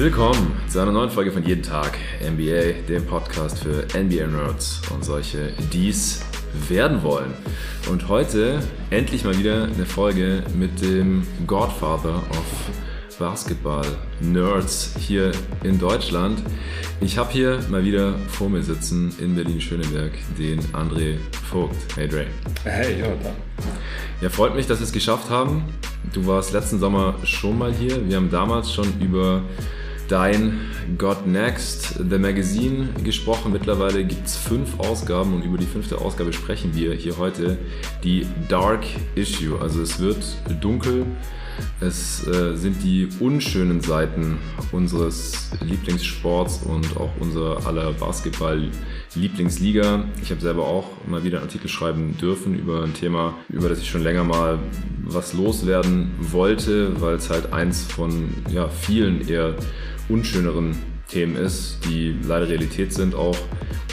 [0.00, 5.52] Willkommen zu einer neuen Folge von Jeden Tag NBA, dem Podcast für NBA-Nerds und solche,
[5.74, 6.24] die es
[6.70, 7.34] werden wollen.
[7.90, 15.32] Und heute endlich mal wieder eine Folge mit dem Godfather of Basketball-Nerds hier
[15.64, 16.42] in Deutschland.
[17.02, 21.18] Ich habe hier mal wieder vor mir sitzen in Berlin-Schöneberg den André
[21.50, 21.76] Vogt.
[21.94, 22.24] Hey Dre.
[22.64, 23.34] Hey, Jonathan.
[24.22, 25.64] Ja, freut mich, dass wir es geschafft haben.
[26.14, 28.08] Du warst letzten Sommer schon mal hier.
[28.08, 29.42] Wir haben damals schon über
[30.10, 30.58] dein
[30.98, 33.52] God Next, The Magazine gesprochen.
[33.52, 37.58] Mittlerweile gibt es fünf Ausgaben und über die fünfte Ausgabe sprechen wir hier heute.
[38.02, 39.60] Die Dark Issue.
[39.60, 40.18] Also es wird
[40.60, 41.06] dunkel.
[41.80, 44.38] Es äh, sind die unschönen Seiten
[44.72, 50.06] unseres Lieblingssports und auch unserer aller Basketball-Lieblingsliga.
[50.22, 53.78] Ich habe selber auch mal wieder einen Artikel schreiben dürfen über ein Thema, über das
[53.80, 54.58] ich schon länger mal
[55.04, 59.54] was loswerden wollte, weil es halt eins von ja, vielen eher
[60.10, 60.76] unschöneren
[61.08, 63.36] Themen ist, die leider Realität sind auch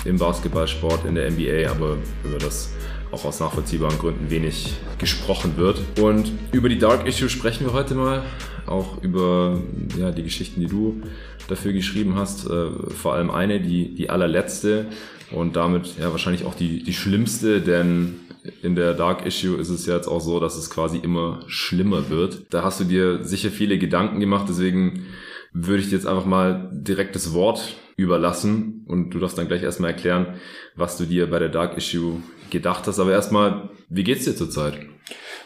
[0.05, 2.73] im Basketballsport, in der NBA, aber über das
[3.11, 5.81] auch aus nachvollziehbaren Gründen wenig gesprochen wird.
[5.99, 8.23] Und über die Dark Issue sprechen wir heute mal,
[8.65, 9.61] auch über
[9.97, 11.01] ja, die Geschichten, die du
[11.47, 14.87] dafür geschrieben hast, äh, vor allem eine, die, die allerletzte
[15.31, 18.15] und damit ja wahrscheinlich auch die, die schlimmste, denn
[18.61, 22.09] in der Dark Issue ist es ja jetzt auch so, dass es quasi immer schlimmer
[22.09, 22.45] wird.
[22.49, 25.05] Da hast du dir sicher viele Gedanken gemacht, deswegen
[25.53, 29.63] würde ich dir jetzt einfach mal direkt das Wort überlassen und du darfst dann gleich
[29.63, 30.35] erstmal erklären,
[30.75, 32.99] was du dir bei der Dark Issue gedacht hast.
[32.99, 34.79] Aber erstmal, wie geht's dir zurzeit?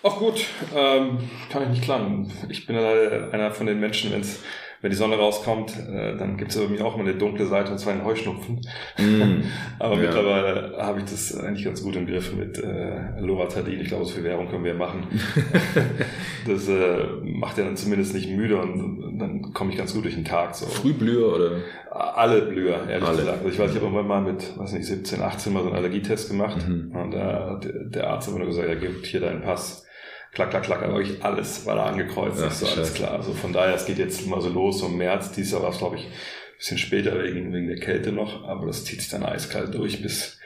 [0.04, 1.20] Ach gut, ähm,
[1.52, 2.32] kann ich nicht klagen.
[2.50, 4.40] Ich bin einer von den Menschen, wenn es
[4.82, 7.72] wenn die Sonne rauskommt, äh, dann gibt es bei mir auch immer eine dunkle Seite,
[7.72, 8.62] und zwar einen Heuschnupfen.
[8.98, 9.44] Mm,
[9.80, 10.02] Aber ja.
[10.02, 13.80] mittlerweile habe ich das eigentlich ganz gut im Griff mit äh, Loratadin.
[13.80, 15.04] Ich glaube, so viel Werbung können wir machen.
[16.48, 20.16] das äh, macht ja dann zumindest nicht müde und dann komme ich ganz gut durch
[20.16, 20.56] den Tag.
[20.56, 20.66] So.
[20.66, 21.52] Frühblüher oder?
[21.92, 23.18] Alle Blüher, ehrlich Alle.
[23.18, 23.38] gesagt.
[23.40, 25.78] Also ich weiß, ich habe immer mal mit, weiß nicht, 17, 18 mal so einen
[25.78, 26.92] Allergietest gemacht mhm.
[26.96, 29.81] und äh, der Arzt hat mir nur gesagt, er gibt hier deinen Pass
[30.34, 32.40] klack, klack, klack, aber wirklich alles war da angekreuzt.
[32.40, 33.12] Ja, ist so alles klar.
[33.12, 35.32] Also von daher, es geht jetzt mal so los, so im März.
[35.32, 38.68] Dieses Jahr war es, glaube ich, ein bisschen später wegen, wegen der Kälte noch, aber
[38.68, 40.40] das zieht sich dann eiskalt durch, bis,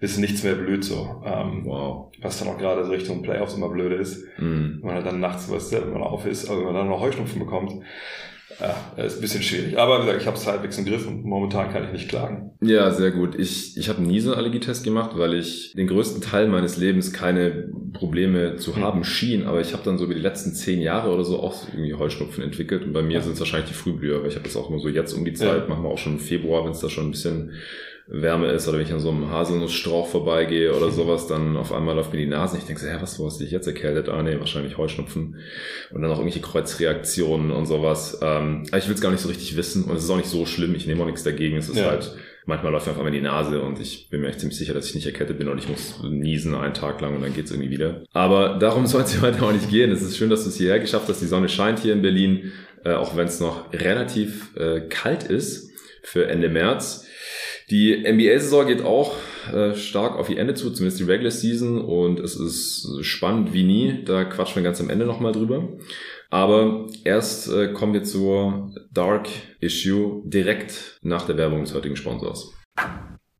[0.00, 1.22] bis nichts mehr blüht so.
[1.24, 2.12] Ähm, wow.
[2.20, 4.24] Was dann auch gerade so Richtung Playoffs immer blöde ist.
[4.38, 4.78] Mm.
[4.78, 7.00] Wenn man halt dann nachts, was wenn man auf ist, aber wenn man dann noch
[7.00, 7.84] Heuschnupfen bekommt,
[8.60, 9.78] ja, ist ein bisschen schwierig.
[9.78, 12.52] Aber wie gesagt, ich habe es halbwegs im Griff und momentan kann ich nicht klagen.
[12.60, 13.34] Ja, sehr gut.
[13.38, 17.12] Ich, ich habe nie so einen Allergietest gemacht, weil ich den größten Teil meines Lebens
[17.12, 18.82] keine Probleme zu hm.
[18.82, 19.44] haben schien.
[19.46, 22.42] Aber ich habe dann so über die letzten zehn Jahre oder so auch irgendwie Heuschnupfen
[22.42, 22.84] entwickelt.
[22.84, 23.20] Und bei mir ja.
[23.20, 25.34] sind es wahrscheinlich die Frühblüher, weil ich habe das auch immer so jetzt um die
[25.34, 25.68] Zeit, ja.
[25.68, 27.52] machen wir auch schon im Februar, wenn es da schon ein bisschen
[28.14, 31.96] Wärme ist oder wenn ich an so einem Haselnussstrauch vorbeigehe oder sowas, dann auf einmal
[31.96, 32.58] läuft mir die Nase.
[32.58, 34.10] Ich denke so, hä, was, wo hast du dich jetzt erkältet?
[34.10, 35.36] Ah, nee, wahrscheinlich Heuschnupfen.
[35.90, 38.18] Und dann auch irgendwelche Kreuzreaktionen und sowas.
[38.20, 40.44] Ähm, ich will es gar nicht so richtig wissen und es ist auch nicht so
[40.44, 40.74] schlimm.
[40.74, 41.56] Ich nehme auch nichts dagegen.
[41.56, 41.86] Es ist ja.
[41.86, 42.14] halt,
[42.44, 44.86] manchmal läuft mir auf einmal die Nase und ich bin mir echt ziemlich sicher, dass
[44.86, 47.70] ich nicht erkältet bin und ich muss niesen einen Tag lang und dann geht's irgendwie
[47.70, 48.02] wieder.
[48.12, 49.90] Aber darum soll es hier heute auch nicht gehen.
[49.90, 51.22] Es ist schön, dass du es hierher geschafft hast.
[51.22, 52.52] Die Sonne scheint hier in Berlin,
[52.84, 55.70] äh, auch wenn es noch relativ äh, kalt ist
[56.02, 57.01] für Ende März.
[57.70, 59.14] Die NBA-Saison geht auch
[59.52, 61.80] äh, stark auf ihr Ende zu, zumindest die Regular Season.
[61.80, 64.04] Und es ist spannend wie nie.
[64.04, 65.68] Da quatschen wir ganz am Ende nochmal drüber.
[66.30, 69.28] Aber erst äh, kommen wir zur Dark
[69.60, 72.52] Issue direkt nach der Werbung des heutigen Sponsors.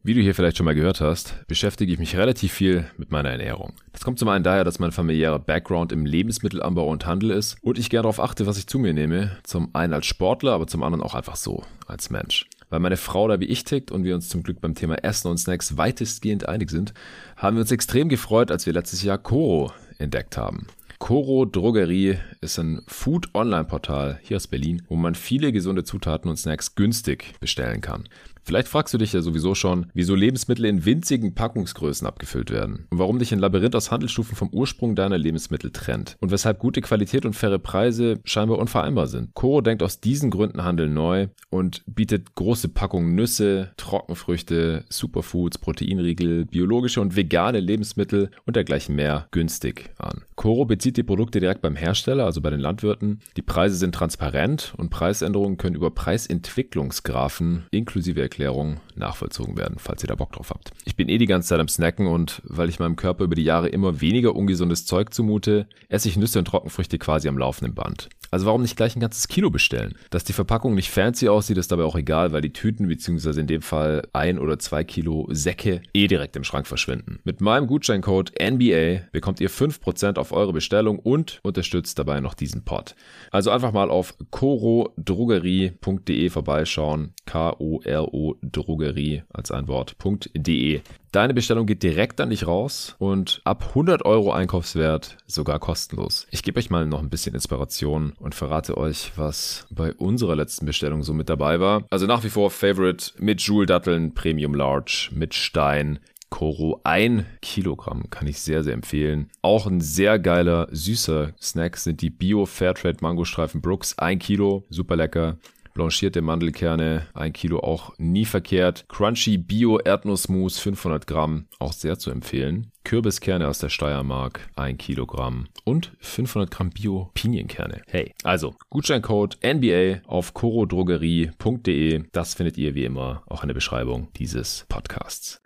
[0.05, 3.31] Wie du hier vielleicht schon mal gehört hast, beschäftige ich mich relativ viel mit meiner
[3.31, 3.75] Ernährung.
[3.93, 7.79] Das kommt zum einen daher, dass mein familiärer Background im Lebensmittelanbau und Handel ist und
[7.79, 9.39] ich gerne darauf achte, was ich zu mir nehme.
[9.45, 12.47] Zum einen als Sportler, aber zum anderen auch einfach so, als Mensch.
[12.73, 15.29] Weil meine Frau da wie ich tickt und wir uns zum Glück beim Thema Essen
[15.29, 16.95] und Snacks weitestgehend einig sind,
[17.37, 20.67] haben wir uns extrem gefreut, als wir letztes Jahr Koro entdeckt haben.
[20.99, 26.75] Coro Drogerie ist ein Food-Online-Portal hier aus Berlin, wo man viele gesunde Zutaten und Snacks
[26.75, 28.05] günstig bestellen kann.
[28.45, 32.99] Vielleicht fragst du dich ja sowieso schon, wieso Lebensmittel in winzigen Packungsgrößen abgefüllt werden und
[32.99, 37.25] warum dich ein Labyrinth aus Handelsstufen vom Ursprung deiner Lebensmittel trennt und weshalb gute Qualität
[37.25, 39.33] und faire Preise scheinbar unvereinbar sind.
[39.35, 46.47] Coro denkt aus diesen Gründen Handel neu und bietet große Packungen Nüsse, Trockenfrüchte, Superfoods, Proteinriegel,
[46.47, 50.23] biologische und vegane Lebensmittel und dergleichen mehr günstig an.
[50.35, 53.21] Coro bezieht die Produkte direkt beim Hersteller, also bei den Landwirten.
[53.37, 60.09] Die Preise sind transparent und Preisänderungen können über Preisentwicklungsgrafen inklusive Steuererklärung nachvollzogen werden, falls ihr
[60.09, 60.73] da Bock drauf habt.
[60.85, 63.45] Ich bin eh die ganze Zeit am Snacken und weil ich meinem Körper über die
[63.45, 68.09] Jahre immer weniger ungesundes Zeug zumute, esse ich Nüsse und Trockenfrüchte quasi am laufenden Band.
[68.31, 69.95] Also warum nicht gleich ein ganzes Kilo bestellen?
[70.09, 73.47] Dass die Verpackung nicht fancy aussieht, ist dabei auch egal, weil die Tüten beziehungsweise in
[73.47, 77.19] dem Fall ein oder zwei Kilo Säcke eh direkt im Schrank verschwinden.
[77.25, 82.65] Mit meinem Gutscheincode NBA bekommt ihr 5% auf eure Bestellung und unterstützt dabei noch diesen
[82.65, 82.95] Pod.
[83.31, 87.13] Also einfach mal auf korodrogerie.de vorbeischauen.
[87.27, 90.81] K-O-R-O Drogerie als ein Wort.de.
[91.13, 96.27] Deine Bestellung geht direkt an dich raus und ab 100 Euro Einkaufswert sogar kostenlos.
[96.31, 100.65] Ich gebe euch mal noch ein bisschen Inspiration und verrate euch, was bei unserer letzten
[100.65, 101.85] Bestellung so mit dabei war.
[101.91, 105.99] Also nach wie vor Favorite mit Joule-Datteln, Premium Large, mit Stein,
[106.33, 106.81] Koro.
[106.83, 109.29] Ein Kilogramm kann ich sehr, sehr empfehlen.
[109.43, 113.99] Auch ein sehr geiler, süßer Snack sind die Bio Fairtrade Mangostreifen Brooks.
[113.99, 115.37] Ein Kilo, super lecker
[115.75, 118.85] blanchierte Mandelkerne, ein Kilo auch nie verkehrt.
[118.89, 122.71] Crunchy Bio Erdnussmus 500 Gramm, auch sehr zu empfehlen.
[122.85, 127.83] Kürbiskerne aus der Steiermark, ein Kilogramm und 500 Gramm Bio Pinienkerne.
[127.87, 132.05] Hey, also Gutscheincode NBA auf corodrogerie.de.
[132.13, 135.41] Das findet ihr wie immer auch in der Beschreibung dieses Podcasts.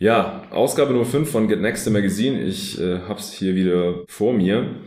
[0.00, 2.40] Ja, Ausgabe Nummer 5 von Get Next Magazine.
[2.42, 4.82] Ich äh, hab's hier wieder vor mir.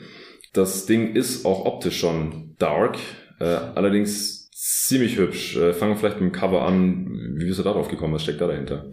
[0.54, 2.98] Das Ding ist auch optisch schon dark.
[3.40, 5.58] Äh, allerdings ziemlich hübsch.
[5.58, 7.34] Äh, fangen wir vielleicht mit dem Cover an.
[7.36, 8.14] Wie bist du darauf gekommen?
[8.14, 8.86] Was steckt da dahinter?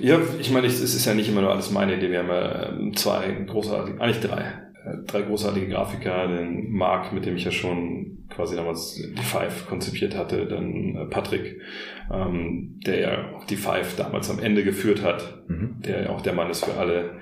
[0.00, 2.10] Ja, ich meine, es ist ja nicht immer nur alles meine Idee.
[2.10, 4.40] Wir haben ja ähm, zwei großartige, eigentlich drei,
[4.84, 6.26] äh, drei großartige Grafiker.
[6.26, 11.04] Den Marc, mit dem ich ja schon quasi damals die Five konzipiert hatte, dann äh,
[11.04, 11.60] Patrick,
[12.10, 15.82] ähm, der ja auch die Five damals am Ende geführt hat, mhm.
[15.82, 17.18] der ja auch der Mann ist für alle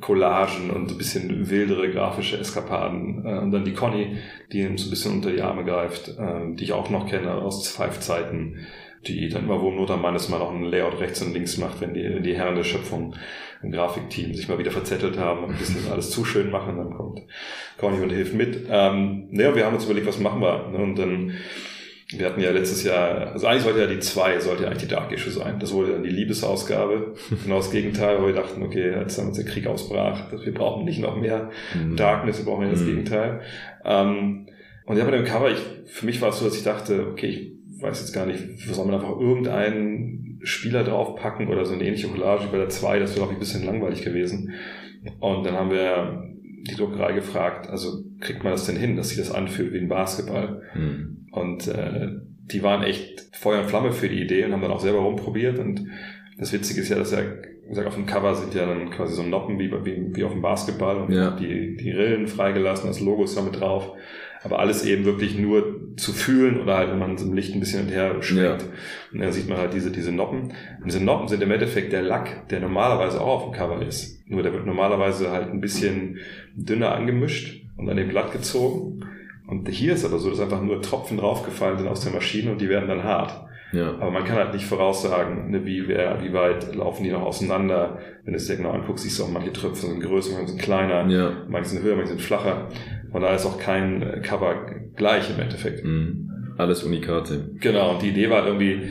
[0.00, 3.24] Collagen und ein bisschen wildere grafische Eskapaden.
[3.24, 4.18] Äh, und dann die Conny,
[4.52, 7.34] die ihm so ein bisschen unter die Arme greift, äh, die ich auch noch kenne
[7.34, 8.66] aus Five-Zeiten,
[9.06, 11.58] die dann immer wo Not am Mann ist, mal noch ein Layout rechts und links
[11.58, 13.14] macht, wenn die, die Herren der Schöpfung
[13.62, 16.94] im Grafikteam sich mal wieder verzettelt haben und ein bisschen alles zu schön machen, dann
[16.94, 17.22] kommt
[17.78, 18.66] Conny und hilft mit.
[18.68, 20.68] Ähm, naja, wir haben uns überlegt, was machen wir.
[20.68, 20.78] Ne?
[20.78, 21.34] Und dann
[22.10, 24.94] wir hatten ja letztes Jahr, also eigentlich sollte ja die zwei, sollte ja eigentlich die
[24.94, 25.58] Dark Issue sein.
[25.58, 27.14] Das wurde dann die Liebesausgabe.
[27.44, 31.00] genau das Gegenteil, weil wir dachten, okay, als dann der Krieg ausbrach, wir brauchen nicht
[31.00, 31.96] noch mehr mhm.
[31.96, 32.86] Darkness, wir brauchen ja das mhm.
[32.86, 33.40] Gegenteil.
[33.84, 34.46] Ähm,
[34.84, 37.26] und ja, bei dem Cover, ich, für mich war es so, dass ich dachte, okay,
[37.26, 42.06] ich weiß jetzt gar nicht, soll man einfach irgendeinen Spieler draufpacken oder so eine ähnliche
[42.06, 44.52] Collage wie bei der 2, das wäre, glaube ich, ein bisschen langweilig gewesen.
[45.18, 46.22] Und dann haben wir
[46.68, 49.88] die Druckerei gefragt, also kriegt man das denn hin, dass sich das anfühlt wie ein
[49.88, 50.62] Basketball?
[50.74, 51.15] Mhm.
[51.36, 52.08] Und äh,
[52.50, 55.58] die waren echt Feuer und Flamme für die Idee und haben dann auch selber rumprobiert.
[55.58, 55.86] Und
[56.38, 59.14] das Witzige ist ja, dass ja, wie gesagt, auf dem Cover sind ja dann quasi
[59.14, 61.32] so Noppen wie, wie, wie auf dem Basketball und ja.
[61.32, 63.92] die, die Rillen freigelassen, das Logo ist da mit drauf.
[64.42, 67.60] Aber alles eben wirklich nur zu fühlen oder halt, wenn man so im Licht ein
[67.60, 68.62] bisschen hinterher schwenkt.
[68.62, 68.68] Ja.
[69.12, 70.52] Und dann sieht man halt diese, diese Noppen.
[70.78, 74.26] Und diese Noppen sind im Endeffekt der Lack, der normalerweise auch auf dem Cover ist.
[74.28, 76.18] Nur der wird normalerweise halt ein bisschen
[76.54, 79.04] dünner angemischt und an dem Blatt gezogen.
[79.46, 82.60] Und hier ist aber so, dass einfach nur Tropfen draufgefallen sind aus der Maschine und
[82.60, 83.46] die werden dann hart.
[83.72, 83.94] Ja.
[83.94, 87.98] Aber man kann halt nicht voraussagen, ne, wie, wer, wie weit laufen die noch auseinander.
[88.24, 90.62] Wenn du es dir genau anguckst, siehst du auch, manche Tröpfchen sind größer, manche sind
[90.62, 91.32] kleiner, ja.
[91.48, 92.68] manche sind höher, manche sind flacher.
[93.12, 95.84] Und da ist auch kein Cover gleich im Endeffekt.
[95.84, 96.54] Mhm.
[96.58, 97.50] Alles Unikate.
[97.60, 98.82] Genau, und die Idee war irgendwie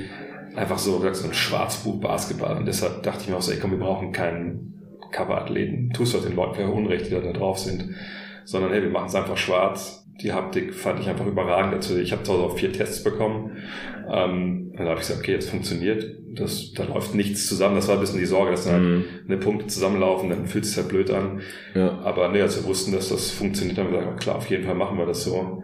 [0.56, 2.58] einfach so, wie so ein Schwarzbuch Basketball.
[2.58, 4.74] Und deshalb dachte ich mir auch so, ey komm, wir brauchen keinen
[5.12, 5.92] Cover-Athleten.
[5.94, 7.96] Tust doch den Leuten ja Unrecht, die da drauf sind.
[8.44, 11.74] Sondern hey, wir machen es einfach schwarz die Haptik fand ich einfach überragend.
[11.74, 13.58] Also ich habe zu Hause auch vier Tests bekommen.
[14.10, 16.06] Ähm, dann habe ich gesagt, okay, jetzt funktioniert.
[16.34, 17.76] Das, da läuft nichts zusammen.
[17.76, 18.96] Das war ein bisschen die Sorge, dass dann mhm.
[18.96, 21.42] halt eine Punkte zusammenlaufen, dann fühlt es halt blöd an.
[21.74, 22.00] Ja.
[22.00, 24.76] Aber nee, als wir wussten, dass das funktioniert, haben wir gesagt, klar, auf jeden Fall
[24.76, 25.64] machen wir das so.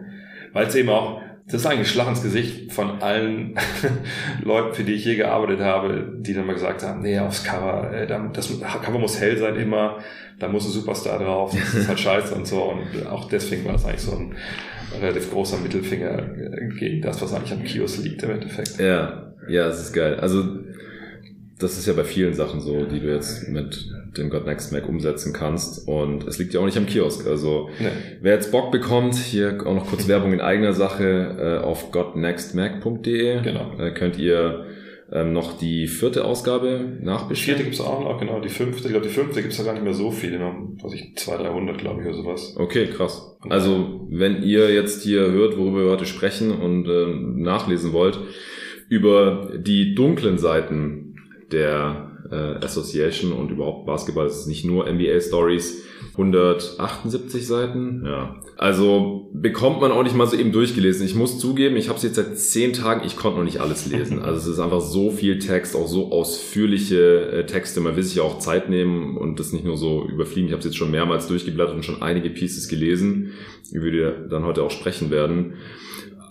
[0.52, 1.20] Weil es eben auch,
[1.52, 3.56] das ist eigentlich Schlag ins Gesicht von allen
[4.42, 7.92] Leuten, für die ich je gearbeitet habe, die dann mal gesagt haben, nee, aufs Cover,
[7.92, 9.98] äh, das Cover muss hell sein immer,
[10.38, 12.62] da muss ein Superstar drauf, das ist halt scheiße und so.
[12.62, 14.34] Und auch deswegen war das eigentlich so ein
[14.98, 16.22] relativ großer Mittelfinger
[16.78, 18.78] gegen das, was eigentlich am Kiosk liegt im Endeffekt.
[18.78, 20.20] Ja, ja, es ist geil.
[20.20, 20.42] Also
[21.58, 24.88] das ist ja bei vielen Sachen so, die du jetzt mit dem God Next Mac
[24.88, 25.86] umsetzen kannst.
[25.86, 27.26] Und es liegt ja auch nicht am Kiosk.
[27.26, 27.88] Also nee.
[28.20, 33.42] wer jetzt Bock bekommt, hier auch noch kurz Werbung in eigener Sache äh, auf godnextmac.de
[33.42, 33.78] genau.
[33.78, 34.66] äh, könnt ihr
[35.12, 37.28] ähm, noch die vierte Ausgabe nachbestellen.
[37.28, 38.40] Die vierte gibt's auch noch, genau.
[38.40, 40.38] Die fünfte, ich glaube, die fünfte gibt's ja gar nicht mehr so viele.
[40.38, 42.56] Noch, was ich, 200, 300, glaube ich, oder sowas.
[42.58, 43.36] Okay, krass.
[43.48, 47.06] Also, wenn ihr jetzt hier hört, worüber wir heute sprechen und äh,
[47.40, 48.20] nachlesen wollt,
[48.88, 51.11] über die dunklen Seiten
[51.52, 55.84] der äh, Association und überhaupt Basketball ist nicht nur NBA Stories.
[56.12, 58.36] 178 Seiten, ja.
[58.58, 61.06] Also bekommt man auch nicht mal so eben durchgelesen.
[61.06, 63.86] Ich muss zugeben, ich habe es jetzt seit zehn Tagen, ich konnte noch nicht alles
[63.86, 64.20] lesen.
[64.22, 67.80] Also es ist einfach so viel Text, auch so ausführliche äh, Texte.
[67.80, 70.46] Man will sich ja auch Zeit nehmen und das nicht nur so überfliegen.
[70.46, 73.32] Ich habe es jetzt schon mehrmals durchgeblättert und schon einige Pieces gelesen,
[73.72, 75.54] über die wir dann heute auch sprechen werden.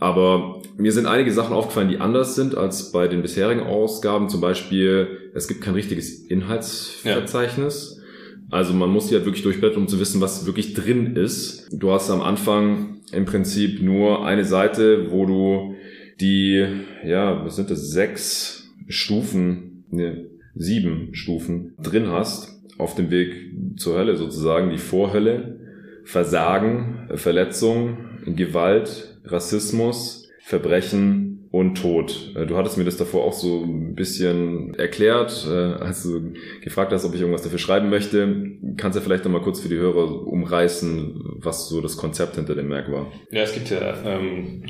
[0.01, 4.29] Aber mir sind einige Sachen aufgefallen, die anders sind als bei den bisherigen Ausgaben.
[4.29, 7.97] Zum Beispiel, es gibt kein richtiges Inhaltsverzeichnis.
[7.97, 8.03] Ja.
[8.49, 11.69] Also man muss die halt wirklich durchblättern, um zu wissen, was wirklich drin ist.
[11.71, 15.75] Du hast am Anfang im Prinzip nur eine Seite, wo du
[16.19, 16.65] die,
[17.05, 23.35] ja, was sind das, sechs Stufen, ne, sieben Stufen drin hast, auf dem Weg
[23.77, 25.59] zur Hölle sozusagen, die Vorhölle,
[26.05, 32.31] Versagen, Verletzung, Gewalt, Rassismus, Verbrechen, und Tod.
[32.35, 36.93] Äh, du hattest mir das davor auch so ein bisschen erklärt, äh, als du gefragt
[36.93, 38.57] hast, ob ich irgendwas dafür schreiben möchte.
[38.77, 42.69] Kannst du vielleicht nochmal kurz für die Hörer umreißen, was so das Konzept hinter dem
[42.69, 43.11] Werk war?
[43.31, 44.63] Ja, es gibt ja ähm,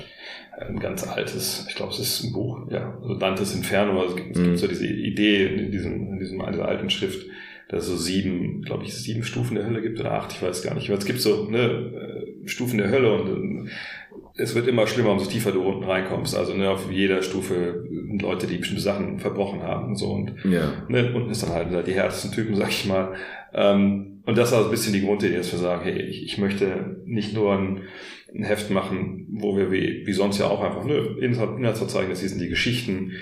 [0.59, 4.15] ein ganz altes, ich glaube, es ist ein Buch, ja, also Dantes Inferno, also es
[4.15, 4.57] gibt, es gibt mhm.
[4.57, 7.27] so diese Idee in diesem, in diesem in dieser alten Schrift,
[7.69, 10.63] dass es so sieben, glaube ich, sieben Stufen der Hölle gibt oder acht, ich weiß
[10.63, 10.89] gar nicht.
[10.89, 13.69] Aber es gibt so ne, äh, Stufen der Hölle und
[14.35, 16.35] es wird immer schlimmer, umso tiefer du unten reinkommst.
[16.35, 17.85] Also ne, auf jeder Stufe
[18.19, 20.11] Leute, die bestimmte Sachen verbrochen haben und so.
[20.11, 20.85] Und ja.
[20.87, 23.13] ne, unten ist dann halt die härtesten Typen, sag ich mal.
[23.53, 26.37] Ähm, und das war so ein bisschen die Grundidee, dass wir sagen, hey, ich, ich
[26.37, 27.81] möchte nicht nur ein,
[28.33, 32.41] ein Heft machen, wo wir wie, wie sonst ja auch einfach, ne, Inhaltsverzeichnis, hier sind
[32.41, 33.13] die Geschichten,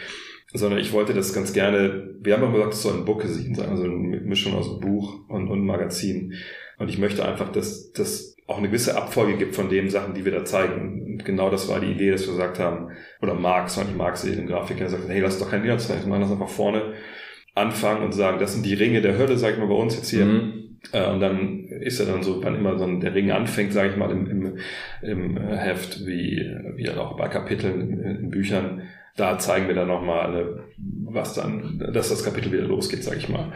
[0.53, 3.69] sondern ich wollte das ganz gerne, wir haben immer gesagt, es soll ein Bookazine sein,
[3.69, 6.34] also eine Mischung aus Buch und, und Magazin.
[6.77, 10.25] Und ich möchte einfach, dass, dass auch eine gewisse Abfolge gibt von den Sachen, die
[10.25, 11.03] wir da zeigen.
[11.06, 12.89] Und genau das war die Idee, dass wir gesagt haben,
[13.22, 16.10] oder Marx, weil ich Marx den Grafiker, der sagt, hey, lass doch kein Inhaltszeichen, wir
[16.10, 16.94] machen das einfach vorne
[17.53, 20.10] anfangen und sagen, das sind die Ringe der Hölle, sag ich mal, bei uns jetzt
[20.10, 20.25] hier.
[20.25, 20.79] Mhm.
[20.91, 23.98] Äh, und dann ist er dann so, wann immer so der Ring anfängt, sage ich
[23.98, 24.58] mal, im, im,
[25.03, 26.44] im Heft, wie,
[26.75, 28.82] wie halt auch bei Kapiteln in, in Büchern,
[29.15, 33.51] da zeigen wir dann nochmal, was dann, dass das Kapitel wieder losgeht, sag ich mal.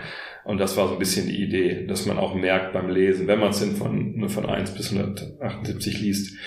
[0.46, 3.40] Und das war so ein bisschen die Idee, dass man auch merkt beim Lesen, wenn
[3.40, 6.38] man es von, ne, von 1 bis 178 liest,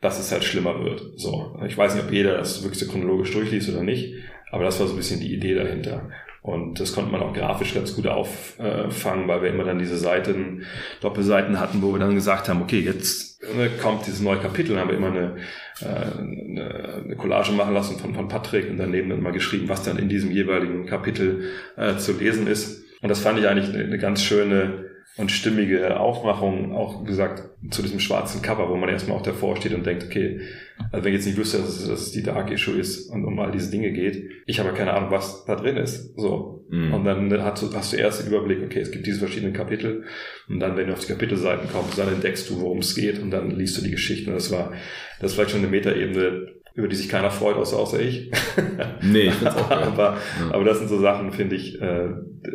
[0.00, 1.02] dass es halt schlimmer wird.
[1.16, 1.58] So.
[1.66, 4.14] Ich weiß nicht, ob jeder das wirklich so chronologisch durchliest oder nicht,
[4.50, 6.10] aber das war so ein bisschen die Idee dahinter.
[6.46, 10.62] Und das konnte man auch grafisch ganz gut auffangen, weil wir immer dann diese Seiten,
[11.00, 14.90] Doppelseiten hatten, wo wir dann gesagt haben, okay, jetzt ne, kommt dieses neue Kapitel, haben
[14.90, 15.36] wir immer eine,
[15.80, 19.98] äh, eine Collage machen lassen von, von Patrick und daneben dann mal geschrieben, was dann
[19.98, 22.85] in diesem jeweiligen Kapitel äh, zu lesen ist.
[23.02, 24.86] Und das fand ich eigentlich eine, eine ganz schöne
[25.16, 29.72] und stimmige Aufmachung, auch gesagt, zu diesem schwarzen Cover, wo man erstmal auch davor steht
[29.72, 30.40] und denkt, okay,
[30.92, 33.24] also wenn ich jetzt nicht wüsste, dass es, dass es die Dark Issue ist und
[33.24, 36.18] um all diese Dinge geht, ich habe keine Ahnung, was da drin ist.
[36.18, 36.66] So.
[36.68, 36.92] Mhm.
[36.92, 40.04] Und dann hast du, hast du erst den Überblick, okay, es gibt diese verschiedenen Kapitel
[40.48, 43.30] und dann, wenn du auf die Kapitelseiten kommst, dann entdeckst du, worum es geht und
[43.30, 44.30] dann liest du die Geschichten.
[44.30, 44.72] Und das war,
[45.20, 48.30] das war vielleicht schon eine Metaebene, über die sich keiner freut, außer, außer ich.
[49.02, 49.84] Nee, ich find's auch geil.
[49.84, 50.54] aber, ja.
[50.54, 52.08] aber das sind so Sachen, finde ich, äh,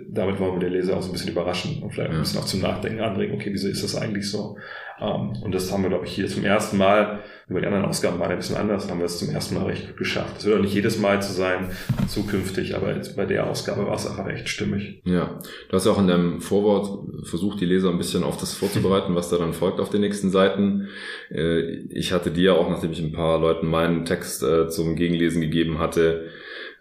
[0.09, 2.17] damit wollen wir den Leser auch so ein bisschen überraschen und vielleicht ja.
[2.17, 4.57] ein bisschen auch zum Nachdenken anregen, okay, wieso ist das eigentlich so?
[5.01, 8.19] Ähm, und das haben wir, glaube ich, hier zum ersten Mal, über die anderen Ausgaben
[8.19, 10.37] waren ein bisschen anders, haben wir es zum ersten Mal recht gut geschafft.
[10.37, 11.71] Das wird auch nicht jedes Mal zu sein,
[12.07, 15.01] zukünftig, aber bei der Ausgabe war es einfach echt stimmig.
[15.03, 15.39] Ja,
[15.69, 19.15] du hast ja auch in deinem Vorwort versucht, die Leser ein bisschen auf das vorzubereiten,
[19.15, 20.87] was da dann folgt auf den nächsten Seiten.
[21.29, 25.41] Äh, ich hatte dir auch, nachdem ich ein paar Leuten meinen Text äh, zum Gegenlesen
[25.41, 26.29] gegeben hatte,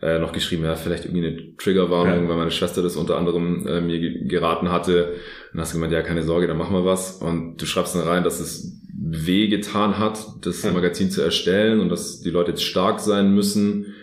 [0.03, 2.29] äh, noch geschrieben, ja, vielleicht irgendwie eine Triggerwarnung, ja.
[2.29, 5.15] weil meine Schwester das unter anderem äh, mir geraten hatte.
[5.53, 7.17] Und hast du gemeint, ja, keine Sorge, dann machen wir was.
[7.17, 10.73] Und du schreibst dann rein, dass es weh getan hat, das ja.
[10.73, 13.95] Magazin zu erstellen und dass die Leute jetzt stark sein müssen.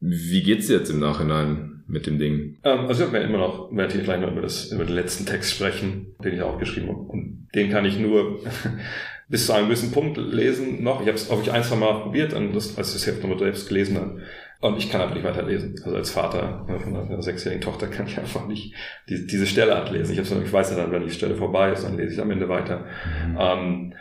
[0.00, 2.58] Wie geht's dir jetzt im Nachhinein mit dem Ding?
[2.64, 5.26] Ähm, also ich werde immer noch, werde hier gleich noch über, das, über den letzten
[5.26, 7.00] Text sprechen, den ich auch geschrieben habe.
[7.00, 8.40] Und den kann ich nur
[9.28, 11.00] bis zu einem gewissen Punkt lesen noch.
[11.02, 13.22] Ich habe es, glaube ich, ein, zwei Mal probiert, und das, als ich das Heft
[13.22, 14.20] nochmal selbst gelesen habe.
[14.62, 15.74] Und ich kann einfach nicht weiterlesen.
[15.84, 18.72] Also als Vater von einer sechsjährigen Tochter kann ich einfach nicht
[19.08, 20.12] die, diese Stelle ablesen.
[20.12, 22.48] Ich, ich weiß ja dann, wenn die Stelle vorbei ist, dann lese ich am Ende
[22.48, 22.84] weiter.
[23.26, 23.38] Mhm.
[23.40, 23.94] Ähm,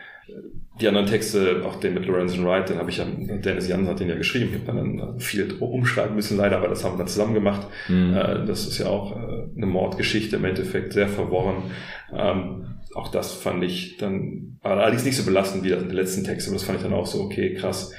[0.80, 4.00] die anderen Texte, auch den mit Lorenzen Wright, den habe ich ja, Dennis Jans hat
[4.00, 4.52] den ja geschrieben.
[4.54, 7.66] Ich habe dann viel umschreiben müssen leider, aber das haben wir dann zusammen gemacht.
[7.88, 8.14] Mhm.
[8.14, 11.72] Äh, das ist ja auch äh, eine Mordgeschichte im Endeffekt, sehr verworren.
[12.16, 16.24] Ähm, auch das fand ich dann, allerdings nicht so belastend wie das in den letzten
[16.24, 17.92] Texten, aber das fand ich dann auch so, okay, krass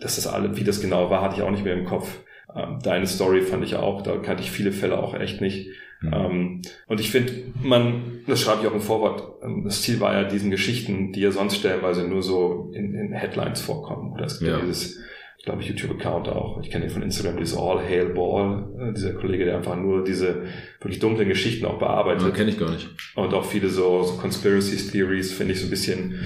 [0.00, 2.20] dass das alle, wie das genau war, hatte ich auch nicht mehr im Kopf.
[2.54, 5.68] Ähm, deine Story fand ich auch, da kannte ich viele Fälle auch echt nicht.
[6.00, 6.62] Mhm.
[6.86, 10.22] und ich finde, man, das schreibe ich auch im Vorwort, ähm, das Ziel war ja
[10.22, 14.12] diesen Geschichten, die ja sonst stellenweise nur so in, in Headlines vorkommen.
[14.12, 14.60] Oder es gibt ja.
[14.60, 15.00] dieses
[15.48, 16.60] glaube ich, YouTube-Account auch.
[16.60, 20.04] Ich kenne ihn von Instagram, dieses All Hail Ball, äh, dieser Kollege, der einfach nur
[20.04, 20.42] diese
[20.80, 22.22] wirklich dunklen Geschichten auch bearbeitet.
[22.22, 22.88] Ja, kenne ich gar nicht.
[23.14, 26.20] Und auch viele so, so Conspiracy Theories finde ich so ein bisschen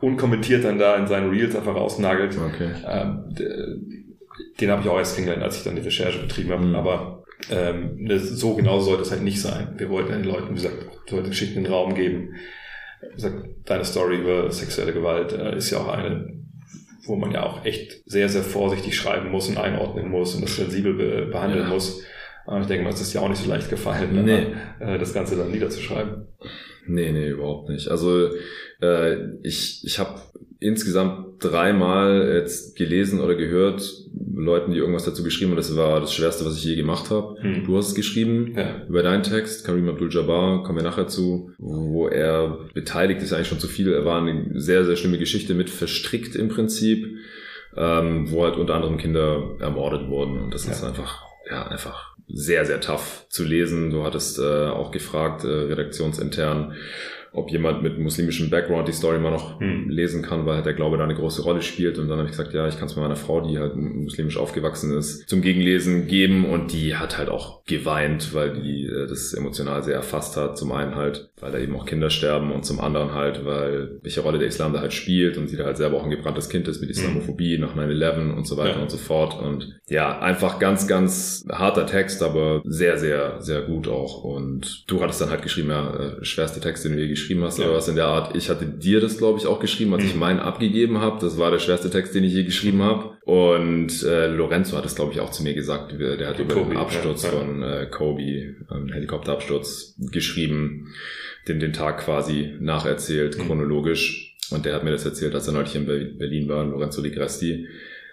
[0.00, 2.36] unkommentiert dann da in seinen Reels einfach rausnagelt.
[2.38, 2.70] Okay.
[2.86, 3.34] Ähm,
[4.60, 6.64] den habe ich auch erst kennengelernt, als ich dann die Recherche betrieben habe.
[6.64, 6.74] Mhm.
[6.74, 9.74] Aber ähm, so genau sollte es halt nicht sein.
[9.76, 10.76] Wir wollten den Leuten, wie gesagt,
[11.08, 12.34] sollte Geschichten in den Raum geben.
[13.02, 16.34] Wie gesagt, deine Story über sexuelle Gewalt äh, ist ja auch eine,
[17.04, 20.56] wo man ja auch echt sehr, sehr vorsichtig schreiben muss und einordnen muss und das
[20.56, 21.68] sensibel be behandeln ja.
[21.68, 22.02] muss.
[22.46, 24.46] Aber ich denke mal, es ist ja auch nicht so leicht gefallen, nee.
[24.80, 26.26] äh, das Ganze dann niederzuschreiben.
[26.86, 27.88] Nee, nee, überhaupt nicht.
[27.88, 28.30] Also
[28.80, 30.20] äh, ich, ich habe
[30.60, 33.82] insgesamt dreimal jetzt gelesen oder gehört,
[34.34, 37.36] Leuten, die irgendwas dazu geschrieben haben, das war das Schwerste, was ich je gemacht habe.
[37.40, 37.64] Hm.
[37.64, 38.84] Du hast es geschrieben ja.
[38.88, 43.58] über deinen Text, Karim Abdul-Jabbar, kommen wir nachher zu, wo er beteiligt ist eigentlich schon
[43.58, 43.92] zu viel.
[43.92, 47.06] Er war eine sehr, sehr schlimme Geschichte mit verstrickt im Prinzip,
[47.76, 50.38] ähm, wo halt unter anderem Kinder ermordet wurden.
[50.38, 50.72] Und das ja.
[50.72, 53.90] ist einfach, ja, einfach sehr, sehr tough zu lesen.
[53.90, 56.74] Du hattest äh, auch gefragt, äh, redaktionsintern,
[57.32, 59.88] ob jemand mit muslimischem Background die Story mal noch hm.
[59.88, 61.98] lesen kann, weil halt der Glaube da eine große Rolle spielt.
[61.98, 64.96] Und dann habe ich gesagt, ja, ich kann es meiner Frau, die halt muslimisch aufgewachsen
[64.96, 66.44] ist, zum Gegenlesen geben.
[66.44, 70.58] Und die hat halt auch geweint, weil die äh, das emotional sehr erfasst hat.
[70.58, 74.22] Zum einen halt, weil da eben auch Kinder sterben und zum anderen halt, weil welche
[74.22, 76.66] Rolle der Islam da halt spielt und sie da halt selber auch ein gebranntes Kind
[76.66, 76.96] ist mit hm.
[76.96, 78.82] Islamophobie nach 9-11 und so weiter ja.
[78.82, 79.40] und so fort.
[79.40, 84.24] Und ja, einfach ganz, ganz harter Text, aber sehr, sehr, sehr gut auch.
[84.24, 87.66] Und du hattest dann halt geschrieben, ja, äh, schwerste Text, den wir geschrieben hast ja.
[87.66, 88.36] oder was in der Art.
[88.36, 90.08] Ich hatte dir das, glaube ich, auch geschrieben, als mhm.
[90.10, 91.20] ich meinen abgegeben habe.
[91.20, 93.16] Das war der schwerste Text, den ich je geschrieben habe.
[93.24, 95.92] Und äh, Lorenzo hat es, glaube ich, auch zu mir gesagt.
[95.98, 97.30] Der hat über Kobe, den Absturz ja.
[97.30, 100.92] von äh, Kobe, ähm, Helikopterabsturz, geschrieben,
[101.48, 103.46] den den Tag quasi nacherzählt, mhm.
[103.46, 104.36] chronologisch.
[104.50, 107.68] Und der hat mir das erzählt, als er neulich in Berlin war, Lorenzo Di Gresti.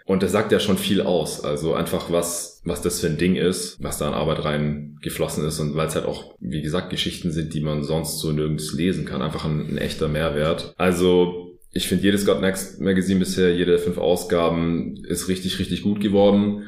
[0.06, 1.44] Und das sagt ja schon viel aus.
[1.44, 5.60] Also einfach was, was das für ein Ding ist, was da an Arbeit reingeflossen ist
[5.60, 9.06] und weil es halt auch, wie gesagt, Geschichten sind, die man sonst so nirgends lesen
[9.06, 9.22] kann.
[9.22, 10.74] Einfach ein, ein echter Mehrwert.
[10.78, 15.84] Also ich finde jedes God Next Magazine bisher, jede der fünf Ausgaben ist richtig, richtig
[15.84, 16.64] gut geworden.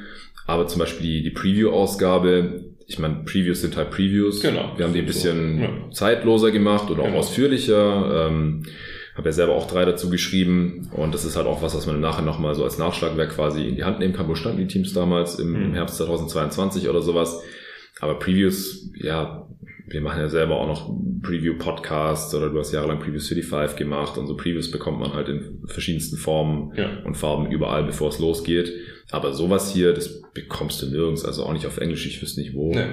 [0.46, 4.42] Aber zum Beispiel die, die Preview-Ausgabe, ich meine, Previews sind halt Previews.
[4.42, 4.74] Genau.
[4.76, 5.92] Wir haben die ein bisschen ja.
[5.92, 7.20] zeitloser gemacht oder auch genau.
[7.20, 8.30] ausführlicher.
[8.30, 8.64] Ähm,
[9.20, 12.00] habe ja selber auch drei dazu geschrieben und das ist halt auch was, was man
[12.00, 14.28] nachher nochmal so als Nachschlagwerk quasi in die Hand nehmen kann.
[14.28, 15.74] Wo standen die Teams damals im, im mhm.
[15.74, 17.42] Herbst 2022 oder sowas?
[18.00, 19.46] Aber Previews, ja,
[19.88, 23.76] wir machen ja selber auch noch Preview-Podcasts oder du hast jahrelang Previews für die Five
[23.76, 26.90] gemacht und so Previews bekommt man halt in verschiedensten Formen ja.
[27.04, 28.72] und Farben überall, bevor es losgeht.
[29.12, 32.54] Aber sowas hier, das bekommst du nirgends, also auch nicht auf Englisch, ich wüsste nicht
[32.54, 32.74] wo.
[32.74, 32.86] Nee.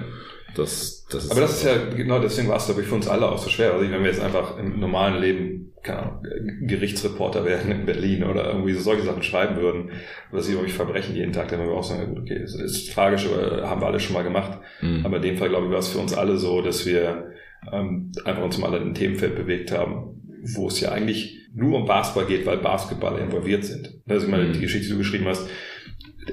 [0.56, 3.08] Das, das ist Aber das ist ja, genau deswegen war es, glaube ich, für uns
[3.08, 3.74] alle auch so schwer.
[3.74, 6.22] Also wenn wir jetzt einfach im normalen Leben, keine Ahnung,
[6.62, 9.90] Gerichtsreporter wären in Berlin oder irgendwie so solche Sachen schreiben würden,
[10.32, 12.92] oder sie irgendwie Verbrechen jeden Tag, dann würden wir auch sagen, gut, okay, das ist
[12.92, 14.58] tragisch, aber haben wir alle schon mal gemacht.
[14.80, 15.04] Mhm.
[15.04, 17.32] Aber in dem Fall, glaube ich, war es für uns alle so, dass wir
[17.70, 20.22] ähm, einfach uns mal in ein Themenfeld bewegt haben,
[20.54, 23.94] wo es ja eigentlich nur um Basketball geht, weil Basketball involviert sind.
[24.08, 24.52] Also ich meine, mhm.
[24.54, 25.48] die Geschichte, die du geschrieben hast,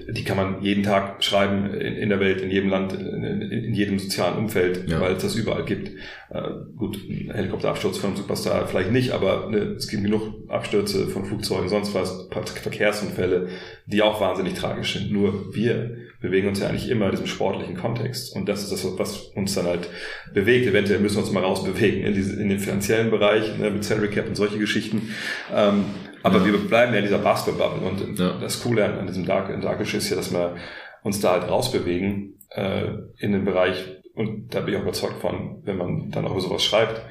[0.10, 3.74] die kann man jeden Tag schreiben in, in der Welt, in jedem Land, in, in
[3.74, 5.00] jedem sozialen Umfeld, ja.
[5.00, 5.90] weil es das überall gibt.
[6.30, 6.42] Äh,
[6.78, 11.26] gut, ein Helikopterabsturz von einem Superstar vielleicht nicht, aber ne, es gibt genug Abstürze von
[11.26, 13.50] Flugzeugen, sonst was, Verkehrsunfälle,
[13.86, 15.12] die auch wahnsinnig tragisch sind.
[15.12, 18.36] Nur wir bewegen uns ja eigentlich immer in diesem sportlichen Kontext.
[18.36, 19.90] Und das ist das, was uns dann halt
[20.34, 20.66] bewegt.
[20.66, 24.08] Eventuell müssen wir uns mal rausbewegen in, diese, in den finanziellen Bereich, ne, mit Salary
[24.08, 25.14] Cap und solche Geschichten.
[25.54, 25.86] Ähm,
[26.24, 26.46] aber ja.
[26.46, 27.88] wir bleiben ja in dieser Basketball-Bubble.
[27.88, 28.38] Und ja.
[28.40, 30.56] das Coole an, diesem Dark, Darkish ist ja, dass wir
[31.04, 32.86] uns da halt rausbewegen äh,
[33.20, 34.02] in den Bereich.
[34.16, 37.02] Und da bin ich auch überzeugt von, wenn man dann auch über sowas schreibt,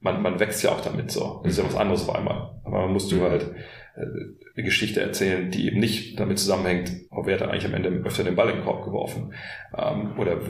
[0.00, 1.40] man, man wächst ja auch damit so.
[1.42, 2.60] Das ist ja was anderes auf einmal.
[2.64, 3.42] Aber man musst du halt
[3.96, 4.02] äh,
[4.54, 8.24] eine Geschichte erzählen, die eben nicht damit zusammenhängt, ob wer hat eigentlich am Ende öfter
[8.24, 9.32] den Ball in den Korb geworfen
[9.76, 10.40] ähm, oder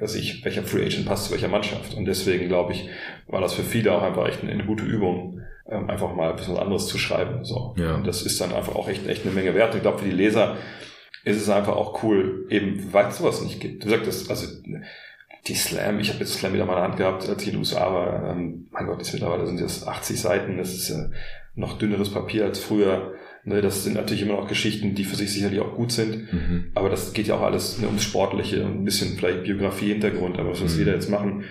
[0.00, 1.94] was ich, welcher Free Agent passt zu welcher Mannschaft.
[1.94, 2.88] Und deswegen glaube ich,
[3.26, 6.36] war das für viele auch einfach echt eine, eine gute Übung, ähm, einfach mal ein
[6.36, 7.44] bisschen was anderes zu schreiben.
[7.44, 7.74] So.
[7.76, 7.94] Ja.
[7.94, 9.74] Und das ist dann einfach auch echt, echt eine Menge wert.
[9.74, 10.56] Ich glaube, für die Leser
[11.24, 13.84] ist es einfach auch cool, eben weil es sowas nicht gibt.
[13.84, 14.46] Du sagst, also
[15.46, 17.54] die Slam, ich habe jetzt Slam wieder mal in der Hand gehabt, als ich in
[17.54, 18.30] den USA war.
[18.30, 21.10] Ähm, mein Gott, jetzt mittlerweile sind das 80 Seiten, das ist ja
[21.54, 23.14] noch dünneres Papier als früher.
[23.46, 26.32] Ne, das sind natürlich immer noch Geschichten, die für sich sicherlich auch gut sind.
[26.32, 26.70] Mhm.
[26.74, 30.38] Aber das geht ja auch alles ne, ums Sportliche und ein bisschen vielleicht Biografie-Hintergrund.
[30.38, 30.78] Aber was mhm.
[30.78, 31.44] wir da jetzt machen,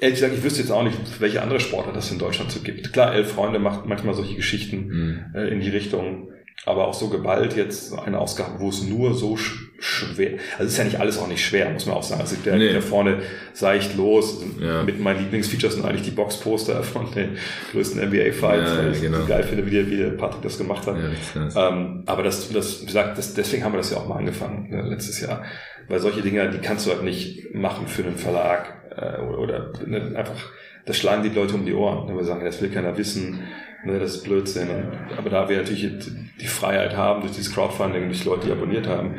[0.00, 2.92] ehrlich gesagt, ich wüsste jetzt auch nicht, welche andere Sportler das in Deutschland so gibt.
[2.92, 5.24] Klar, Elf Freunde macht manchmal solche Geschichten mhm.
[5.34, 6.28] äh, in die Richtung,
[6.64, 10.38] aber auch so geballt jetzt eine Ausgabe, wo es nur so schwer.
[10.58, 12.20] Also ist ja nicht alles auch nicht schwer, muss man auch sagen.
[12.20, 12.70] Also der, nee.
[12.70, 13.18] der vorne
[13.52, 14.44] seicht los.
[14.60, 14.84] Ja.
[14.84, 17.36] Mit meinen Lieblingsfeatures sind eigentlich die Boxposter von den
[17.72, 19.24] größten NBA-Fights, ja, weil ich genau.
[19.26, 20.96] geil finde, wie der, wie der Patrick das gemacht hat.
[21.34, 24.18] Ja, ähm, aber das, das, wie gesagt, das, deswegen haben wir das ja auch mal
[24.18, 25.42] angefangen ne, letztes Jahr.
[25.88, 30.12] Weil solche Dinge, die kannst du halt nicht machen für einen Verlag äh, oder, ne,
[30.16, 30.50] einfach,
[30.84, 32.08] das schlagen die Leute um die Ohren.
[32.08, 33.40] Wenn wir sagen, das will keiner wissen,
[33.84, 34.68] ne, das ist Blödsinn.
[34.68, 35.88] Und, aber da wir natürlich
[36.40, 39.16] die Freiheit haben durch dieses Crowdfunding, durch Leute, die abonniert haben,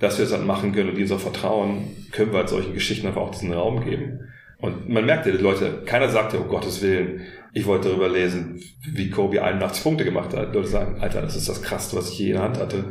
[0.00, 2.74] dass wir es dann machen können und die uns auch vertrauen, können wir halt solchen
[2.74, 4.20] Geschichten einfach auch diesen Raum geben.
[4.58, 8.08] Und man merkt ja, die Leute, keiner sagt ja, um Gottes Willen, ich wollte darüber
[8.08, 10.50] lesen, wie Kobe 81 Punkte gemacht hat.
[10.50, 12.84] Die Leute sagen, Alter, das ist das Krasseste, was ich je in der Hand hatte.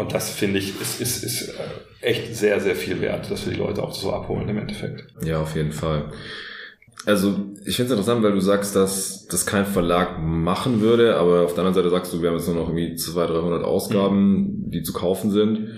[0.00, 3.52] Und das finde ich, ist, ist, ist äh, echt sehr, sehr viel wert, dass wir
[3.52, 5.04] die Leute auch so abholen im Endeffekt.
[5.22, 6.10] Ja, auf jeden Fall.
[7.04, 7.34] Also
[7.66, 11.52] ich finde es interessant, weil du sagst, dass das kein Verlag machen würde, aber auf
[11.52, 14.70] der anderen Seite sagst du, wir haben jetzt nur noch irgendwie 200, 300 Ausgaben, mhm.
[14.70, 15.68] die zu kaufen sind.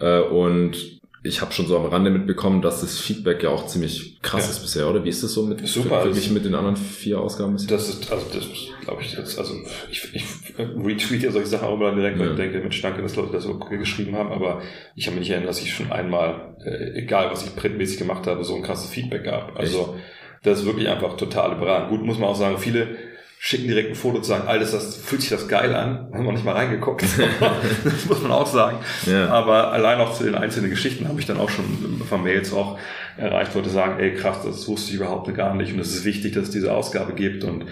[0.00, 4.20] Äh, und ich habe schon so am Rande mitbekommen, dass das Feedback ja auch ziemlich
[4.22, 4.50] krass ja.
[4.50, 5.04] ist bisher, oder?
[5.04, 7.68] Wie ist das so mit Super verglichen mit den anderen vier Ausgaben bisher?
[7.68, 8.46] Das ist, also das
[8.82, 9.54] glaube ich jetzt, also
[9.90, 10.24] ich, ich
[10.58, 13.44] retweet ja solche Sachen auch immer direkt, weil ich denke, Mensch, danke, dass Leute das
[13.44, 14.62] so geschrieben haben, aber
[14.94, 18.26] ich habe mich nicht erinnert, dass ich schon einmal, äh, egal was ich printmäßig gemacht
[18.28, 19.58] habe, so ein krasses Feedback gab.
[19.58, 20.44] Also Echt?
[20.44, 21.90] das ist wirklich einfach total überragend.
[21.90, 22.96] Gut, muss man auch sagen, viele
[23.40, 26.10] schicken direkt ein Foto zu sagen, alles, das fühlt sich das geil an.
[26.12, 27.04] Haben wir nicht mal reingeguckt.
[27.84, 28.78] das muss man auch sagen.
[29.06, 29.28] Ja.
[29.28, 32.78] Aber allein auch zu den einzelnen Geschichten habe ich dann auch schon von Mails auch
[33.16, 36.34] erreicht, Leute sagen, ey krass, das wusste ich überhaupt gar nicht und es ist wichtig,
[36.34, 37.66] dass es diese Ausgabe gibt und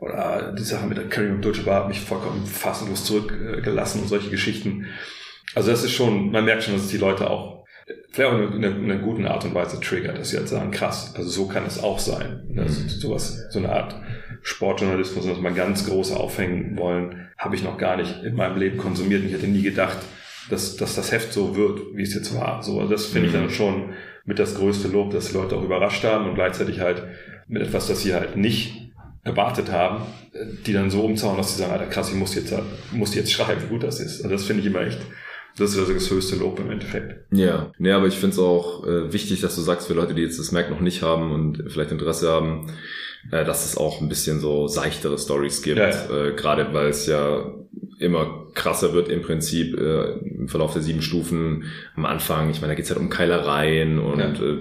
[0.00, 4.08] oder die Sache mit der Curry und Deutsche Bar hat mich vollkommen fassungslos zurückgelassen und
[4.08, 4.86] solche Geschichten.
[5.54, 7.60] Also das ist schon, man merkt schon, dass es die Leute auch
[8.10, 10.70] vielleicht auch in einer, in einer guten Art und Weise triggert, dass sie halt sagen,
[10.70, 12.54] krass, also so kann es auch sein.
[12.56, 13.94] Also sowas, so eine Art
[14.42, 18.78] Sportjournalismus, was mal ganz groß aufhängen wollen, habe ich noch gar nicht in meinem Leben
[18.78, 19.22] konsumiert.
[19.22, 19.98] Und ich hätte nie gedacht,
[20.48, 22.62] dass, dass das Heft so wird, wie es jetzt war.
[22.62, 23.50] So, das finde ich dann mhm.
[23.50, 23.90] schon
[24.24, 27.04] mit das größte Lob, dass die Leute auch überrascht haben und gleichzeitig halt
[27.48, 30.02] mit etwas, das sie halt nicht erwartet haben,
[30.66, 32.54] die dann so umzauen, dass sie sagen, Alter, krass, ich muss jetzt,
[32.92, 34.22] muss jetzt schreiben, wie gut das ist.
[34.22, 35.00] Also das finde ich immer echt
[35.56, 37.24] das ist also das höchste Lob im Endeffekt.
[37.32, 40.22] Ja, nee, aber ich finde es auch äh, wichtig, dass du sagst, für Leute, die
[40.22, 42.66] jetzt das Merk noch nicht haben und vielleicht Interesse haben,
[43.30, 45.78] äh, dass es auch ein bisschen so seichtere Stories gibt.
[45.78, 46.26] Ja, ja.
[46.26, 47.52] Äh, Gerade weil es ja
[48.00, 52.50] immer krasser wird im Prinzip äh, im Verlauf der sieben Stufen am Anfang.
[52.50, 54.32] Ich meine, da geht's halt um Keilereien und ja.
[54.32, 54.58] äh,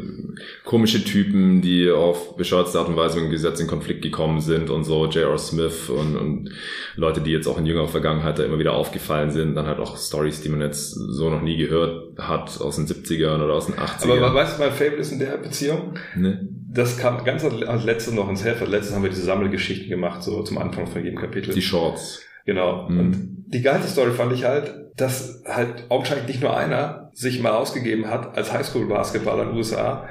[0.66, 4.70] komische Typen, die auf bescheuerte Art und Weise mit dem Gesetz in Konflikt gekommen sind
[4.70, 5.06] und so.
[5.06, 5.38] J.R.
[5.38, 6.50] Smith und, und
[6.96, 9.56] Leute, die jetzt auch in jüngerer Vergangenheit da immer wieder aufgefallen sind.
[9.56, 13.42] Dann halt auch Stories, die man jetzt so noch nie gehört hat aus den 70ern
[13.42, 14.18] oder aus den 80ern.
[14.18, 15.94] Aber weißt du, mein Favorite ist in der Beziehung?
[16.16, 16.50] Ne?
[16.72, 18.68] Das kam ganz als letztes noch ins Helfer.
[18.68, 21.54] Letztes haben wir diese Sammelgeschichten gemacht, so zum Anfang von jedem Kapitel.
[21.54, 22.22] Die Shorts.
[22.46, 22.88] Genau.
[22.88, 23.00] Mhm.
[23.00, 27.52] Und die geilste Story fand ich halt, dass halt augenscheinlich nicht nur einer sich mal
[27.52, 30.08] ausgegeben hat als Highschool-Basketballer in den USA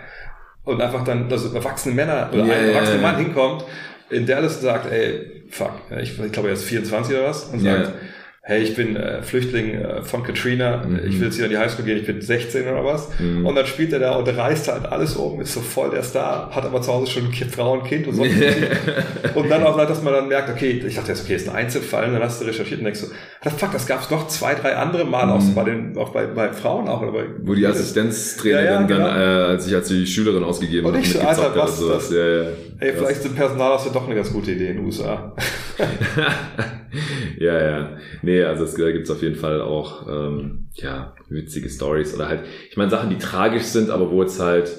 [0.65, 3.65] und einfach dann, dass erwachsene Männer oder yeah, ein erwachsener Mann hinkommt,
[4.11, 7.89] in Dallas sagt, ey, fuck, ich, ich glaube, er ist 24 oder was, und sagt,
[7.89, 7.95] yeah
[8.49, 11.01] hey, ich bin äh, Flüchtling äh, von Katrina, mhm.
[11.07, 13.11] ich will jetzt hier in die Highschool gehen, ich bin 16 oder was.
[13.19, 13.45] Mhm.
[13.45, 16.49] Und dann spielt er da und reißt halt alles um, ist so voll der Star,
[16.51, 18.23] hat aber zu Hause schon ein kind, Frau und Kind und so.
[19.35, 22.07] und dann auch, dass man dann merkt, okay, ich dachte jetzt, okay, ist ein Einzelfall,
[22.07, 23.09] und dann hast du recherchiert und denkst so,
[23.43, 25.33] fuck, das gab es noch zwei, drei andere Mal, mhm.
[25.33, 27.03] auch so bei den, auch bei, bei Frauen auch.
[27.03, 29.09] Oder bei Wo die Assistenztrainerin ja, ja, genau.
[29.09, 32.11] dann, äh, als sich als die Schülerin ausgegeben und hat, ich so, Alter, was, das,
[32.11, 32.49] ja, ja.
[32.79, 35.35] Ey, vielleicht sind Personalausweis doch eine ganz gute Idee in den USA.
[37.39, 37.97] ja, ja.
[38.23, 42.77] Nee, also es gibt auf jeden Fall auch ähm, ja, witzige Stories oder halt, ich
[42.77, 44.71] meine, Sachen, die tragisch sind, aber wo jetzt halt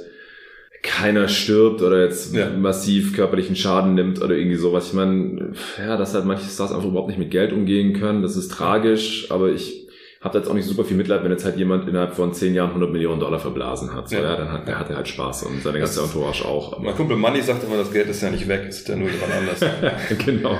[0.82, 2.50] keiner stirbt oder jetzt ja.
[2.52, 4.88] massiv körperlichen Schaden nimmt oder irgendwie sowas.
[4.88, 8.38] Ich meine, ja, dass halt manche Stars einfach überhaupt nicht mit Geld umgehen können, das
[8.38, 9.89] ist tragisch, aber ich
[10.22, 12.70] habe jetzt auch nicht super viel Mitleid, wenn jetzt halt jemand innerhalb von zehn Jahren
[12.70, 14.10] 100 Millionen Dollar verblasen hat.
[14.10, 14.24] So, ja.
[14.24, 16.74] ja dann hat, der hat er halt Spaß und seine ganze Entourage auch.
[16.74, 18.98] Aber mein Kumpel Manni sagt immer, das Geld ist ja nicht weg, es ist ja
[18.98, 19.60] nur jemand anders.
[20.26, 20.58] genau.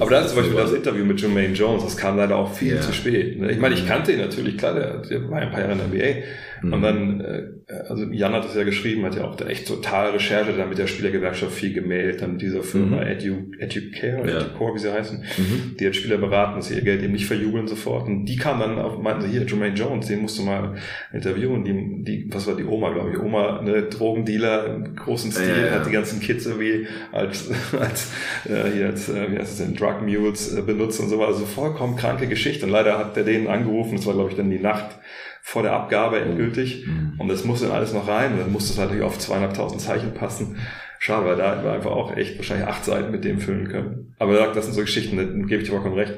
[0.00, 2.76] Aber da ist zum Beispiel das Interview mit Jermaine Jones, das kam leider auch viel
[2.76, 2.80] ja.
[2.80, 3.36] zu spät.
[3.50, 5.88] Ich meine, ich kannte ihn natürlich, klar, der, der war ein paar Jahre in der
[5.88, 6.22] NBA,
[6.64, 6.72] Mhm.
[6.72, 7.42] Und dann, äh,
[7.88, 10.78] also Jan hat es ja geschrieben, hat ja auch da echt total Recherche dann mit
[10.78, 13.06] der Spielergewerkschaft viel gemeldet, dann dieser Firma mhm.
[13.06, 14.40] Edu, Educare, ja.
[14.40, 15.76] Educore, wie sie heißen, mhm.
[15.78, 18.06] die hat Spieler beraten, dass sie ihr Geld eben nicht verjubeln sofort.
[18.06, 20.74] Und die kam dann auf, meinten sie, hier, Jermaine Jones, den musst du mal
[21.12, 21.64] interviewen.
[21.64, 23.18] Die, die, was war die Oma, glaube ich?
[23.18, 28.12] Oma, eine Drogendealer im großen Stil, ja, ja, hat die ganzen Kids irgendwie als, als,
[28.46, 31.28] äh, hier als, äh, wie heißt es denn, Drug Mules äh, benutzt und so weiter.
[31.28, 32.66] Also vollkommen kranke Geschichte.
[32.66, 34.98] Und leider hat der denen angerufen, das war, glaube ich, dann die Nacht,
[35.46, 36.86] vor der Abgabe endgültig.
[36.86, 37.16] Mhm.
[37.18, 38.32] Und das muss dann alles noch rein.
[38.32, 40.56] Und dann muss das natürlich auf zweieinhalbtausend Zeichen passen.
[40.98, 44.14] Schade, weil da hätten wir einfach auch echt wahrscheinlich acht Seiten mit dem füllen können.
[44.18, 46.14] Aber das sind so Geschichten, da gebe ich dir vollkommen recht.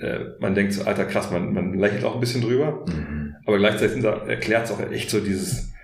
[0.00, 2.86] Äh, man denkt so, alter krass, man, man lächelt auch ein bisschen drüber.
[2.88, 3.36] Mhm.
[3.44, 5.74] aber gleichzeitig erklärt es auch echt so dieses,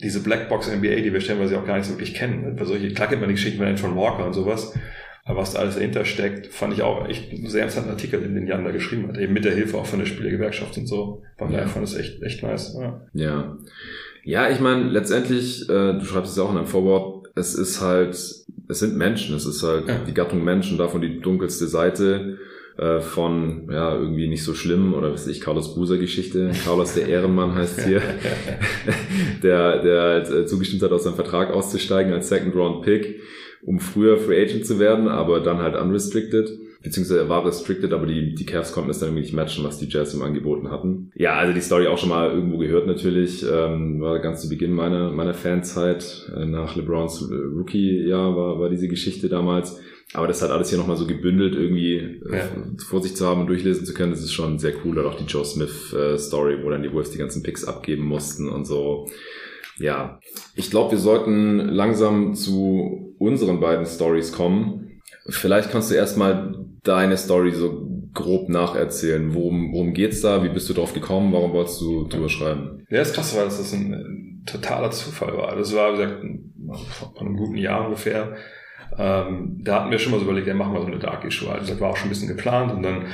[0.00, 2.54] diese Blackbox NBA, die wir stellenweise auch gar nicht so wirklich kennen.
[2.54, 4.78] Bei solche, klar kennt man die Geschichten von John Walker und sowas.
[5.24, 8.34] Aber was da alles dahinter steckt, fand ich auch echt einen sehr interessanten Artikel, den,
[8.34, 9.18] den Jan da geschrieben hat.
[9.18, 11.22] Eben mit der Hilfe auch von der Spielergewerkschaft und so.
[11.38, 12.76] Von daher fand es echt, echt nice.
[12.78, 13.06] Ja.
[13.12, 13.58] ja.
[14.24, 17.80] Ja, ich meine, letztendlich, äh, du schreibst es ja auch in deinem Vorwort, es ist
[17.80, 19.98] halt, es sind Menschen, es ist halt ja.
[20.06, 22.38] die Gattung Menschen, davon die dunkelste Seite
[22.78, 26.52] äh, von, ja, irgendwie nicht so schlimm, oder was weiß ich, Carlos Buser Geschichte.
[26.64, 28.00] Carlos der Ehrenmann heißt hier,
[29.42, 33.20] der, der halt, äh, zugestimmt hat, aus seinem Vertrag auszusteigen als Second Round Pick,
[33.62, 36.50] um früher Free Agent zu werden, aber dann halt unrestricted
[36.82, 39.78] beziehungsweise er war restricted, aber die, die Cavs konnten es dann irgendwie nicht matchen, was
[39.78, 41.10] die Jazz ihm angeboten hatten.
[41.14, 44.72] Ja, also die Story auch schon mal irgendwo gehört natürlich, ähm, war ganz zu Beginn
[44.72, 49.80] meiner, meiner Fanzeit, äh, nach LeBrons Rookie-Jahr war, war diese Geschichte damals.
[50.14, 52.48] Aber das hat alles hier nochmal so gebündelt irgendwie äh, ja.
[52.86, 54.98] vor sich zu haben und durchlesen zu können, das ist schon sehr cool.
[54.98, 58.04] Oder auch die Joe Smith äh, Story, wo dann die Wolves die ganzen Picks abgeben
[58.04, 59.08] mussten und so.
[59.78, 60.20] Ja,
[60.54, 65.00] ich glaube, wir sollten langsam zu unseren beiden Stories kommen.
[65.28, 69.34] Vielleicht kannst du erstmal deine Story so grob nacherzählen.
[69.34, 70.42] Worum, worum geht's da?
[70.42, 71.32] Wie bist du drauf gekommen?
[71.32, 72.84] Warum wolltest du drüber schreiben?
[72.90, 75.56] Ja, das krasse war, dass das ein, totaler Zufall war.
[75.56, 76.24] Das war, wie gesagt,
[76.90, 78.36] vor einem guten Jahr ungefähr.
[78.98, 81.50] Ähm, da hatten wir schon mal so überlegt, ja, machen wir so eine Dark Issue.
[81.50, 83.06] Also das war auch schon ein bisschen geplant und dann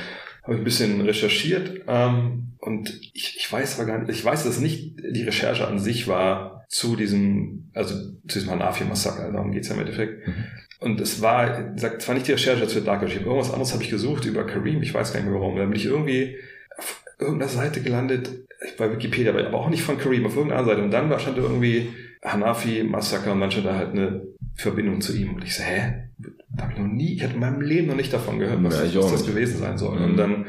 [0.43, 4.43] habe ich ein bisschen recherchiert ähm, und ich, ich weiß aber gar nicht, ich weiß,
[4.43, 7.95] dass nicht die Recherche an sich war zu diesem, also
[8.27, 10.45] zu diesem Hanafi-Massaker, darum geht's ja im Endeffekt, mhm.
[10.79, 13.89] Und es war, sagt, zwar nicht die Recherche für Dark Ocean, irgendwas anderes habe ich
[13.89, 15.57] gesucht über Kareem, ich weiß gar nicht mehr warum.
[15.57, 16.37] Da bin ich irgendwie
[16.77, 18.29] auf irgendeiner Seite gelandet,
[18.77, 20.81] bei Wikipedia, aber auch nicht von Kareem, auf irgendeiner Seite.
[20.81, 21.89] Und dann stand da irgendwie
[22.23, 24.21] Hanafi Massaker und dann stand da halt eine
[24.55, 25.35] Verbindung zu ihm.
[25.35, 26.05] Und ich so, hä?
[26.49, 28.93] Da habe ich noch nie, ich hatte in meinem Leben noch nicht davon gehört, was,
[28.93, 29.99] ja, was das gewesen sein soll.
[29.99, 30.05] Mhm.
[30.05, 30.45] Und dann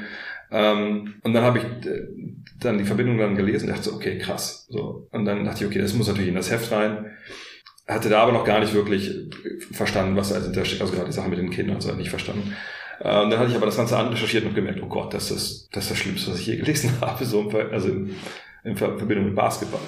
[0.52, 2.08] ähm, und dann habe ich äh,
[2.58, 4.66] dann die Verbindung dann gelesen und dachte so, okay, krass.
[4.68, 5.08] So.
[5.10, 7.10] Und dann dachte ich, okay, das muss natürlich in das Heft rein
[7.90, 9.12] hatte da aber noch gar nicht wirklich
[9.72, 10.80] verstanden, was da dahinter steckt.
[10.80, 12.54] Also gerade die Sache mit den Kindern und so nicht verstanden.
[13.00, 15.84] Und dann hatte ich aber das Ganze anrecherchiert und gemerkt, oh Gott, das ist das,
[15.84, 18.14] ist das Schlimmste, was ich je gelesen habe, so also in,
[18.62, 19.80] in Verbindung mit Basketball.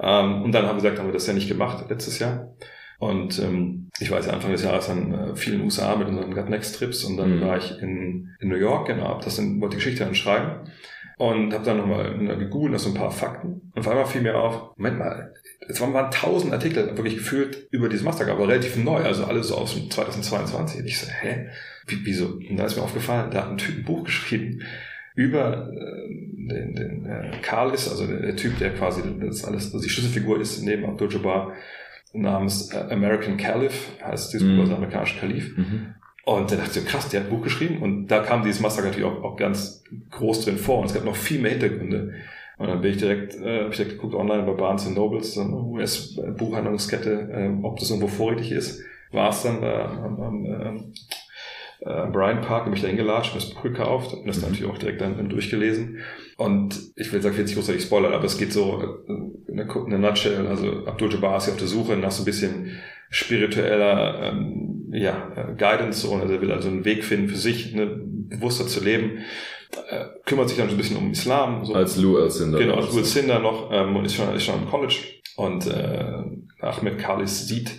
[0.00, 2.54] Ähm, und dann haben wir gesagt, haben wir das ja nicht gemacht letztes Jahr.
[2.98, 6.06] Und ähm, ich war jetzt Anfang des Jahres dann äh, viel in den USA mit
[6.06, 7.40] unseren Gut Next Trips und dann mhm.
[7.40, 10.70] war ich in, in New York, genau, hab das dann, wollte die Geschichte dann schreiben
[11.22, 13.70] und habe dann nochmal gegoogelt, das so ein paar Fakten.
[13.72, 15.32] Und auf einmal fiel mir auf, Moment mal,
[15.68, 19.56] es waren tausend Artikel wirklich gefühlt über dieses Mastercard, aber relativ neu, also alles so
[19.56, 20.80] aus 2022.
[20.80, 21.46] Und ich so, hä?
[21.86, 22.26] Wie, wieso?
[22.26, 24.62] Und da ist mir aufgefallen, da hat ein Typ ein Buch geschrieben
[25.14, 26.08] über äh,
[26.48, 29.90] den, den äh, Karl ist, also der, der, Typ, der quasi das alles, also die
[29.90, 31.52] Schlüsselfigur ist neben Abdul Jabbar
[32.14, 34.56] namens äh, American Caliph, heißt dieses mhm.
[34.56, 35.56] Buch, also amerikanischer Kalif.
[35.56, 35.94] Mhm.
[36.24, 38.60] Und dann dachte ich so, krass, der hat ein Buch geschrieben und da kam dieses
[38.60, 42.14] Massaker natürlich auch, auch ganz groß drin vor und es gab noch viel mehr Hintergründe.
[42.58, 45.40] Und dann bin ich direkt, äh, hab ich direkt geguckt online bei Barnes Nobles, so
[45.40, 48.82] eine US-Buchhandlungskette, äh, ob das irgendwo vorrätig ist.
[49.10, 50.80] War es dann äh, am, am äh,
[51.84, 54.42] äh, Brian Park, habe ich da hingelatscht, das Buch gekauft und das mhm.
[54.42, 55.98] natürlich auch direkt dann, dann durchgelesen.
[56.36, 59.12] Und ich will sagen, ich will jetzt nicht großartig spoilern, aber es geht so äh,
[59.50, 62.22] in einer, in einer Nutshell, also Abdul Jabbar ist ja auf der Suche nach so
[62.22, 62.78] ein bisschen
[63.12, 68.66] spiritueller ähm, ja, Guidance also er will also einen Weg finden für sich, ne, bewusster
[68.66, 69.20] zu leben
[69.88, 71.64] äh, kümmert sich dann so ein bisschen um Islam.
[71.64, 71.74] So.
[71.74, 72.60] Als Lou Alcindor.
[72.60, 74.96] Genau, als Lou Alcindor noch ähm, und ist schon, ist schon im College.
[75.36, 76.22] Und äh,
[76.60, 77.72] Ahmed Kalis sieht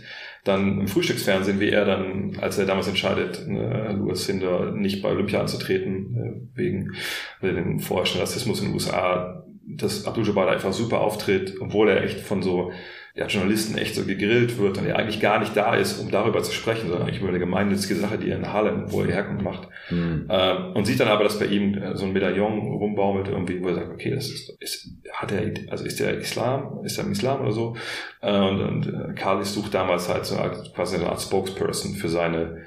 [0.44, 5.10] dann im Frühstücksfernsehen, wie er dann, als er damals entscheidet, äh, Lou Alcindor nicht bei
[5.10, 6.94] Olympia anzutreten, äh, wegen
[7.42, 12.20] äh, dem vorherrschenden Rassismus in den USA, dass Abdul-Jabbar einfach super auftritt, obwohl er echt
[12.20, 12.72] von so
[13.16, 16.42] ja, Journalisten echt so gegrillt wird und er eigentlich gar nicht da ist, um darüber
[16.42, 19.44] zu sprechen, sondern eigentlich über eine gemeinnützige Sache, die er in Harlem, wo er herkommt,
[19.44, 19.68] macht.
[19.92, 20.26] Mhm.
[20.30, 23.68] Ähm, und sieht dann aber, dass bei ihm äh, so ein Medaillon rumbaumelt irgendwie, wo
[23.68, 27.12] er sagt, okay, das ist, ist hat er, also ist der Islam, ist er im
[27.12, 27.76] Islam oder so?
[28.22, 32.10] Äh, und, und äh, Carlis sucht damals halt so als, quasi eine Art Spokesperson für
[32.10, 32.64] seine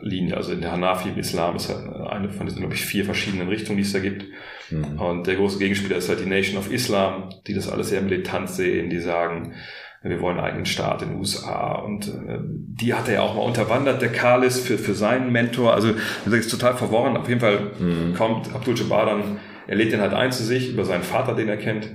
[0.00, 0.36] Linie.
[0.36, 3.48] Also in der Hanafi im Islam ist halt eine von diesen, glaube ich, vier verschiedenen
[3.48, 4.24] Richtungen, die es da gibt.
[4.70, 5.00] Mhm.
[5.00, 8.50] Und der große Gegenspieler ist halt die Nation of Islam, die das alles sehr militant
[8.50, 9.54] sehen, die sagen,
[10.02, 11.72] wir wollen einen eigenen Staat in den USA.
[11.72, 15.74] Und äh, die hat er ja auch mal unterwandert, der Kalis, für, für seinen Mentor.
[15.74, 15.92] Also
[16.24, 17.16] das ist total verworren.
[17.16, 18.14] Auf jeden Fall mhm.
[18.14, 21.48] kommt Abdul Jabbar dann, er lädt den halt ein zu sich über seinen Vater, den
[21.48, 21.90] er kennt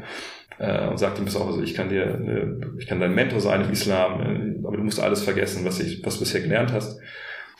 [0.61, 3.39] äh, und sagt ihm bis auch, also ich kann dir, äh, ich kann dein Mentor
[3.39, 6.71] sein im Islam, äh, aber du musst alles vergessen, was ich, was du bisher gelernt
[6.71, 6.99] hast.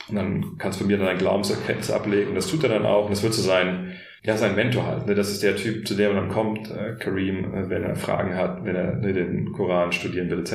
[0.08, 2.34] Und dann kannst du mir dann dein Glaubenserkenntnis ablegen.
[2.34, 3.04] Das tut er dann auch.
[3.04, 3.92] Und das wird so sein,
[4.24, 5.06] ja, sein Mentor halt.
[5.06, 5.14] Ne?
[5.14, 8.36] Das ist der Typ, zu dem er dann kommt, äh, Kareem, äh, wenn er Fragen
[8.36, 10.52] hat, wenn er ne, den Koran studieren will, etc.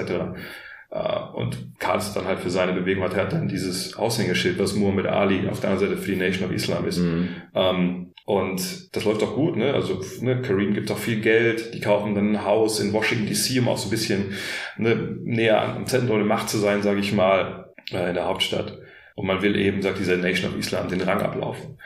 [0.89, 4.60] Äh, und Karl ist dann halt für seine Bewegung hat, er hat dann dieses Aushängeschild,
[4.60, 6.99] was Muhammad Ali auf der anderen Seite für die Nation of Islam ist.
[6.99, 7.29] Mhm.
[7.55, 9.73] Ähm, Und das läuft auch gut, ne?
[9.73, 13.60] Also ne, Kareem gibt auch viel Geld, die kaufen dann ein Haus in Washington DC,
[13.62, 14.33] um auch so ein bisschen
[14.77, 18.77] ne, näher am Zentrum der Macht zu sein, sage ich mal, äh, in der Hauptstadt.
[19.17, 21.80] Und man will eben, sagt dieser Nation of Islam, den Rang ablaufen.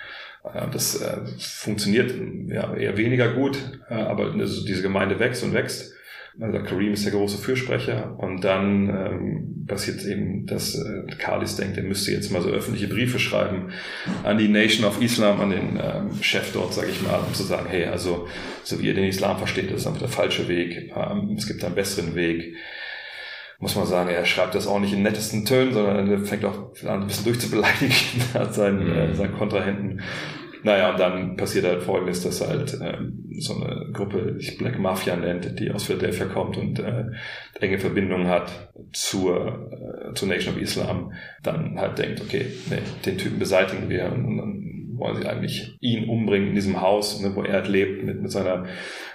[0.44, 2.14] Äh, das äh, funktioniert
[2.52, 3.58] eher weniger gut,
[3.90, 5.94] äh, aber diese Gemeinde wächst und wächst.
[6.40, 11.78] Also Kareem ist der große Fürsprecher und dann ähm, passiert eben, dass äh, Khalis denkt,
[11.78, 13.72] er müsste jetzt mal so öffentliche Briefe schreiben
[14.24, 17.44] an die Nation of Islam, an den ähm, Chef dort, sage ich mal, um zu
[17.44, 18.28] sagen, hey, also
[18.64, 20.94] so wie ihr den Islam versteht, das ist einfach der falsche Weg.
[20.96, 22.56] Ähm, es gibt einen besseren Weg.
[23.62, 26.74] Muss man sagen, er schreibt das auch nicht in nettesten Tönen, sondern er fängt auch
[26.84, 27.96] an, ein bisschen durchzubeleidigen,
[28.34, 29.16] hat seinen, äh, mhm.
[29.16, 30.02] seinen Kontrahenten
[30.64, 34.78] naja, und dann passiert halt folgendes, dass halt ähm, so eine Gruppe, die sich Black
[34.78, 37.06] Mafia nennt, die aus Philadelphia kommt und äh,
[37.60, 43.18] enge Verbindungen hat zur, äh, zur Nation of Islam, dann halt denkt, okay, nee, den
[43.18, 47.32] Typen beseitigen wir und, und dann wollen sie eigentlich ihn umbringen in diesem Haus, ne,
[47.34, 48.66] wo er halt lebt mit, mit seiner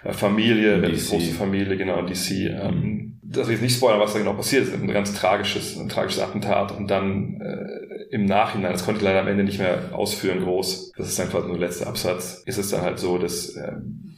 [0.03, 2.31] äh, Familie, eine große Familie, genau, DC.
[2.33, 2.96] Ähm,
[3.37, 4.75] will ich nicht spoilern, was da genau passiert ist.
[4.75, 9.21] Ein ganz tragisches, ein tragisches Attentat und dann äh, im Nachhinein, das konnte ich leider
[9.21, 10.93] am Ende nicht mehr ausführen, groß.
[10.97, 12.43] Das ist dann quasi nur der letzte Absatz.
[12.47, 13.73] Ist es dann halt so, dass äh,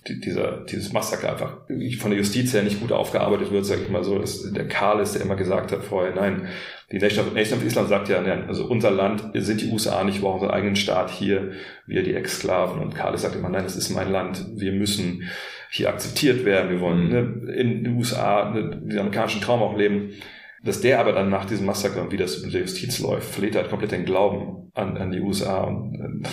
[0.09, 1.59] dieser, dieses Massaker einfach
[1.99, 4.19] von der Justiz her nicht gut aufgearbeitet wird, sage ich mal so.
[4.19, 6.49] Dass der Karl ist, der immer gesagt hat vorher, nein,
[6.91, 10.05] die Nation of, Nation of Islam sagt ja, nein, also unser Land sind die USA
[10.05, 11.53] nicht, wir brauchen unseren eigenen Staat hier,
[11.87, 12.81] wir die Exklaven.
[12.81, 15.29] Und Karl sagt immer, nein, das ist mein Land, wir müssen
[15.71, 17.45] hier akzeptiert werden, wir wollen mhm.
[17.47, 20.11] ne, in den USA ne, den amerikanischen Traum auch leben.
[20.65, 23.55] Dass der aber dann nach diesem Massaker und wie das mit der Justiz läuft, verliert
[23.55, 25.63] halt komplett den Glauben an, an die USA.
[25.63, 26.29] Und äh,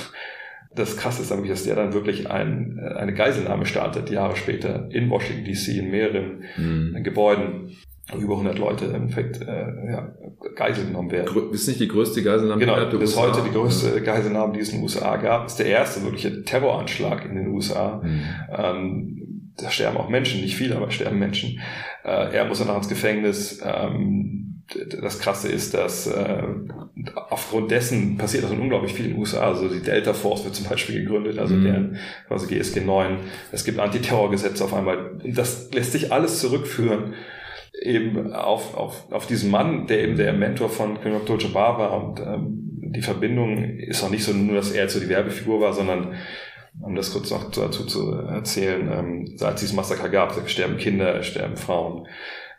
[0.73, 4.89] das Krasse ist nämlich, dass der dann wirklich ein, äh, eine Geiselnahme startet, Jahre später
[4.89, 7.03] in Washington DC, in mehreren mhm.
[7.03, 7.75] Gebäuden
[8.13, 10.13] über 100 Leute im Endeffekt äh, ja,
[10.55, 11.25] Geisel genommen werden.
[11.25, 13.29] Grö ist nicht die größte Geiselnahme genau, der bis USA?
[13.29, 15.47] heute die größte Geiselnahme, die es in den USA gab.
[15.47, 18.01] Ist der erste wirkliche Terroranschlag in den USA.
[18.03, 18.21] Mhm.
[18.55, 19.24] Ähm,
[19.57, 21.59] da sterben auch Menschen, nicht viele, aber sterben Menschen.
[22.03, 23.61] Äh, er muss danach ins Gefängnis.
[23.63, 24.63] Ähm,
[25.01, 26.43] das Krasse ist, dass äh,
[27.29, 29.47] aufgrund dessen passiert das unglaublich viel in den USA.
[29.47, 31.63] Also die Delta Force wird zum Beispiel gegründet, also mhm.
[31.63, 33.17] deren quasi GSG 9.
[33.51, 35.19] Es gibt Antiterrorgesetze auf einmal.
[35.23, 37.13] Das lässt sich alles zurückführen
[37.81, 42.19] eben auf, auf, auf diesen Mann, der eben der Mentor von König Abdul-Jabbar war und
[42.19, 42.65] ähm,
[42.95, 46.13] die Verbindung ist auch nicht so nur, dass er jetzt so die Werbefigur war, sondern
[46.81, 51.57] um das kurz noch dazu zu erzählen, ähm, als es Massaker gab, sterben Kinder, sterben
[51.57, 52.07] Frauen.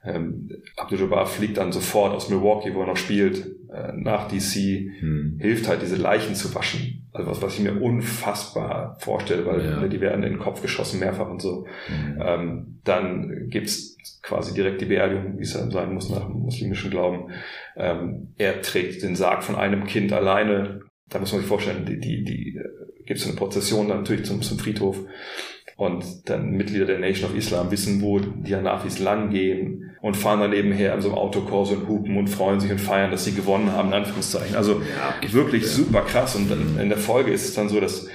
[0.05, 5.39] Ähm, Abdul-Jabbar fliegt dann sofort aus Milwaukee, wo er noch spielt, äh, nach DC, hm.
[5.41, 7.09] hilft halt diese Leichen zu waschen.
[7.13, 9.89] Also was, was ich mir unfassbar vorstelle, weil ja.
[9.89, 11.67] Die werden in den Kopf geschossen mehrfach und so.
[11.87, 12.19] Hm.
[12.21, 16.91] Ähm, dann gibt's quasi direkt die Beerdigung, wie es dann sein muss nach dem muslimischen
[16.91, 17.31] Glauben.
[17.77, 20.81] Ähm, er trägt den Sarg von einem Kind alleine.
[21.09, 24.27] Da muss man sich vorstellen, die, die, die äh, gibt es eine Prozession dann natürlich
[24.27, 24.99] zum, zum Friedhof.
[25.77, 30.41] Und dann Mitglieder der Nation of Islam wissen, wo die Anafis lang gehen und fahren
[30.41, 33.35] dann nebenher an so einem Autokurs und hupen und freuen sich und feiern, dass sie
[33.35, 34.57] gewonnen haben, in Anführungszeichen.
[34.57, 36.35] Also ja, wirklich super krass.
[36.35, 38.09] Und dann in der Folge ist es dann so, dass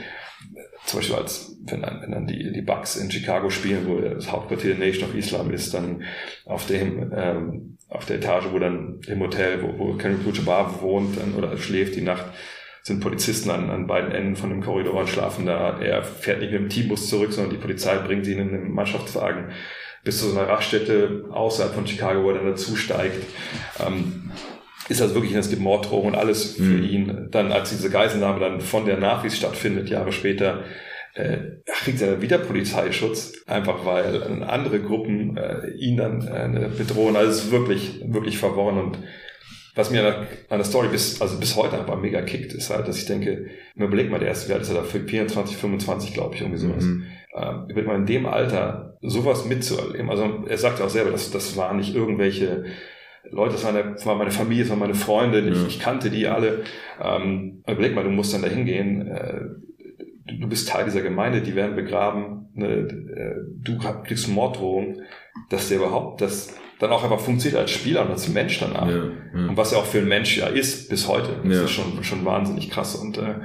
[0.86, 4.32] zum Beispiel als, wenn dann, wenn dann die, die Bucks in Chicago spielen, wo das
[4.32, 6.04] Hauptquartier der Nation of Islam ist, dann
[6.46, 11.18] auf dem, ähm, auf der Etage, wo dann im Hotel, wo, wo Kenny Bar wohnt
[11.20, 12.26] dann, oder schläft die Nacht,
[12.84, 15.80] sind Polizisten an, an beiden Enden von dem Korridor und schlafen da.
[15.80, 19.52] Er fährt nicht mit dem Teambus zurück, sondern die Polizei bringt ihn in einem Mannschaftswagen
[20.04, 23.24] bis zu so einer Raststätte außerhalb von Chicago, wo er dann dazu steigt.
[23.86, 24.32] Ähm,
[24.90, 26.84] ist also wirklich, es gibt Morddrohungen und alles für mhm.
[26.84, 27.28] ihn.
[27.32, 30.64] Dann, als diese Geiselnahme dann von der Nafis stattfindet, Jahre später,
[31.14, 37.16] äh, kriegt er wieder Polizeischutz, einfach weil andere Gruppen äh, ihn dann äh, bedrohen.
[37.16, 38.98] Also es ist wirklich, wirklich verworren und
[39.76, 42.98] was mir an der Story bis, also bis heute einfach mega kickt, ist halt, dass
[42.98, 46.36] ich denke, mir überleg mal, der erste Wert ist ja da für 24, 25, glaube
[46.36, 46.84] ich, irgendwie sowas.
[46.84, 47.06] Mhm.
[47.34, 50.10] Ähm, wird man in dem Alter sowas mitzuerleben.
[50.10, 52.66] Also er sagt ja auch selber, dass das waren nicht irgendwelche
[53.30, 55.68] Leute, das war, eine, das war meine Familie, das waren meine Freunde, ich, ja.
[55.68, 56.64] ich kannte die alle.
[57.02, 59.42] Ähm, überleg mal, du musst dann da hingehen, äh,
[60.26, 65.04] du bist Teil dieser Gemeinde, die werden begraben, ne, äh, du kriegst Morddrohungen,
[65.50, 68.90] dass der überhaupt das dann auch einfach funktioniert als Spieler und als Mensch danach.
[68.90, 69.48] Ja, ja.
[69.48, 71.30] Und was er auch für ein Mensch ja ist bis heute.
[71.44, 71.64] Das ja.
[71.64, 73.36] ist schon, schon wahnsinnig krass und äh,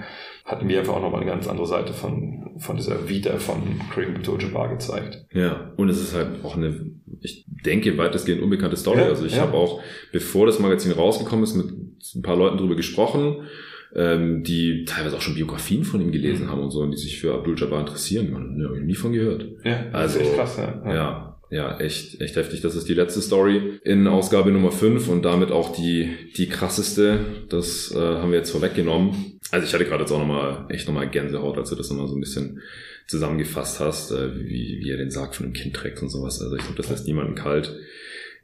[0.46, 4.16] hat mir einfach auch nochmal eine ganz andere Seite von, von dieser Vita von Kareem
[4.16, 5.26] Abdul-Jabbar gezeigt.
[5.32, 9.02] Ja, und es ist halt auch eine, ich denke, weitestgehend unbekannte Story.
[9.02, 13.46] also ich habe auch, bevor das Magazin rausgekommen ist, mit ein paar Leuten drüber gesprochen
[13.94, 16.50] ähm, die teilweise auch schon Biografien von ihm gelesen mhm.
[16.50, 18.30] haben und so und die sich für Abdul Jabbar interessieren.
[18.30, 19.46] Man hat ja, nie von gehört.
[19.64, 20.94] Ja, also, krass, ja.
[20.94, 21.25] ja.
[21.50, 22.60] Ja, echt, echt heftig.
[22.60, 27.20] Das ist die letzte Story in Ausgabe Nummer 5 und damit auch die, die krasseste.
[27.48, 29.38] Das äh, haben wir jetzt vorweggenommen.
[29.52, 32.16] Also ich hatte gerade jetzt auch nochmal, echt nochmal Gänsehaut, als du das nochmal so
[32.16, 32.60] ein bisschen
[33.06, 36.40] zusammengefasst hast, äh, wie, wie er den Sarg von einem Kind trägt und sowas.
[36.40, 37.76] Also ich glaube, das lässt niemanden kalt.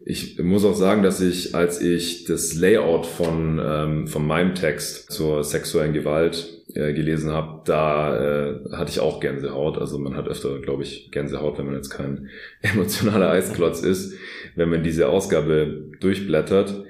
[0.05, 5.13] Ich muss auch sagen, dass ich, als ich das Layout von, ähm, von meinem Text
[5.13, 9.79] zur sexuellen Gewalt äh, gelesen habe, da äh, hatte ich auch Gänsehaut.
[9.79, 12.29] Also man hat öfter, glaube ich, Gänsehaut, wenn man jetzt kein
[12.63, 14.17] emotionaler Eisklotz ist,
[14.57, 16.85] wenn man diese Ausgabe durchblättert.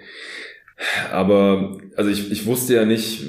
[1.12, 3.24] Aber also ich, ich wusste ja nicht,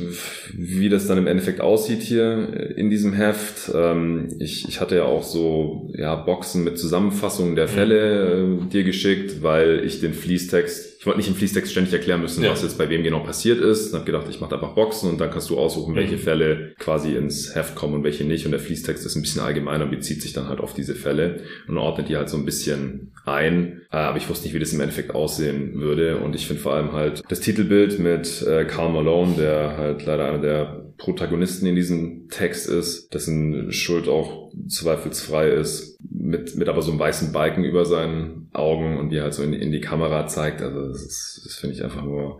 [0.53, 3.71] wie das dann im Endeffekt aussieht hier in diesem Heft.
[3.73, 8.83] Ähm, ich, ich hatte ja auch so ja, Boxen mit Zusammenfassungen der Fälle äh, dir
[8.83, 12.51] geschickt, weil ich den Fließtext ich wollte nicht im Fließtext ständig erklären müssen, ja.
[12.51, 13.87] was jetzt bei wem genau passiert ist.
[13.87, 16.19] Und habe gedacht, ich mache einfach Boxen und dann kannst du aussuchen, welche mhm.
[16.19, 18.45] Fälle quasi ins Heft kommen und welche nicht.
[18.45, 21.41] Und der Fließtext ist ein bisschen allgemeiner und bezieht sich dann halt auf diese Fälle
[21.67, 23.81] und ordnet die halt so ein bisschen ein.
[23.91, 26.19] Äh, aber ich wusste nicht, wie das im Endeffekt aussehen würde.
[26.19, 30.25] Und ich finde vor allem halt das Titelbild mit äh, Carl Malone, der halt leider
[30.25, 36.81] einer der Protagonisten in diesem Text ist, dessen Schuld auch zweifelsfrei ist, mit, mit aber
[36.81, 40.27] so einem weißen Balken über seinen Augen und wie halt so in, in die Kamera
[40.27, 40.61] zeigt.
[40.61, 42.39] Also das, ist, das finde ich einfach nur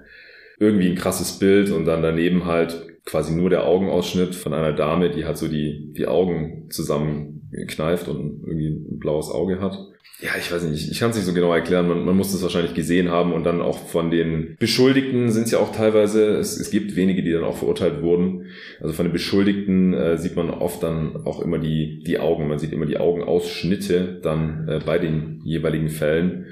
[0.59, 5.09] irgendwie ein krasses Bild und dann daneben halt quasi nur der Augenausschnitt von einer Dame,
[5.09, 9.77] die halt so die, die Augen zusammenkneift und irgendwie ein blaues Auge hat
[10.23, 11.87] ja, ich weiß nicht, ich kann es nicht so genau erklären.
[11.87, 15.51] Man, man muss das wahrscheinlich gesehen haben und dann auch von den Beschuldigten sind es
[15.51, 18.45] ja auch teilweise, es, es gibt wenige, die dann auch verurteilt wurden.
[18.79, 22.47] Also von den Beschuldigten äh, sieht man oft dann auch immer die, die Augen.
[22.47, 26.45] Man sieht immer die Augenausschnitte dann äh, bei den jeweiligen Fällen.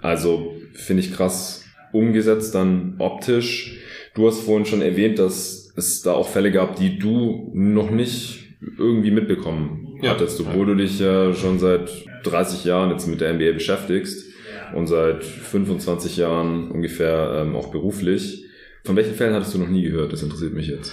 [0.00, 3.80] Also finde ich krass umgesetzt dann optisch.
[4.14, 8.56] Du hast vorhin schon erwähnt, dass es da auch Fälle gab, die du noch nicht
[8.78, 10.10] irgendwie mitbekommen ja.
[10.10, 10.74] hattest, obwohl ja.
[10.74, 11.90] du dich ja schon seit
[12.22, 14.30] 30 Jahren jetzt mit der NBA beschäftigst
[14.74, 18.46] und seit 25 Jahren ungefähr ähm, auch beruflich.
[18.84, 20.12] Von welchen Fällen hattest du noch nie gehört?
[20.12, 20.92] Das interessiert mich jetzt.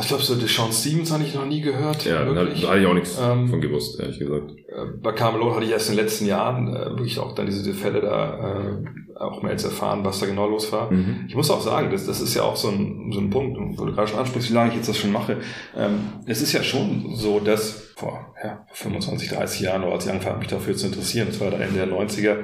[0.00, 2.04] Ich glaube, so Sean Stevens hatte ich noch nie gehört.
[2.04, 4.52] Ja, da hatte ich auch nichts ähm, von gewusst, ehrlich gesagt.
[4.68, 7.74] Äh, bei Carmelo hatte ich erst in den letzten Jahren äh, wirklich auch dann diese
[7.74, 10.90] Fälle da äh, auch mal jetzt erfahren, was da genau los war.
[10.90, 11.26] Mhm.
[11.28, 13.84] Ich muss auch sagen, das, das ist ja auch so ein, so ein Punkt, wo
[13.84, 15.38] du gerade schon ansprichst, wie lange ich jetzt das schon mache.
[15.76, 20.36] Ähm, es ist ja schon so, dass vor ja, 25, 30 Jahren, als ich angefangen
[20.36, 22.36] habe, mich dafür zu interessieren, das war dann Ende der 90er,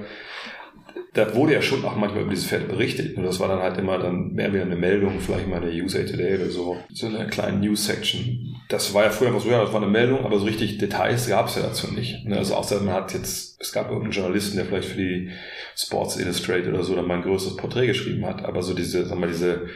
[1.17, 3.17] da wurde ja schon auch manchmal über diese Pferde berichtet.
[3.17, 6.03] Und das war dann halt immer dann mehr wie eine Meldung, vielleicht mal eine USA
[6.03, 8.55] Today oder so, so eine kleine News-Section.
[8.69, 11.29] Das war ja früher einfach so, ja, das war eine Meldung, aber so richtig Details
[11.29, 12.27] gab es ja dazu nicht.
[12.27, 15.31] Ne, also außer man hat jetzt, es gab irgendeinen Journalisten, der vielleicht für die
[15.75, 19.19] Sports Illustrated oder so dann mal ein größeres Porträt geschrieben hat, aber so diese, sag
[19.19, 19.67] mal, diese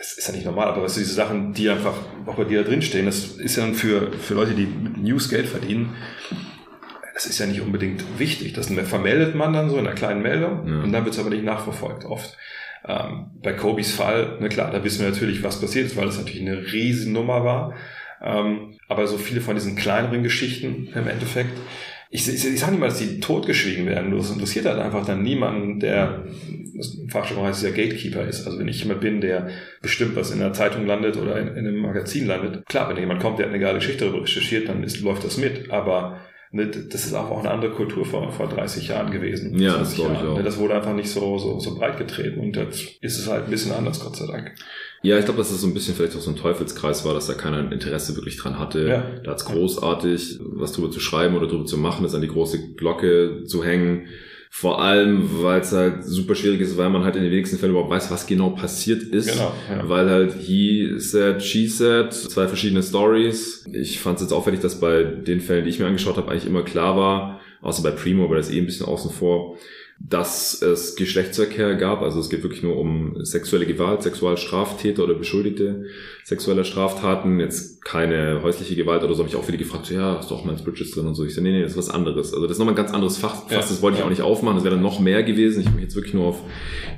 [0.00, 1.92] es ist ja nicht normal, aber weißt du, diese Sachen, die einfach
[2.24, 5.28] auch bei dir da drinstehen, das ist ja dann für, für Leute, die mit News
[5.28, 5.94] Geld verdienen,
[7.14, 8.52] das ist ja nicht unbedingt wichtig.
[8.52, 10.82] Das vermeldet man dann so in einer kleinen Meldung ja.
[10.82, 12.36] und dann wird es aber nicht nachverfolgt oft.
[12.86, 16.18] Ähm, bei Kobis Fall, na klar, da wissen wir natürlich, was passiert ist, weil das
[16.18, 17.74] natürlich eine riesen Nummer war.
[18.20, 21.56] Ähm, aber so viele von diesen kleineren Geschichten im Endeffekt,
[22.10, 24.16] ich, ich, ich sage nicht mal, dass die totgeschwiegen werden.
[24.16, 26.24] Das interessiert halt einfach dann niemanden, der
[27.08, 28.46] Fachjargon heißt ja Gatekeeper ist.
[28.46, 29.48] Also wenn ich jemand bin, der
[29.80, 33.20] bestimmt was in der Zeitung landet oder in, in einem Magazin landet, klar, wenn jemand
[33.20, 35.70] kommt, der hat eine geile Geschichte darüber recherchiert, dann ist, läuft das mit.
[35.70, 36.20] Aber
[36.54, 39.58] das ist auch eine andere Kultur vor, vor 30 Jahren gewesen.
[39.58, 40.36] Ja, das glaube ich auch.
[40.36, 43.46] Ne, das wurde einfach nicht so, so, so breit getreten und jetzt ist es halt
[43.46, 44.52] ein bisschen anders, Gott sei Dank.
[45.02, 47.26] Ja, ich glaube, dass es so ein bisschen vielleicht auch so ein Teufelskreis war, dass
[47.26, 48.88] da keiner Interesse wirklich dran hatte.
[48.88, 49.20] Ja.
[49.22, 52.74] Da hat's großartig, was drüber zu schreiben oder drüber zu machen, das an die große
[52.74, 54.06] Glocke zu hängen.
[54.56, 57.72] Vor allem, weil es halt super schwierig ist, weil man halt in den wenigsten Fällen
[57.72, 59.32] überhaupt weiß, was genau passiert ist.
[59.32, 59.88] Genau, ja.
[59.88, 63.64] Weil halt he said, she said, zwei verschiedene Stories.
[63.72, 66.46] Ich fand es jetzt auffällig, dass bei den Fällen, die ich mir angeschaut habe, eigentlich
[66.46, 69.58] immer klar war, außer bei Primo, aber das ist eh ein bisschen außen vor,
[69.98, 72.02] dass es Geschlechtsverkehr gab.
[72.02, 75.86] Also es geht wirklich nur um sexuelle Gewalt, Sexualstraftäter oder Beschuldigte
[76.22, 77.40] sexueller Straftaten.
[77.40, 79.20] Jetzt keine häusliche Gewalt oder so.
[79.20, 81.24] Habe ich auch viele gefragt, so, ja, hast du auch Miles Bridges drin und so.
[81.24, 82.32] Ich so, nee, nee, das ist was anderes.
[82.32, 83.50] Also das ist nochmal ein ganz anderes Fach.
[83.50, 83.58] Ja.
[83.58, 84.56] Das wollte ich auch nicht aufmachen.
[84.56, 85.60] Das wäre dann noch mehr gewesen.
[85.60, 86.40] Ich habe mich jetzt wirklich nur auf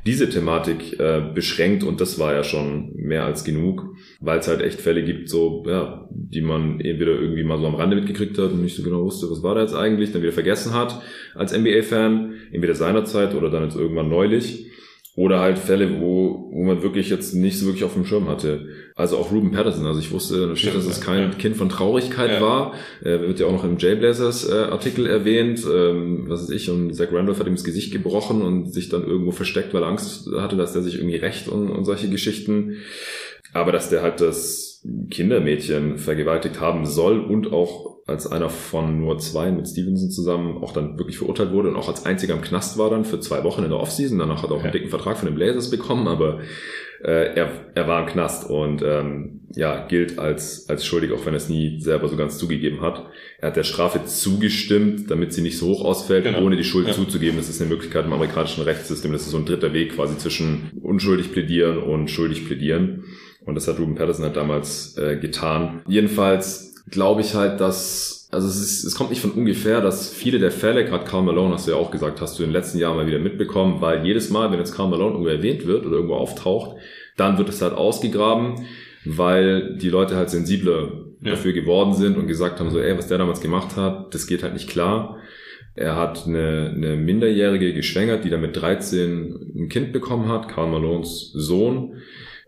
[0.07, 4.63] diese Thematik äh, beschränkt und das war ja schon mehr als genug, weil es halt
[4.63, 8.53] echt Fälle gibt, so, ja, die man entweder irgendwie mal so am Rande mitgekriegt hat
[8.53, 11.03] und nicht so genau wusste, was war da jetzt eigentlich, dann wieder vergessen hat
[11.35, 14.71] als NBA-Fan, entweder seinerzeit oder dann jetzt irgendwann neulich.
[15.17, 18.69] Oder halt Fälle, wo, wo man wirklich jetzt nicht so wirklich auf dem Schirm hatte.
[18.95, 19.87] Also auch Ruben Patterson.
[19.87, 21.39] Also ich wusste natürlich, dass es kein ja.
[21.39, 22.41] Kind von Traurigkeit ja.
[22.43, 22.75] war.
[23.03, 25.67] Er wird ja auch noch im J-Blazers äh, Artikel erwähnt.
[25.67, 29.07] Ähm, was weiß ich, und Zach Randolph hat ihm das Gesicht gebrochen und sich dann
[29.07, 32.77] irgendwo versteckt, weil er Angst hatte, dass der sich irgendwie rächt und, und solche Geschichten.
[33.55, 39.19] Aber dass der halt das Kindermädchen vergewaltigt haben soll und auch als einer von nur
[39.19, 42.79] zwei mit Stevenson zusammen auch dann wirklich verurteilt wurde und auch als einziger im Knast
[42.79, 44.19] war dann für zwei Wochen in der Offseason.
[44.19, 46.39] Danach hat er auch einen dicken Vertrag von den Blazers bekommen, aber
[47.03, 51.35] äh, er, er war im Knast und ähm, ja, gilt als, als schuldig, auch wenn
[51.35, 53.07] er es nie selber so ganz zugegeben hat.
[53.39, 56.43] Er hat der Strafe zugestimmt, damit sie nicht so hoch ausfällt, genau.
[56.43, 56.95] ohne die Schuld ja.
[56.95, 57.37] zuzugeben.
[57.37, 59.13] Das ist eine Möglichkeit im amerikanischen Rechtssystem.
[59.13, 63.05] Das ist so ein dritter Weg quasi zwischen unschuldig plädieren und schuldig plädieren.
[63.45, 65.83] Und das hat Ruben Patterson halt damals äh, getan.
[65.87, 70.39] Jedenfalls glaube ich halt, dass, also es, ist, es kommt nicht von ungefähr, dass viele
[70.39, 72.79] der Fälle, gerade Carl Malone, hast du ja auch gesagt, hast du in den letzten
[72.79, 75.97] Jahren mal wieder mitbekommen, weil jedes Mal, wenn jetzt Carl Malone irgendwo erwähnt wird oder
[75.97, 76.77] irgendwo auftaucht,
[77.17, 78.67] dann wird es halt ausgegraben,
[79.05, 80.91] weil die Leute halt sensibler
[81.23, 81.31] ja.
[81.31, 84.43] dafür geworden sind und gesagt haben, so, ey, was der damals gemacht hat, das geht
[84.43, 85.19] halt nicht klar.
[85.75, 90.69] Er hat eine, eine Minderjährige geschwängert, die dann mit 13 ein Kind bekommen hat, Karl
[90.69, 91.97] Malones Sohn.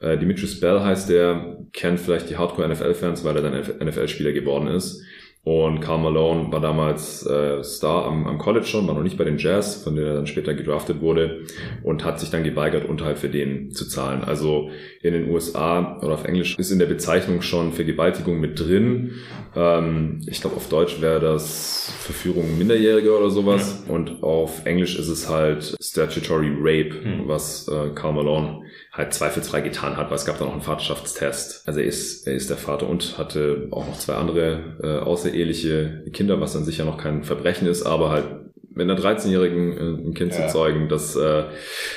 [0.01, 5.03] Äh, Dimitris Bell heißt der, kennt vielleicht die Hardcore-NFL-Fans, weil er dann NFL-Spieler geworden ist.
[5.44, 9.24] Und Karl Malone war damals äh, Star am, am College schon, war noch nicht bei
[9.24, 11.44] den Jazz, von denen er dann später gedraftet wurde
[11.82, 14.24] und hat sich dann geweigert, Unterhalt für den zu zahlen.
[14.24, 14.68] Also
[15.01, 19.12] in den USA oder auf Englisch ist in der Bezeichnung schon Vergewaltigung mit drin.
[19.57, 23.84] Ähm, ich glaube, auf Deutsch wäre das Verführung Minderjähriger oder sowas.
[23.86, 23.94] Ja.
[23.94, 27.22] Und auf Englisch ist es halt Statutory Rape, mhm.
[27.26, 28.64] was äh, Karl Malone
[28.99, 31.62] halt zweifelsfrei getan hat, weil es gab da noch einen Vaterschaftstest.
[31.66, 36.05] Also er ist, er ist der Vater und hatte auch noch zwei andere äh, außereheliche
[36.12, 38.26] Kinder, was dann sicher noch kein Verbrechen ist, aber halt
[38.70, 40.46] mit einer 13-Jährigen äh, ein Kind ja.
[40.46, 41.44] zu zeugen, das äh,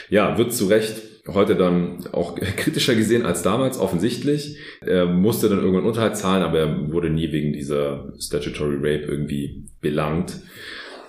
[0.09, 4.57] ja wird zu Recht heute dann auch kritischer gesehen als damals, offensichtlich.
[4.81, 9.65] Er musste dann irgendwann Unterhalt zahlen, aber er wurde nie wegen dieser Statutory Rape irgendwie
[9.81, 10.39] belangt.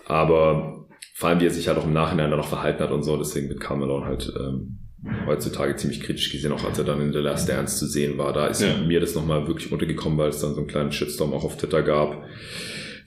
[0.07, 3.03] Aber vor allem, wie er sich halt auch im Nachhinein dann noch verhalten hat und
[3.03, 4.82] so, deswegen wird Carmelon halt ähm,
[5.27, 8.33] heutzutage ziemlich kritisch gesehen, auch als er dann in The Last Dance zu sehen war.
[8.33, 8.77] Da ist ja.
[8.79, 11.83] mir das nochmal wirklich untergekommen, weil es dann so einen kleinen Shitstorm auch auf Twitter
[11.83, 12.25] gab.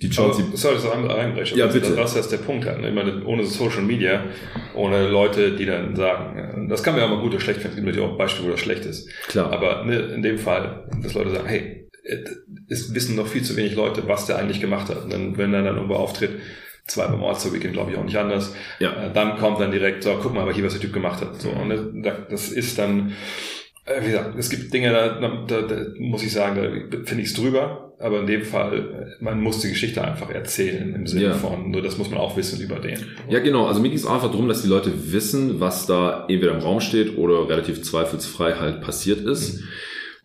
[0.01, 0.45] Die Chelsea.
[0.45, 1.57] Aber, sorry, das andere einbrechen.
[1.57, 1.95] Ja, bitte.
[1.95, 2.83] Das, ist der Punkt halt.
[2.83, 4.25] Ich meine, ohne Social Media,
[4.73, 7.69] ohne Leute, die dann sagen, das kann man ja mal gut oder schlecht finden.
[7.69, 9.09] Es gibt natürlich auch Beispiele, wo das schlecht ist.
[9.27, 9.53] Klar.
[9.53, 11.87] Aber ne, in dem Fall, dass Leute sagen, hey,
[12.67, 15.03] es wissen noch viel zu wenig Leute, was der eigentlich gemacht hat.
[15.03, 16.31] Und dann, wenn er dann irgendwo auftritt,
[16.87, 18.55] zwei beim All-Star Weekend, glaube ich, auch nicht anders.
[18.79, 19.05] Ja.
[19.05, 21.41] Äh, dann kommt dann direkt, so, guck mal, aber hier, was der Typ gemacht hat.
[21.41, 23.13] So, und das ist dann,
[23.85, 27.29] äh, wie gesagt, es gibt Dinge, da, da, da muss ich sagen, da finde ich
[27.29, 27.81] es drüber.
[27.97, 31.33] Aber in dem Fall, man muss die Geschichte einfach erzählen im Sinne ja.
[31.33, 32.99] von, nur das muss man auch wissen über den.
[33.29, 33.67] Ja, genau.
[33.67, 36.81] Also mir ging es einfach darum, dass die Leute wissen, was da entweder im Raum
[36.81, 39.61] steht oder relativ zweifelsfrei halt passiert ist.
[39.61, 39.67] Mhm.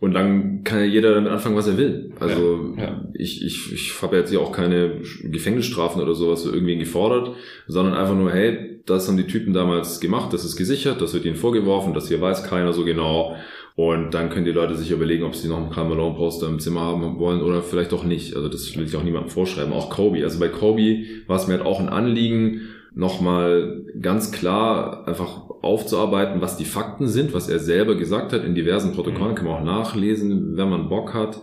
[0.01, 2.11] Und dann kann ja jeder damit anfangen, was er will.
[2.19, 3.05] Also ja, ja.
[3.13, 7.35] ich, ich, ich habe jetzt hier auch keine Gefängnisstrafen oder sowas für irgendwen gefordert,
[7.67, 11.25] sondern einfach nur, hey, das haben die Typen damals gemacht, das ist gesichert, das wird
[11.25, 13.35] ihnen vorgeworfen, das hier weiß keiner so genau.
[13.75, 16.81] Und dann können die Leute sich überlegen, ob sie noch einen Malone Poster im Zimmer
[16.81, 18.35] haben wollen oder vielleicht auch nicht.
[18.35, 19.71] Also das will ich auch niemandem vorschreiben.
[19.71, 20.23] Auch Kobe.
[20.23, 22.61] Also bei Kobe war es mir halt auch ein Anliegen,
[22.95, 28.55] nochmal ganz klar einfach aufzuarbeiten, was die Fakten sind, was er selber gesagt hat in
[28.55, 29.35] diversen Protokollen, mhm.
[29.35, 31.41] kann man auch nachlesen, wenn man Bock hat.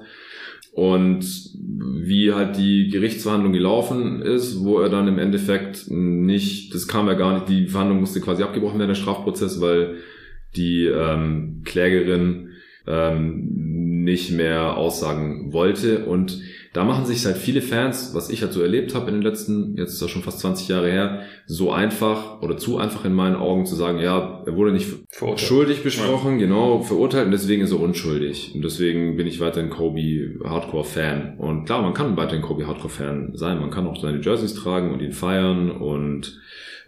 [0.72, 1.24] Und
[1.60, 7.14] wie halt die Gerichtsverhandlung gelaufen ist, wo er dann im Endeffekt nicht, das kam ja
[7.14, 9.96] gar nicht, die Verhandlung musste quasi abgebrochen werden, der Strafprozess, weil
[10.54, 12.50] die ähm, Klägerin
[12.86, 16.04] ähm, nicht mehr aussagen wollte.
[16.04, 16.40] Und
[16.78, 19.76] da machen sich halt viele Fans, was ich halt so erlebt habe in den letzten,
[19.76, 23.34] jetzt ist das schon fast 20 Jahre her, so einfach oder zu einfach in meinen
[23.34, 24.86] Augen zu sagen, ja, er wurde nicht
[25.34, 26.46] schuldig besprochen, ja.
[26.46, 28.52] genau, verurteilt und deswegen ist er unschuldig.
[28.54, 31.38] Und deswegen bin ich weiterhin Kobe Hardcore-Fan.
[31.38, 35.02] Und klar, man kann weiterhin Kobe Hardcore-Fan sein, man kann auch seine Jerseys tragen und
[35.02, 36.38] ihn feiern und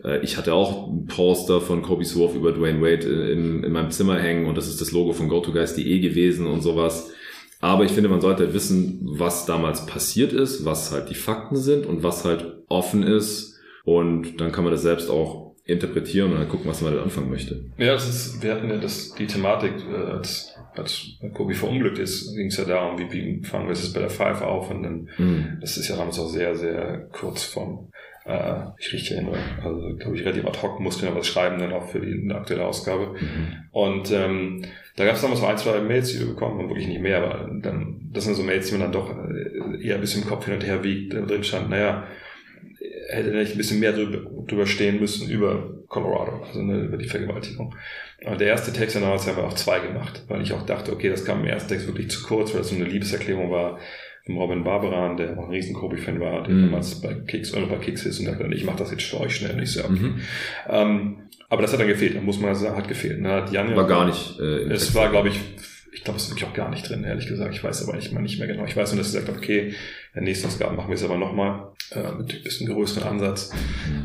[0.05, 3.91] äh, ich hatte auch ein Poster von Kobe's Wurf über Dwayne Wade in, in meinem
[3.91, 7.13] Zimmer hängen und das ist das Logo von GoToGuys.de gewesen und sowas.
[7.61, 11.87] Aber ich finde, man sollte wissen, was damals passiert ist, was halt die Fakten sind
[11.87, 13.59] und was halt offen ist.
[13.85, 17.31] Und dann kann man das selbst auch interpretieren und dann gucken, was man damit anfangen
[17.31, 17.65] möchte.
[17.79, 22.35] Ja, das ist, wir hatten ja das, die Thematik, äh, als, als Kobe verunglückt ist,
[22.35, 25.09] ging es ja darum, wie, wie fangen wir es bei der Five auf und dann,
[25.19, 25.59] mhm.
[25.61, 27.91] das ist ja damals auch sehr, sehr kurz vom,
[28.25, 29.29] äh, ich rieche hin,
[29.63, 32.67] also glaube ich relativ ad hoc, musste ja was schreiben dann auch für die aktuelle
[32.67, 33.15] Ausgabe.
[33.19, 33.57] Mhm.
[33.73, 34.63] Und ähm,
[34.97, 37.23] da gab es damals so ein, zwei Mails, die wir bekommen haben, wirklich nicht mehr,
[37.23, 40.29] aber dann, das sind so Mails, die man dann doch äh, eher ein bisschen im
[40.29, 41.15] Kopf hin und her wiegt.
[41.15, 42.07] Da drin stand, naja,
[43.09, 47.09] hätte nicht ein bisschen mehr drüber, drüber stehen müssen über Colorado, also ne, über die
[47.09, 47.75] Vergewaltigung.
[48.25, 51.09] Aber der erste Text damals haben wir auch zwei gemacht, weil ich auch dachte, okay,
[51.09, 53.79] das kam im ersten Text wirklich zu kurz, weil das so eine Liebeserklärung war
[54.37, 56.63] Robin Barbaran, der auch ein riesen Kobe-Fan war, der mhm.
[56.67, 59.37] damals bei Kicks oder bei Kicks ist und dachte, ich mache das jetzt für euch
[59.37, 59.57] schnell.
[59.57, 59.93] nicht so, okay.
[59.93, 60.21] Mhm.
[60.69, 61.17] Ähm,
[61.49, 63.21] aber das hat dann gefehlt, da muss man sagen, hat gefehlt.
[63.21, 63.29] Ne?
[63.29, 64.39] Hat Jan war gar nicht.
[64.39, 65.41] Äh, es Text war, glaube ich,
[65.93, 67.55] ich glaube, es ist wirklich auch gar nicht drin, ehrlich gesagt.
[67.55, 68.65] Ich weiß aber nicht mal nicht mehr genau.
[68.65, 69.75] Ich weiß nur, dass er gesagt hat, okay,
[70.15, 73.53] der nächsten Ausgabe machen wir es aber nochmal äh, mit ein bisschen größeren Ansatz.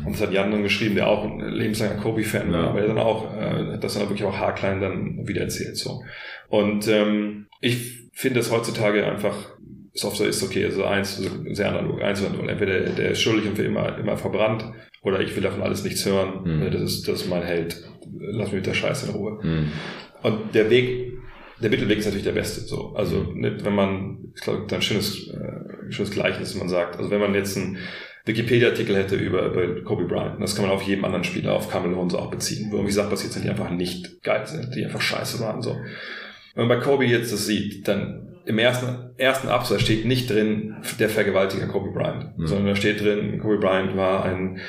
[0.04, 2.98] Und das hat Jan dann geschrieben, der auch ein lebenslanger Kobe-Fan war, aber der dann
[2.98, 5.76] auch, äh, das dann wirklich auch haarklein dann wieder erzählt.
[5.76, 6.02] So.
[6.48, 9.55] Und ähm, ich finde es heutzutage einfach
[9.96, 11.20] Software ist okay, also eins,
[11.52, 12.48] sehr analog, eins oder null.
[12.48, 14.64] Entweder der ist schuldig und wird immer, immer verbrannt,
[15.02, 16.42] oder ich will davon alles nichts hören.
[16.44, 16.70] Mhm.
[16.70, 17.82] Das ist, das ist mein Held.
[18.18, 19.38] Lass mich mit der Scheiße in Ruhe.
[19.42, 19.68] Mhm.
[20.22, 21.12] Und der Weg,
[21.62, 22.92] der Mittelweg ist natürlich der beste, so.
[22.94, 27.20] Also, nicht, wenn man, ich glaube, ein schönes, äh, schönes Gleichnis, man sagt, also wenn
[27.20, 27.78] man jetzt einen
[28.26, 32.00] Wikipedia-Artikel hätte über, über Kobe Bryant, das kann man auf jedem anderen Spieler, auf Carmelo
[32.00, 34.84] und so auch beziehen, wo irgendwie Sachen passiert sind, die einfach nicht geil sind, die
[34.84, 35.76] einfach scheiße waren, so.
[36.54, 40.76] Wenn man bei Kobe jetzt das sieht, dann im ersten, ersten Absatz steht nicht drin
[40.98, 42.46] der Vergewaltiger Kobe Bryant, mhm.
[42.46, 44.60] sondern da steht drin, Kobe Bryant war ein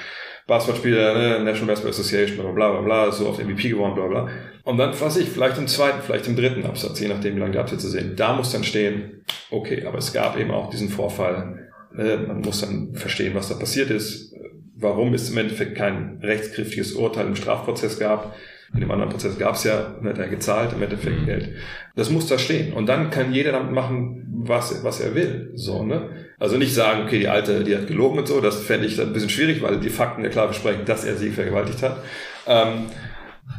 [0.47, 4.29] Basketballspieler, ne, National Basketball Association, bla bla bla bla, so auf MVP gewonnen, bla bla.
[4.63, 7.51] Und dann, was ich, vielleicht im zweiten, vielleicht im dritten Absatz, je nachdem, wie lange
[7.51, 11.69] die Absätze sehen, da muss dann stehen, okay, aber es gab eben auch diesen Vorfall,
[11.93, 14.33] ne, man muss dann verstehen, was da passiert ist,
[14.75, 18.35] warum es im Endeffekt kein rechtskräftiges Urteil im Strafprozess gab,
[18.73, 21.25] in dem anderen Prozess gab es ja, hat er gezahlt, im Endeffekt mhm.
[21.25, 21.49] Geld.
[21.95, 22.73] Das muss da stehen.
[22.73, 25.51] Und dann kann jeder damit machen, was, was er will.
[25.55, 26.09] So, ne?
[26.39, 29.13] Also nicht sagen, okay, die Alte, die hat gelogen und so, das fände ich ein
[29.13, 32.03] bisschen schwierig, weil die Fakten ja klar besprechen, dass er sie vergewaltigt hat.
[32.45, 32.85] Ähm,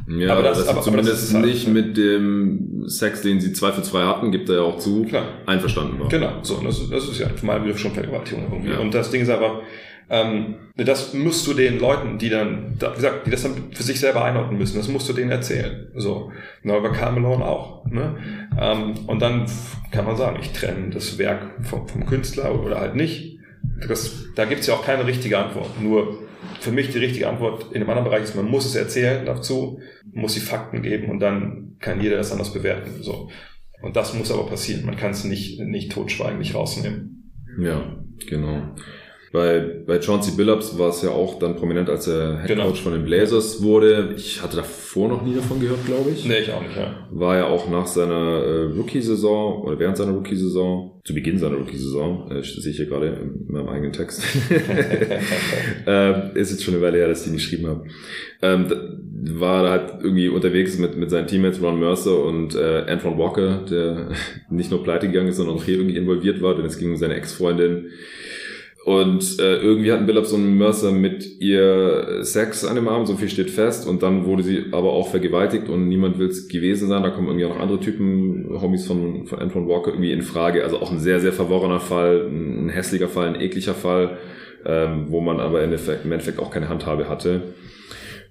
[0.07, 3.53] ja, aber das, das aber, zumindest aber das nicht halt, mit dem Sex, den sie
[3.53, 5.25] zwei für zwei hatten, gibt er ja auch zu, klar.
[5.47, 6.09] einverstanden war.
[6.09, 8.71] Genau, so, das, das ist ja mal wieder schon Vergewaltigung irgendwie.
[8.71, 8.79] Ja.
[8.79, 9.63] Und das Ding ist aber,
[10.11, 14.01] ähm, das musst du den Leuten, die dann, wie gesagt, die das dann für sich
[14.01, 15.89] selber einordnen müssen, das musst du denen erzählen.
[15.95, 16.33] So.
[16.63, 17.85] Na, bei Carl Malone auch.
[17.87, 18.17] Ne?
[18.59, 19.47] Ähm, und dann
[19.91, 23.39] kann man sagen, ich trenne das Werk vom, vom Künstler oder halt nicht.
[23.87, 25.81] Das, da gibt's ja auch keine richtige Antwort.
[25.81, 26.19] Nur
[26.61, 29.81] für mich die richtige Antwort in dem anderen Bereich ist, man muss es erzählen dazu,
[30.13, 33.03] muss die Fakten geben und dann kann jeder das anders bewerten.
[33.03, 33.31] So.
[33.83, 34.87] Und das muss aber passieren.
[34.87, 37.33] Man kann es nicht, nicht totschweigen, nicht rausnehmen.
[37.61, 37.97] Ja,
[38.29, 38.75] genau.
[39.31, 42.69] Bei, bei Chauncey Billups war es ja auch dann prominent, als er Head genau.
[42.69, 44.15] Coach von den Blazers wurde.
[44.17, 46.25] Ich hatte davor noch nie davon gehört, glaube ich.
[46.25, 47.07] Nee, ich auch nicht, ja.
[47.11, 52.31] War ja auch nach seiner äh, Rookie-Saison oder während seiner Rookie-Saison, zu Beginn seiner Rookie-Saison,
[52.31, 54.23] äh, sehe ich hier gerade in meinem eigenen Text.
[55.87, 57.85] äh, ist jetzt schon eine Weile her, dass ich ihn geschrieben habe.
[58.41, 58.67] Ähm,
[59.39, 63.65] war da halt irgendwie unterwegs mit, mit seinen Teammates Ron Mercer und äh, Antoine Walker,
[63.69, 64.11] der
[64.51, 66.97] nicht nur pleite gegangen ist, sondern auch hier irgendwie involviert war, denn es ging um
[66.97, 67.91] seine Ex-Freundin
[68.89, 73.29] und äh, irgendwie hatten Billups und Mercer mit ihr Sex an dem Abend, so viel
[73.29, 73.87] steht fest.
[73.87, 77.03] Und dann wurde sie aber auch vergewaltigt und niemand will es gewesen sein.
[77.03, 80.65] Da kommen irgendwie auch noch andere Typen, Homies von, von Antoine Walker irgendwie in Frage.
[80.65, 84.17] Also auch ein sehr, sehr verworrener Fall, ein hässlicher Fall, ein ekliger Fall,
[84.65, 87.43] ähm, wo man aber im Endeffekt, im Endeffekt auch keine Handhabe hatte.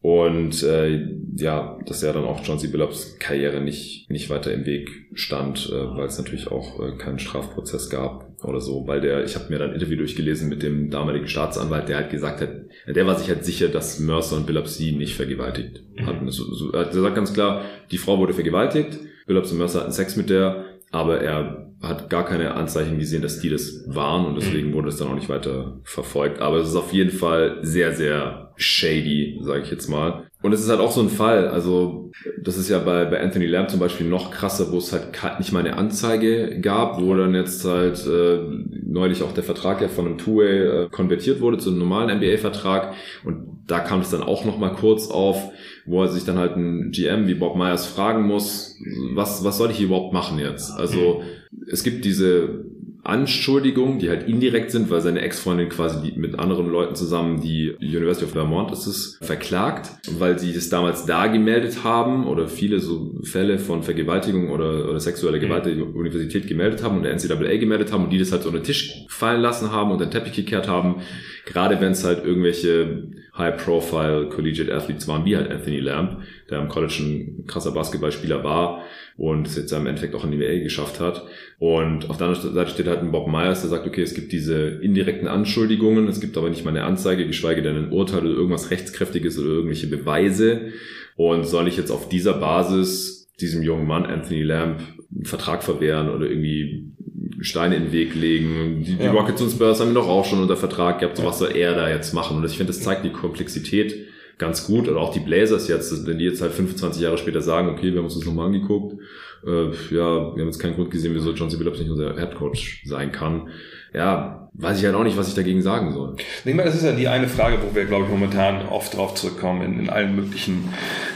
[0.02, 2.70] Und äh, ja, dass ja dann auch John C.
[2.70, 7.20] Billups Karriere nicht, nicht weiter im Weg stand, äh, weil es natürlich auch äh, keinen
[7.20, 10.90] Strafprozess gab oder so, weil der, ich habe mir dann ein Interview durchgelesen mit dem
[10.90, 12.50] damaligen Staatsanwalt, der halt gesagt hat,
[12.88, 16.06] der war sich halt sicher, dass Mercer und Billups sie nicht vergewaltigt mhm.
[16.06, 16.30] hatten.
[16.30, 20.16] So, so, er sagt ganz klar, die Frau wurde vergewaltigt, Billups und Mercer hatten Sex
[20.16, 24.74] mit der, aber er hat gar keine Anzeichen gesehen, dass die das waren und deswegen
[24.74, 26.40] wurde es dann auch nicht weiter verfolgt.
[26.40, 30.27] Aber es ist auf jeden Fall sehr, sehr shady, sage ich jetzt mal.
[30.48, 32.10] Und es ist halt auch so ein Fall, also
[32.42, 35.52] das ist ja bei, bei Anthony Lamb zum Beispiel noch krasser, wo es halt nicht
[35.52, 38.40] mal eine Anzeige gab, wo dann jetzt halt äh,
[38.82, 42.94] neulich auch der Vertrag ja von einem Two-Way äh, konvertiert wurde zu einem normalen NBA-Vertrag
[43.26, 45.52] und da kam es dann auch noch mal kurz auf,
[45.86, 48.80] wo er sich dann halt ein GM wie Bob Myers fragen muss,
[49.16, 50.72] was, was soll ich überhaupt machen jetzt?
[50.72, 51.24] Also
[51.70, 52.64] es gibt diese
[53.04, 58.26] Anschuldigungen, die halt indirekt sind, weil seine Ex-Freundin quasi mit anderen Leuten zusammen die University
[58.26, 63.16] of Vermont ist es verklagt, weil sie es damals da gemeldet haben oder viele so
[63.24, 67.94] Fälle von Vergewaltigung oder, oder sexueller Gewalt der Universität gemeldet haben und der NCAA gemeldet
[67.94, 70.34] haben und die das halt so unter den Tisch fallen lassen haben und den Teppich
[70.34, 71.02] gekehrt haben.
[71.46, 76.68] Gerade wenn es halt irgendwelche High-Profile Collegiate Athletes waren, wie halt Anthony Lamb, der am
[76.68, 78.84] College ein krasser Basketballspieler war
[79.18, 81.26] und es jetzt im Endeffekt auch in die NBA geschafft hat.
[81.60, 84.32] Und auf der anderen Seite steht halt ein Bob Myers, der sagt, okay, es gibt
[84.32, 88.36] diese indirekten Anschuldigungen, es gibt aber nicht mal eine Anzeige, geschweige denn ein Urteil oder
[88.36, 90.72] irgendwas Rechtskräftiges oder irgendwelche Beweise.
[91.16, 94.82] Und soll ich jetzt auf dieser Basis diesem jungen Mann, Anthony Lamb,
[95.14, 96.92] einen Vertrag verwehren oder irgendwie
[97.40, 98.84] Steine in den Weg legen.
[98.84, 99.12] Die, die ja.
[99.12, 101.90] Rockets und Spurs haben doch auch schon unter Vertrag gehabt, so was soll er da
[101.90, 102.38] jetzt machen?
[102.38, 103.96] Und ich finde, das zeigt die Komplexität
[104.38, 104.88] ganz gut.
[104.88, 107.98] Oder auch die Blazers jetzt, wenn die jetzt halt 25 Jahre später sagen, okay, wir
[107.98, 108.98] haben uns das nochmal angeguckt,
[109.46, 111.58] äh, ja, wir haben jetzt keinen Grund gesehen, wieso John C.
[111.58, 113.50] Billups nicht unser Headcoach sein kann.
[113.94, 116.16] Ja, weiß ich halt auch nicht, was ich dagegen sagen soll.
[116.18, 119.16] Ich meine, das ist ja die eine Frage, wo wir, glaube ich, momentan oft drauf
[119.16, 120.74] zurückkommen, in, in allen möglichen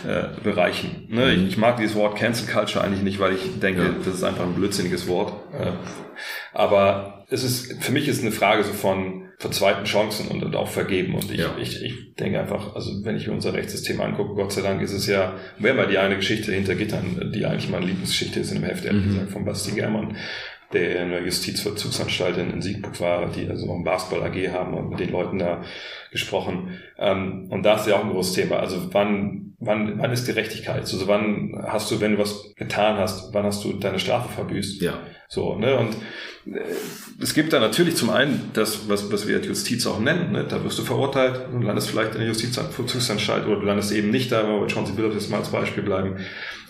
[0.08, 1.08] äh, Bereichen.
[1.10, 1.26] Ne?
[1.26, 1.44] Mhm.
[1.44, 3.96] Ich, ich, mag dieses Wort Cancel Culture eigentlich nicht, weil ich denke, ja.
[4.04, 5.34] das ist einfach ein blödsinniges Wort.
[5.54, 5.72] Äh,
[6.54, 10.56] aber es ist, für mich ist eine Frage so von, von zweiten Chancen und, und
[10.56, 11.16] auch vergeben.
[11.16, 11.56] Und ich, ja.
[11.60, 14.94] ich, ich denke einfach, also wenn ich mir unser Rechtssystem angucke, Gott sei Dank ist
[14.94, 18.62] es ja, wer mal die eine Geschichte hinter Gittern, die eigentlich meine Lieblingsgeschichte ist in
[18.62, 19.10] dem Heft, ehrlich mhm.
[19.10, 20.16] gesagt, von Basti Germann,
[20.74, 24.90] der in der Justizvollzugsanstalt in Siegburg war, die also noch ein Basketball AG haben und
[24.90, 25.64] mit den Leuten da
[26.12, 26.80] gesprochen.
[26.98, 28.58] Ähm, und da ist ja auch ein großes Thema.
[28.58, 30.80] Also wann, wann, wann ist Gerechtigkeit?
[30.80, 34.82] Also wann hast du, wenn du was getan hast, wann hast du deine Strafe verbüßt?
[34.82, 35.00] Ja.
[35.28, 35.78] So, ne?
[35.78, 35.96] Und
[36.54, 36.60] äh,
[37.22, 40.32] es gibt da natürlich zum einen das, was, was wir Justiz auch nennen.
[40.32, 40.46] Ne?
[40.48, 44.32] Da wirst du verurteilt und landest vielleicht in der Justizvollzugsanstalt oder du landest eben nicht
[44.32, 46.18] da, wenn wir bei Chauncey Billups jetzt mal als Beispiel bleiben.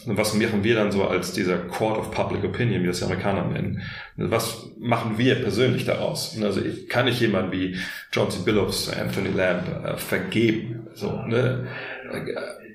[0.05, 3.05] Und was machen wir dann so als dieser Court of Public Opinion, wie das die
[3.05, 3.81] Amerikaner nennen?
[4.15, 6.37] Was machen wir persönlich daraus?
[6.41, 7.77] Also kann ich jemand wie
[8.11, 8.39] John C.
[8.43, 10.87] Billups, Anthony Lamb äh, vergeben?
[10.93, 11.67] So, ne?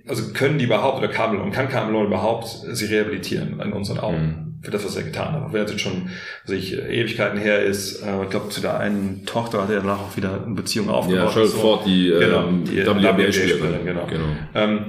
[0.08, 4.26] Also können die überhaupt, oder Camelon, kann Camelon überhaupt sie rehabilitieren in unseren Augen?
[4.26, 5.42] Mhm für das, was er getan hat.
[5.44, 6.10] Auch wenn er jetzt schon
[6.44, 10.16] sich Ewigkeiten her ist, äh, ich glaube, zu der einen Tochter hat er danach auch
[10.16, 11.26] wieder eine Beziehung aufgebaut.
[11.26, 11.58] Ja, Charlotte so.
[11.58, 13.84] Ford, die, genau, ähm, die WNBA-Spielerin.
[13.84, 14.06] Genau.
[14.06, 14.24] genau.
[14.54, 14.86] Ähm,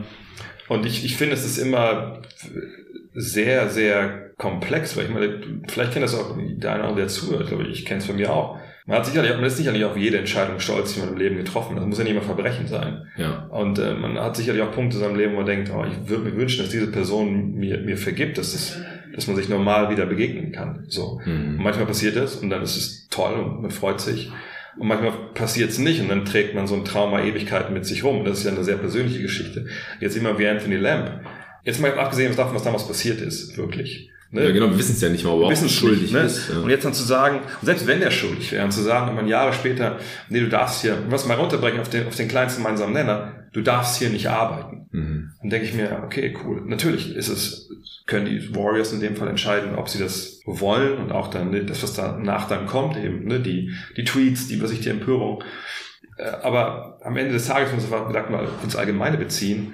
[0.68, 2.22] und ich, ich finde, es ist immer
[3.14, 7.08] sehr, sehr komplex, weil ich meine, vielleicht kennt das auch der eine oder andere, der
[7.08, 8.58] zuhört, glaube ich, ich kenne es von mir auch.
[8.86, 11.76] Man hat sicherlich, man ist sicherlich auf jede Entscheidung stolz, die man im Leben getroffen
[11.76, 11.82] hat.
[11.82, 13.06] Das muss ja nicht immer Verbrechen sein.
[13.18, 13.48] Ja.
[13.50, 16.10] Und äh, man hat sicherlich auch Punkte in seinem Leben, wo man denkt, oh, ich
[16.10, 18.80] würde mir wünschen, dass diese Person mir, mir vergibt, dass, es,
[19.14, 20.86] dass man sich normal wieder begegnen kann.
[20.88, 21.20] So.
[21.26, 21.58] Mhm.
[21.58, 24.32] Manchmal passiert das und dann ist es toll und man freut sich.
[24.78, 28.04] Und manchmal passiert es nicht und dann trägt man so ein Trauma Ewigkeiten mit sich
[28.04, 28.24] rum.
[28.26, 29.66] Das ist ja eine sehr persönliche Geschichte.
[30.00, 31.22] Jetzt immer wie Anthony Lamb.
[31.64, 34.10] Jetzt mal abgesehen davon, was damals passiert ist, wirklich.
[34.32, 34.44] Ne?
[34.44, 36.20] Ja, genau, wir wissen es ja nicht mal, ob er schuldig ne?
[36.20, 36.50] ist.
[36.50, 36.60] Ja.
[36.60, 39.54] Und jetzt dann zu sagen, selbst wenn er schuldig wäre, und zu sagen, man Jahre
[39.54, 40.00] später,
[40.30, 43.62] nee, du darfst hier, was mal runterbrechen auf den, auf den kleinsten gemeinsamen Nenner, du
[43.62, 44.88] darfst hier nicht arbeiten.
[44.92, 45.32] Mhm.
[45.42, 46.62] Dann denke ich mir, okay, cool.
[46.66, 47.67] Natürlich ist es,
[48.06, 51.66] können die Warriors in dem Fall entscheiden, ob sie das wollen und auch dann ne,
[51.66, 55.44] das, was danach dann kommt, eben, ne, die, die Tweets, die, ich die Empörung.
[56.18, 59.74] Äh, aber am Ende des Tages, wenn wir es mal ins Allgemeine beziehen,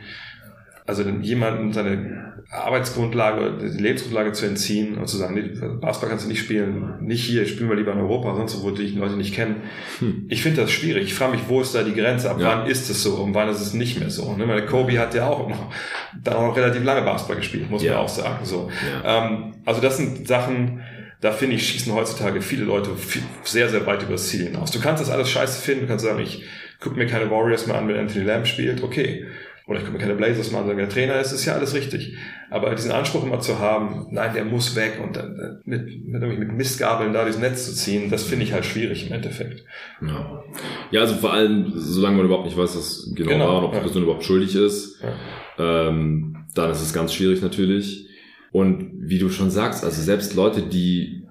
[0.86, 5.42] also jemanden seine Arbeitsgrundlage, die Lebensgrundlage zu entziehen und zu sagen, nee,
[5.80, 8.88] Basketball kannst du nicht spielen, nicht hier, spielen wir lieber in Europa, sonst wo die
[8.90, 9.64] Leute nicht kennen.
[10.00, 10.26] Hm.
[10.30, 11.06] Ich finde das schwierig.
[11.06, 12.30] Ich frage mich, wo ist da die Grenze?
[12.30, 12.48] Ab ja.
[12.48, 14.36] wann ist es so und wann ist es nicht mehr so?
[14.36, 14.46] Ne?
[14.46, 15.74] Meine Kobe hat ja auch noch,
[16.22, 17.94] dann auch noch relativ lange Basketball gespielt, muss ja.
[17.94, 18.44] man auch sagen.
[18.44, 18.70] So.
[19.04, 19.26] Ja.
[19.26, 20.82] Ähm, also das sind Sachen,
[21.22, 24.72] da finde ich, schießen heutzutage viele Leute viel, sehr, sehr weit über das Ziel hinaus.
[24.72, 26.44] Du kannst das alles scheiße finden, du kannst sagen, ich
[26.82, 29.26] gucke mir keine Warriors mehr an, wenn Anthony Lamb spielt, okay
[29.66, 32.18] oder ich gucke mir keine Blazers an, sagen, der Trainer ist, ist ja alles richtig.
[32.50, 36.52] Aber diesen Anspruch immer zu haben, nein, der muss weg und dann mit, mit, mit
[36.52, 39.64] Mistgabeln da dieses Netz zu ziehen, das finde ich halt schwierig im Endeffekt.
[40.02, 40.44] Ja.
[40.92, 43.72] ja, also vor allem, solange man überhaupt nicht weiß, was genau, genau war und ob
[43.72, 43.84] die ja.
[43.84, 45.88] Person überhaupt schuldig ist, ja.
[45.88, 48.10] ähm, dann ist es ganz schwierig natürlich.
[48.52, 51.23] Und wie du schon sagst, also selbst Leute, die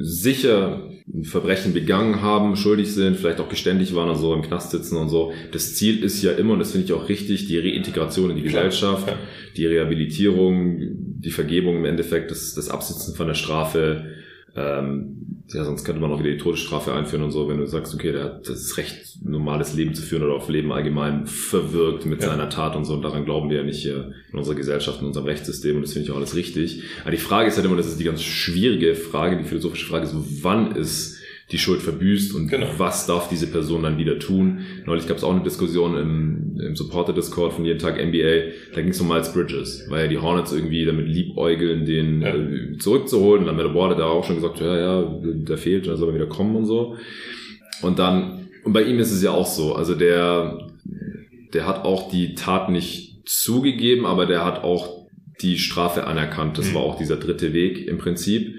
[0.00, 4.70] sicher ein Verbrechen begangen haben, schuldig sind, vielleicht auch geständig waren und so im Knast
[4.70, 5.32] sitzen und so.
[5.52, 8.42] Das Ziel ist ja immer, und das finde ich auch richtig, die Reintegration in die
[8.42, 9.18] Gesellschaft, ja.
[9.56, 10.78] die Rehabilitierung,
[11.20, 14.19] die Vergebung im Endeffekt, das, das Absitzen von der Strafe.
[14.56, 17.94] Ähm, ja, sonst könnte man auch wieder die Todesstrafe einführen und so, wenn du sagst,
[17.94, 22.22] okay, der hat das Recht, normales Leben zu führen oder auf Leben allgemein verwirkt mit
[22.22, 22.28] ja.
[22.28, 22.94] seiner Tat und so.
[22.94, 25.76] Und daran glauben wir ja nicht hier in unserer Gesellschaft, in unserem Rechtssystem.
[25.76, 26.82] Und das finde ich auch alles richtig.
[27.02, 30.04] Aber die Frage ist halt immer, das ist die ganz schwierige Frage, die philosophische Frage
[30.06, 31.19] ist, wann ist
[31.52, 32.66] die Schuld verbüßt und genau.
[32.78, 34.60] was darf diese Person dann wieder tun.
[34.86, 38.90] Neulich gab es auch eine Diskussion im, im Supporter-Discord von jeden Tag NBA, da ging
[38.90, 42.34] es um Miles Bridges, weil ja die Hornets irgendwie damit liebäugeln, den ja.
[42.34, 43.48] äh, zurückzuholen.
[43.48, 46.14] Und dann Board hat da auch schon gesagt, ja, ja, der fehlt, dann soll er
[46.14, 46.96] wieder kommen und so.
[47.82, 50.68] Und dann, und bei ihm ist es ja auch so, also der,
[51.52, 55.00] der hat auch die Tat nicht zugegeben, aber der hat auch
[55.42, 56.58] die Strafe anerkannt.
[56.58, 56.74] Das mhm.
[56.74, 58.54] war auch dieser dritte Weg im Prinzip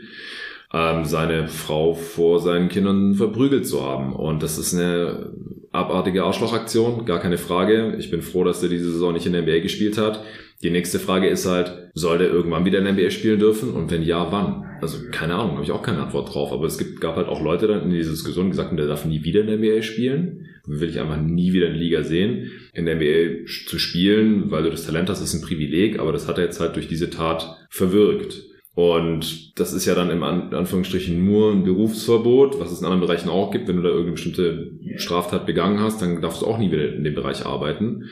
[0.74, 4.14] ähm, seine Frau vor seinen Kindern verprügelt zu haben.
[4.14, 5.34] Und das ist eine
[5.72, 7.96] abartige Arschlochaktion, gar keine Frage.
[7.98, 10.24] Ich bin froh, dass er diese Saison nicht in der NBA gespielt hat.
[10.64, 13.74] Die nächste Frage ist halt, soll der irgendwann wieder in der NBA spielen dürfen?
[13.74, 14.66] Und wenn ja, wann?
[14.82, 16.52] Also keine Ahnung, habe ich auch keine Antwort drauf.
[16.52, 19.06] Aber es gibt, gab halt auch Leute dann in dieser Diskussion, die sagten, der darf
[19.06, 20.46] nie wieder in der NBA spielen.
[20.68, 22.52] Will ich einfach nie wieder in der Liga sehen.
[22.74, 26.28] In der NBA zu spielen, weil du das Talent hast, ist ein Privileg, aber das
[26.28, 28.51] hat er jetzt halt durch diese Tat verwirkt.
[28.74, 33.30] Und das ist ja dann im Anführungsstrichen nur ein Berufsverbot, was es in anderen Bereichen
[33.30, 33.68] auch gibt.
[33.68, 37.04] Wenn du da irgendeine bestimmte Straftat begangen hast, dann darfst du auch nie wieder in
[37.04, 38.06] dem Bereich arbeiten.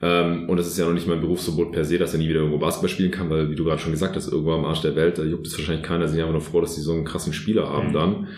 [0.00, 2.28] Ähm, und es ist ja noch nicht mal ein Berufsverbot per se, dass er nie
[2.28, 4.82] wieder irgendwo Basketball spielen kann, weil, wie du gerade schon gesagt hast, irgendwo am Arsch
[4.82, 6.92] der Welt, da juckt es wahrscheinlich keiner, sind ja einfach nur froh, dass sie so
[6.92, 7.92] einen krassen Spieler haben mhm.
[7.92, 8.28] dann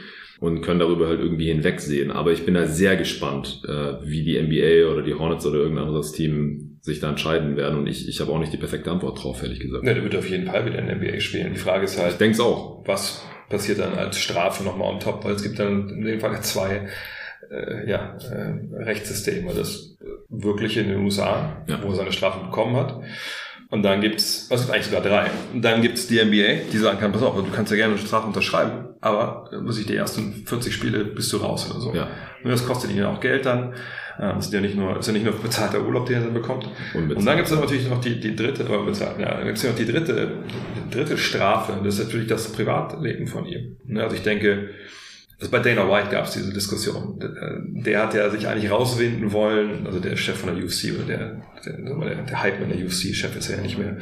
[0.40, 2.10] und können darüber halt irgendwie hinwegsehen.
[2.10, 5.86] Aber ich bin da sehr gespannt, äh, wie die NBA oder die Hornets oder irgendein
[5.86, 7.80] anderes Team sich da entscheiden werden.
[7.80, 9.84] Und ich, ich habe auch nicht die perfekte Antwort drauf, ehrlich gesagt.
[9.84, 11.52] Ne, der wird auf jeden Fall wieder in der NBA spielen.
[11.52, 12.12] Die Frage ist halt.
[12.12, 12.86] Ich denke auch.
[12.86, 16.40] Was passiert dann als Strafe nochmal on top, weil es gibt dann in dem Fall
[16.42, 16.88] zwei
[17.50, 19.52] äh, ja, äh, Rechtssysteme.
[19.54, 19.96] Das
[20.28, 21.82] wirkliche in den USA, ja.
[21.82, 23.00] wo er seine Strafe bekommen hat.
[23.70, 25.30] Und dann gibt's, was ist eigentlich sogar drei.
[25.52, 28.02] Und dann gibt's die NBA, die sagen kann, pass auf, du kannst ja gerne eine
[28.02, 31.94] Strafe unterschreiben, aber muss ich die ersten 40 Spiele bist du raus oder so.
[31.94, 32.08] Ja.
[32.42, 33.74] Und das kostet ihnen auch Geld dann.
[34.18, 36.68] Das ist ja nicht nur, ist ja nicht nur bezahlter Urlaub, den er dann bekommt.
[36.92, 39.70] Und dann gibt's dann natürlich noch die, die dritte, aber bezahlt, ja, dann gibt's ja
[39.70, 40.32] noch die dritte,
[40.76, 41.74] die dritte Strafe.
[41.84, 43.76] Das ist natürlich das Privatleben von ihm.
[43.96, 44.70] Also ich denke,
[45.40, 47.18] also bei Dana White gab es diese Diskussion.
[47.84, 51.42] Der hat ja sich eigentlich rauswinden wollen, also der Chef von der UFC oder der,
[51.64, 53.98] der, der Hype in der UFC-Chef ist er ja nicht mehr,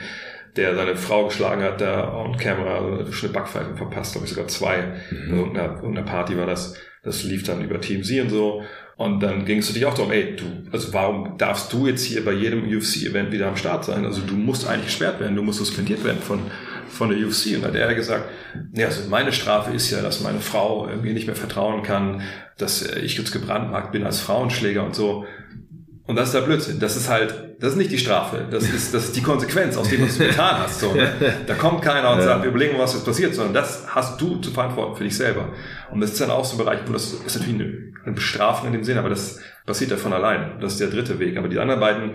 [0.57, 4.49] der seine Frau geschlagen hat, da on camera, also eine Backpfeife verpasst, glaube ich sogar
[4.49, 4.79] zwei.
[5.11, 5.19] Mhm.
[5.25, 6.75] Also irgendeiner, irgendeiner Party war das.
[7.03, 8.65] Das lief dann über Team C und so.
[8.97, 12.25] Und dann ging es natürlich auch darum, ey, du, also warum darfst du jetzt hier
[12.25, 14.07] bei jedem UFC-Event wieder am Start sein?
[14.07, 16.41] Also du musst eigentlich gesperrt werden, du musst suspendiert werden von,
[16.89, 17.57] von der UFC.
[17.57, 18.25] Und hat er gesagt,
[18.73, 22.23] ja, also meine Strafe ist ja, dass meine Frau mir nicht mehr vertrauen kann,
[22.59, 25.25] dass ich jetzt gebrandmarkt bin als Frauenschläger und so.
[26.07, 26.79] Und das ist der Blödsinn.
[26.79, 28.47] Das ist halt, das ist nicht die Strafe.
[28.51, 30.81] Das ist, das ist die Konsequenz aus dem, was du getan hast.
[30.81, 31.13] So, ne?
[31.47, 34.51] Da kommt keiner und sagt, wir überlegen, was jetzt passiert, sondern das hast du zu
[34.53, 35.49] verantworten für dich selber.
[35.91, 38.73] Und das ist dann auch so ein Bereich, wo das ist natürlich eine, Bestrafung in
[38.73, 40.61] dem Sinn, aber das passiert ja von allein.
[40.61, 41.37] Das ist der dritte Weg.
[41.37, 42.13] Aber die anderen beiden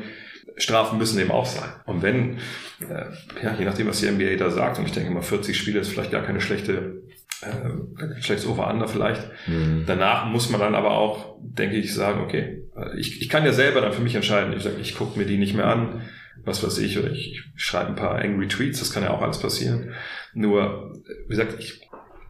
[0.58, 1.70] Strafen müssen eben auch sein.
[1.86, 2.38] Und wenn,
[2.80, 3.06] äh,
[3.44, 5.90] ja, je nachdem, was die NBA da sagt, und ich denke mal, 40 Spiele ist
[5.90, 7.02] vielleicht gar keine schlechte
[7.42, 9.24] äh, schlechtes Over-Under vielleicht.
[9.48, 9.84] Mhm.
[9.88, 12.64] Danach muss man dann aber auch, denke ich, sagen, okay,
[12.98, 14.54] ich, ich kann ja selber dann für mich entscheiden.
[14.54, 16.02] Ich sage, ich gucke mir die nicht mehr an,
[16.44, 19.22] was weiß ich, oder ich, ich schreibe ein paar angry Tweets, das kann ja auch
[19.22, 19.94] alles passieren.
[20.34, 21.82] Nur, wie gesagt, ich,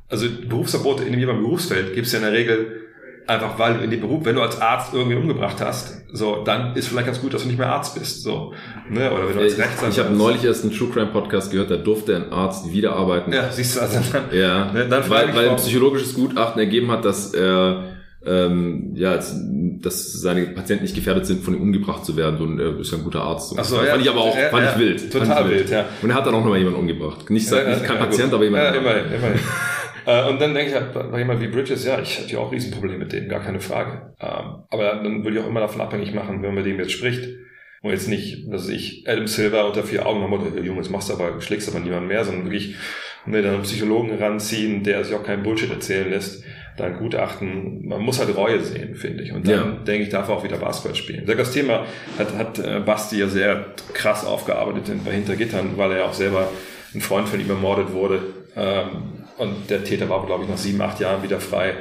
[0.09, 2.80] also Berufsverbote in jedem Berufsfeld gibt es ja in der Regel
[3.31, 6.75] einfach weil du in dem Beruf, wenn du als Arzt irgendwie umgebracht hast, so, dann
[6.75, 8.53] ist vielleicht ganz gut, dass du nicht mehr Arzt bist, so,
[8.89, 9.93] ne, oder wenn du als Rechtsanwalt.
[9.93, 13.31] Ich habe neulich erst einen True Crime Podcast gehört, da durfte ein Arzt wieder arbeiten.
[13.31, 17.05] Ja, siehst du, also dann, ja, ne, dann weil, weil ein psychologisches Gutachten ergeben hat,
[17.05, 17.91] dass er
[18.25, 22.39] ähm, ja, dass seine Patienten nicht gefährdet sind, von ihm umgebracht zu werden.
[22.39, 23.53] Und er ist ja ein guter Arzt.
[23.57, 25.11] Ach so, fand ja, ich aber auch, fand ja, ich wild.
[25.11, 25.85] Total wild, wild, ja.
[26.01, 27.29] Und er hat dann auch nochmal jemanden umgebracht.
[27.29, 28.63] Nicht, ja, nicht kein Patient, aber jemand.
[28.63, 29.39] Ja, immerhin, immerhin.
[30.05, 32.51] Äh, und dann denke ich halt bei jemand wie Bridges, ja, ich hatte ja auch
[32.51, 34.13] Riesenprobleme mit denen, gar keine Frage.
[34.19, 36.91] Ähm, aber dann würde ich auch immer davon abhängig machen, wenn man mit dem jetzt
[36.91, 37.29] spricht.
[37.81, 41.13] Und jetzt nicht, dass ich Adam Silver unter vier Augen nochmal, Junge, jetzt machst du
[41.13, 42.75] aber, schlägst aber niemand mehr, sondern wirklich
[43.25, 46.43] ne, dann einen Psychologen ranziehen, der sich auch keinen Bullshit erzählen lässt,
[46.77, 49.31] dann Gutachten, man muss halt Reue sehen, finde ich.
[49.31, 49.83] Und dann ja.
[49.83, 51.25] denke ich, darf er auch wieder Basketball spielen.
[51.25, 51.85] Das Thema
[52.17, 56.49] hat, hat äh, Basti ja sehr krass aufgearbeitet bei Hintergittern, weil er ja auch selber
[56.93, 58.21] ein Freund von ihm ermordet wurde.
[58.55, 61.73] Ähm, und der Täter war, glaube ich, nach sieben, acht Jahren wieder frei.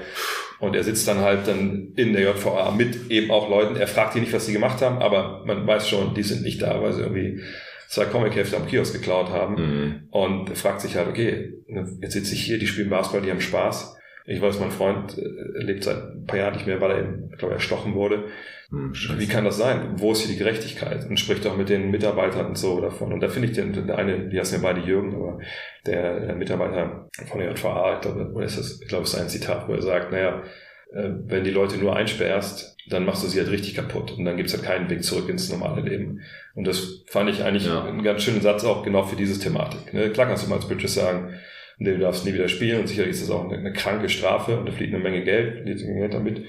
[0.58, 3.76] Und er sitzt dann halt dann in der JVA mit eben auch Leuten.
[3.76, 6.62] Er fragt die nicht, was sie gemacht haben, aber man weiß schon, die sind nicht
[6.62, 7.40] da, weil sie irgendwie
[7.88, 9.54] zwei Comic-Hefte am Kiosk geklaut haben.
[9.54, 9.94] Mhm.
[10.10, 11.52] Und er fragt sich halt, okay,
[12.00, 13.96] jetzt sitze ich hier, die spielen Basketball, die haben Spaß.
[14.30, 17.30] Ich weiß, mein Freund äh, lebt seit ein paar Jahren nicht mehr, weil er eben,
[17.32, 18.26] ich glaube, erstochen wurde.
[18.70, 19.94] Hm, Wie kann das sein?
[19.96, 21.04] Wo ist hier die Gerechtigkeit?
[21.08, 23.12] Und spricht auch mit den Mitarbeitern und so davon.
[23.12, 25.40] Und da finde ich den, der eine, die heißen ja beide Jürgen, aber
[25.84, 29.20] der, der Mitarbeiter von der JVA, ich glaube, oder ist das, ich glaube, es ist
[29.20, 30.44] ein Zitat, wo er sagt, naja,
[30.92, 34.36] äh, wenn die Leute nur einsperrst, dann machst du sie halt richtig kaputt und dann
[34.36, 36.20] gibt's halt keinen Weg zurück ins normale Leben.
[36.54, 37.84] Und das fand ich eigentlich ja.
[37.84, 39.92] einen ganz schönen Satz auch genau für dieses Thematik.
[39.92, 40.10] Ne?
[40.10, 41.34] Klar kannst du mal als Bridges sagen,
[41.80, 44.66] du darfst nie wieder spielen und sicherlich ist das auch eine, eine kranke Strafe und
[44.66, 46.44] da fliegt eine Menge Geld, Geld damit.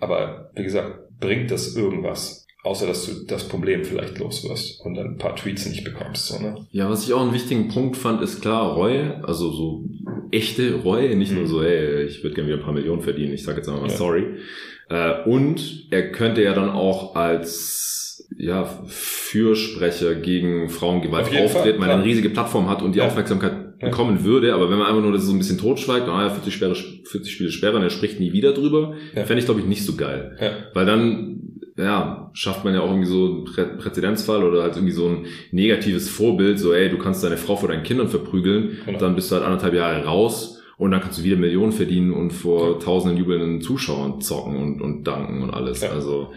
[0.00, 2.46] Aber wie gesagt, bringt das irgendwas?
[2.64, 6.28] Außer dass du das Problem vielleicht los wirst und dann ein paar Tweets nicht bekommst.
[6.28, 6.66] So, ne?
[6.70, 9.84] Ja, was ich auch einen wichtigen Punkt fand, ist klar Reue, also so
[10.32, 11.38] echte Reue, nicht mhm.
[11.38, 13.82] nur so, hey, ich würde gerne wieder ein paar Millionen verdienen, ich sage jetzt einfach
[13.82, 13.96] mal ja.
[13.96, 14.24] sorry.
[14.88, 17.84] Äh, und er könnte ja dann auch als
[18.36, 23.06] ja, Fürsprecher gegen Frauengewalt Auf auftreten, weil er eine riesige Plattform hat und die ja.
[23.06, 24.24] Aufmerksamkeit bekommen ja.
[24.24, 24.54] würde.
[24.54, 27.32] Aber wenn man einfach nur das so ein bisschen totschweigt, ah ja, 40, Sperre, 40
[27.32, 29.24] Spiele Sperre und er spricht nie wieder drüber, ja.
[29.24, 30.36] fände ich, glaube ich, nicht so geil.
[30.40, 30.50] Ja.
[30.72, 31.34] Weil dann
[31.76, 35.26] ja, schafft man ja auch irgendwie so einen Prä Präzedenzfall oder halt irgendwie so ein
[35.50, 38.98] negatives Vorbild, so ey, du kannst deine Frau vor deinen Kindern verprügeln, genau.
[38.98, 42.32] dann bist du halt anderthalb Jahre raus und dann kannst du wieder Millionen verdienen und
[42.32, 42.78] vor ja.
[42.78, 45.82] tausenden jubelnden Zuschauern zocken und, und danken und alles.
[45.82, 45.90] Ja.
[45.90, 46.32] Also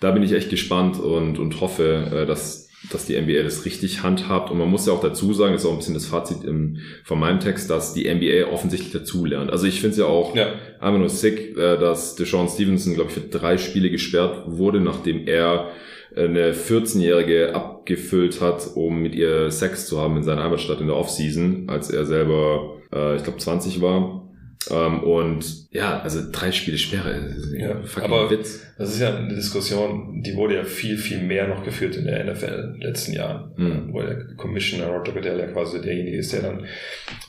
[0.00, 4.02] da bin ich echt gespannt und, und hoffe, äh, dass dass die NBA das richtig
[4.02, 4.50] handhabt.
[4.50, 6.78] Und man muss ja auch dazu sagen, das ist auch ein bisschen das Fazit im,
[7.04, 9.50] von meinem Text, dass die NBA offensichtlich dazulernt.
[9.50, 10.54] Also ich finde es ja auch ja.
[10.80, 15.26] einfach nur sick, äh, dass Deshaun Stevenson, glaube ich, für drei Spiele gesperrt wurde, nachdem
[15.26, 15.70] er
[16.16, 20.96] eine 14-Jährige abgefüllt hat, um mit ihr Sex zu haben in seiner Heimatstadt in der
[20.96, 24.29] Offseason, als er selber, äh, ich glaube, 20 war.
[24.68, 27.34] Ähm, und ja, also drei Spiele Sperre.
[27.56, 28.60] Ja, aber Witz.
[28.76, 32.24] das ist ja eine Diskussion, die wurde ja viel, viel mehr noch geführt in der
[32.24, 33.52] NFL in den letzten Jahren.
[33.56, 33.92] Mhm.
[33.92, 36.66] Wo der Commissioner Roger Goodell ja quasi derjenige ist, der dann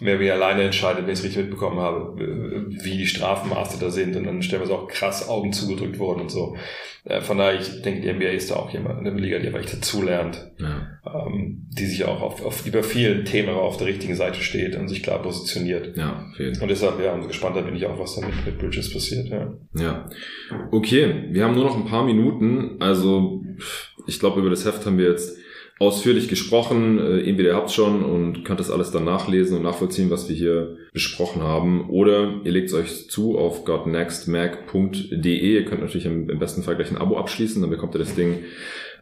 [0.01, 4.15] mehr wie alleine entscheidet, wenn ich es richtig mitbekommen habe, wie die Strafmaße da sind.
[4.17, 6.57] Und dann stellenweise auch krass Augen zugedrückt worden und so.
[7.03, 9.59] Äh, von daher, ich denke, die NBA ist da auch jemand, eine Liga, die aber
[9.59, 10.87] echt dazulernt, ja.
[11.05, 14.87] ähm, die sich auch auf, auf über vielen Themen auf der richtigen Seite steht und
[14.87, 15.97] sich klar positioniert.
[15.97, 16.53] Ja, viel.
[16.61, 19.29] Und deshalb, ja, umso gespannter bin ich auch, was da mit, mit Bridges passiert.
[19.29, 19.53] Ja.
[19.73, 20.09] ja.
[20.71, 22.77] Okay, wir haben nur noch ein paar Minuten.
[22.79, 23.43] Also,
[24.05, 25.40] ich glaube, über das Heft haben wir jetzt
[25.81, 26.99] ausführlich gesprochen.
[26.99, 30.35] Äh, entweder ihr habt schon und könnt das alles dann nachlesen und nachvollziehen, was wir
[30.35, 31.89] hier besprochen haben.
[31.89, 35.53] Oder ihr legt es euch zu auf gotnextmac.de.
[35.53, 38.15] Ihr könnt natürlich im, im, besten Fall gleich ein Abo abschließen, dann bekommt ihr das
[38.15, 38.43] Ding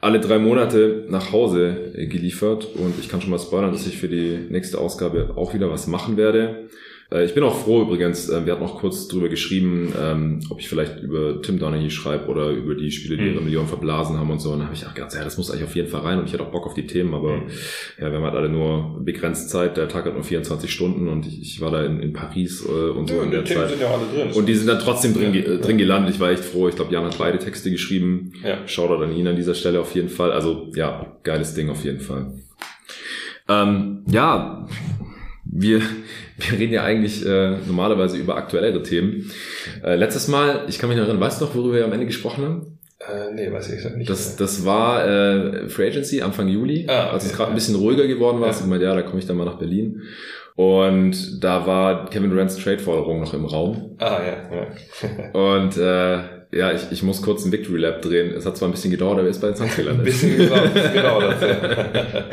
[0.02, 2.66] alle drei Monate nach Hause äh, geliefert.
[2.76, 5.88] Und ich kann schon mal spoilern, dass ich für die nächste Ausgabe auch wieder was
[5.88, 6.70] machen werde.
[7.12, 10.60] Äh, ich bin auch froh übrigens, äh, wir hatten auch kurz drüber geschrieben, ähm, ob
[10.60, 13.46] ich vielleicht über Tim Donaghy schreibe oder über die Spiele, die ihre mhm.
[13.46, 14.52] Millionen verblasen haben und so.
[14.52, 16.26] Und dann habe ich auch gedacht, ja, das muss eigentlich auf jeden Fall rein und
[16.26, 17.50] ich hatte auch Bock auf die Themen, aber mhm.
[18.00, 21.26] ja, wir haben halt alle nur begrenzt Zeit, der Tag hat nur 24 Stunden und
[21.26, 23.70] ich, ich war da in, in Paris äh, und so ja, in der Themen Zeit.
[23.70, 24.34] Sind ja alle drin.
[24.34, 26.16] Und die sind dann trotzdem drin, ja, drin gelandet.
[26.16, 26.68] Ich war echt froh.
[26.68, 28.34] Ich glaube, Jan hat beide Texte geschrieben.
[28.44, 28.68] Ja.
[28.68, 30.32] Shoutout an ihn an dieser Stelle auf jeden Fall.
[30.32, 32.34] Also ja, geiles Ding auf jeden Fall.
[33.48, 34.68] Ähm, ja,
[35.46, 35.82] wir,
[36.40, 39.32] wir reden ja eigentlich äh, normalerweise über aktuellere Themen.
[39.84, 42.06] Äh, letztes Mal, ich kann mich noch erinnern, weißt du noch, worüber wir am Ende
[42.06, 42.80] gesprochen haben?
[43.00, 44.10] Äh, nee, weiß ich nicht.
[44.10, 47.76] Das, das war äh, Free Agency Anfang Juli, ah, okay, als es gerade ein bisschen
[47.76, 48.50] ruhiger geworden war.
[48.50, 48.56] Ja.
[48.60, 50.02] Ich meinte, ja, da komme ich dann mal nach Berlin.
[50.56, 53.96] Und da war Kevin Durant's Trade-Forderung noch im Raum.
[54.00, 54.50] Ah, ja.
[54.54, 55.32] ja.
[55.56, 56.18] Und äh,
[56.52, 58.34] ja, ich, ich muss kurz einen Victory Lab drehen.
[58.34, 60.02] Es hat zwar ein bisschen gedauert, aber er ist bei den Suns gelandet.
[60.02, 62.26] ein bisschen gedauert, ja.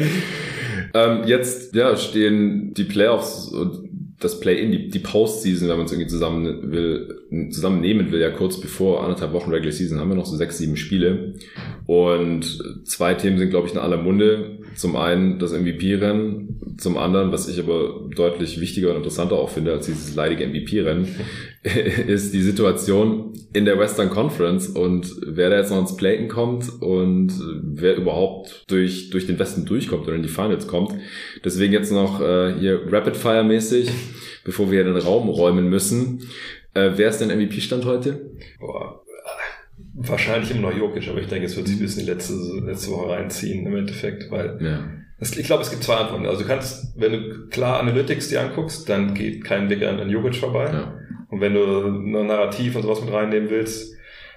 [0.95, 3.86] ähm, jetzt ja, stehen die Playoffs und
[4.19, 8.59] das Play-In, die, die Postseason, wenn man es irgendwie zusammen will, zusammennehmen will, ja kurz
[8.61, 11.35] bevor anderthalb Wochen Regular Season haben wir noch so sechs, sieben Spiele.
[11.87, 14.59] Und zwei Themen sind, glaube ich, in aller Munde.
[14.77, 19.73] Zum einen das MVP-Rennen, zum anderen, was ich aber deutlich wichtiger und interessanter auch finde
[19.73, 21.09] als dieses leidige MVP-Rennen,
[22.07, 26.71] ist die Situation in der Western Conference und wer da jetzt noch ins Play-In kommt
[26.83, 30.95] und wer überhaupt durch, durch den Westen durchkommt oder in die Finals kommt.
[31.45, 33.91] Deswegen jetzt noch äh, hier Rapid-Fire-mäßig,
[34.45, 36.21] bevor wir den Raum räumen müssen.
[36.75, 38.31] Äh, wer ist denn MVP-Stand heute?
[38.61, 39.03] Boah,
[39.97, 42.35] wahrscheinlich immer noch Jokic, aber ich denke, es wird sich bis in die letzte,
[42.65, 44.85] letzte Woche reinziehen im Endeffekt, weil ja.
[45.19, 46.27] das, ich glaube, es gibt zwei Antworten.
[46.27, 50.11] Also du kannst, wenn du klar Analytics dir anguckst, dann geht kein Weg an, an
[50.11, 50.71] Jokic vorbei.
[50.73, 50.95] Ja.
[51.29, 53.95] Und wenn du ein Narrativ und sowas mit reinnehmen willst,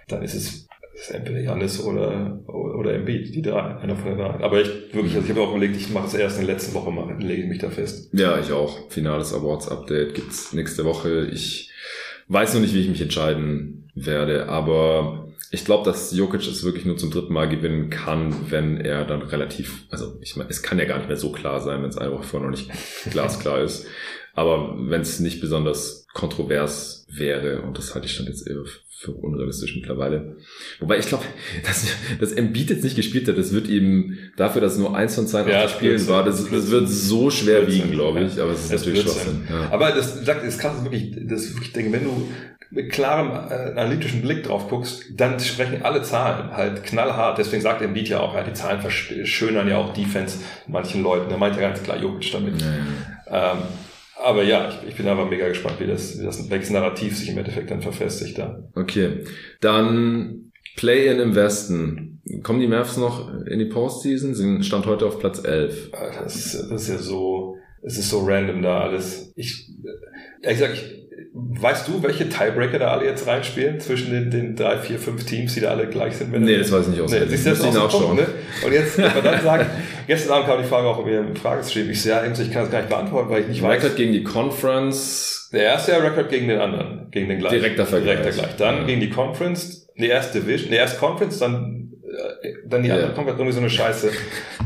[0.08, 4.44] dann ist es ist entweder Janis oder, oder Embiid, die drei, einer von den drei.
[4.44, 6.74] Aber ich wirklich, also ich habe auch überlegt, ich mache es erst in der letzten
[6.74, 8.10] Woche machen, lege ich mich da fest.
[8.14, 8.90] Ja, ich auch.
[8.90, 11.28] Finales Awards Update gibt's nächste Woche.
[11.32, 11.72] Ich
[12.28, 16.86] weiß noch nicht, wie ich mich entscheiden werde, aber ich glaube, dass Jokic es wirklich
[16.86, 20.78] nur zum dritten Mal gewinnen kann, wenn er dann relativ, also ich meine, es kann
[20.78, 22.72] ja gar nicht mehr so klar sein, wenn es eine Woche vorher noch nicht
[23.10, 23.88] glasklar ist.
[24.34, 28.64] Aber wenn es nicht besonders kontrovers wäre, und das halte ich schon jetzt eher
[29.00, 30.36] für unrealistisch mittlerweile.
[30.80, 31.24] Wobei ich glaube,
[31.66, 31.88] dass,
[32.20, 35.50] dass Embiid jetzt nicht gespielt hat, das wird ihm dafür, dass nur eins von zwei
[35.50, 38.40] ja, Spielen war, das, das wird so schwer wiegen, glaube ich.
[38.40, 39.48] Aber es ist natürlich Schwachsinn.
[39.50, 39.70] Ja.
[39.72, 42.30] Aber das sagt, das kannst du wirklich, das wirklich denke, wenn du
[42.72, 47.38] mit klarem äh, analytischen Blick drauf guckst, dann sprechen alle Zahlen halt knallhart.
[47.38, 51.32] Deswegen sagt Embiid ja auch, ja, die Zahlen verschönern ja auch Defense manchen Leuten.
[51.32, 52.62] Er meint ja ganz klar Jokic damit.
[52.62, 52.68] Ja,
[53.32, 53.54] ja.
[53.54, 53.60] Ähm,
[54.22, 57.30] aber ja, ich, ich, bin aber mega gespannt, wie das, wie das welches Narrativ sich
[57.30, 58.64] im Endeffekt dann verfestigt da.
[58.76, 59.24] Okay.
[59.62, 62.22] Dann Play-in im Westen.
[62.44, 64.36] Kommen die Mavs noch in die Postseason?
[64.36, 65.92] Sie stand heute auf Platz 11.
[65.92, 69.34] Das ist, das ist ja so, es ist so random da alles.
[69.36, 69.70] Ich,
[70.42, 74.78] ehrlich gesagt, ich, Weißt du, welche Tiebreaker da alle jetzt reinspielen zwischen den, den drei,
[74.78, 76.32] vier, fünf Teams, die da alle gleich sind?
[76.32, 77.12] Nee, das weiß ich nicht aus.
[77.12, 78.16] Nee, siehst du das nachschauen.
[78.16, 78.28] Ne?
[78.66, 79.66] Und jetzt kann man dann sagen,
[80.08, 81.90] gestern Abend kam die Frage auch im Fragestream.
[81.90, 83.84] Ich sehe, ich kann das gar nicht beantworten, weil ich nicht weiß.
[83.84, 85.50] Record gegen die Conference.
[85.52, 87.56] Der erste Rekord gegen den anderen, gegen den gleichen.
[87.56, 88.20] Direkter Vergleich.
[88.20, 88.56] Direkter Gleich.
[88.58, 88.84] Dann ja.
[88.84, 91.92] gegen die Conference, die erste Division, die erste Conference, dann,
[92.44, 92.96] äh, dann die ja.
[92.96, 94.12] andere Conference, irgendwie so eine Scheiße.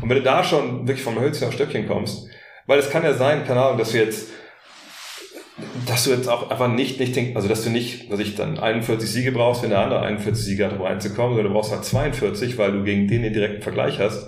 [0.01, 2.27] Und wenn du da schon wirklich vom Hölzchen auf Stöckchen kommst,
[2.67, 4.29] weil es kann ja sein, keine Ahnung, dass du jetzt
[5.87, 8.59] dass du jetzt auch einfach nicht, nicht denkst, also dass du nicht, dass ich dann
[8.59, 11.83] 41 Siege brauchst, wenn der andere 41 Siege hat, um reinzukommen, sondern du brauchst halt
[11.83, 14.27] 42, weil du gegen den den direkten Vergleich hast.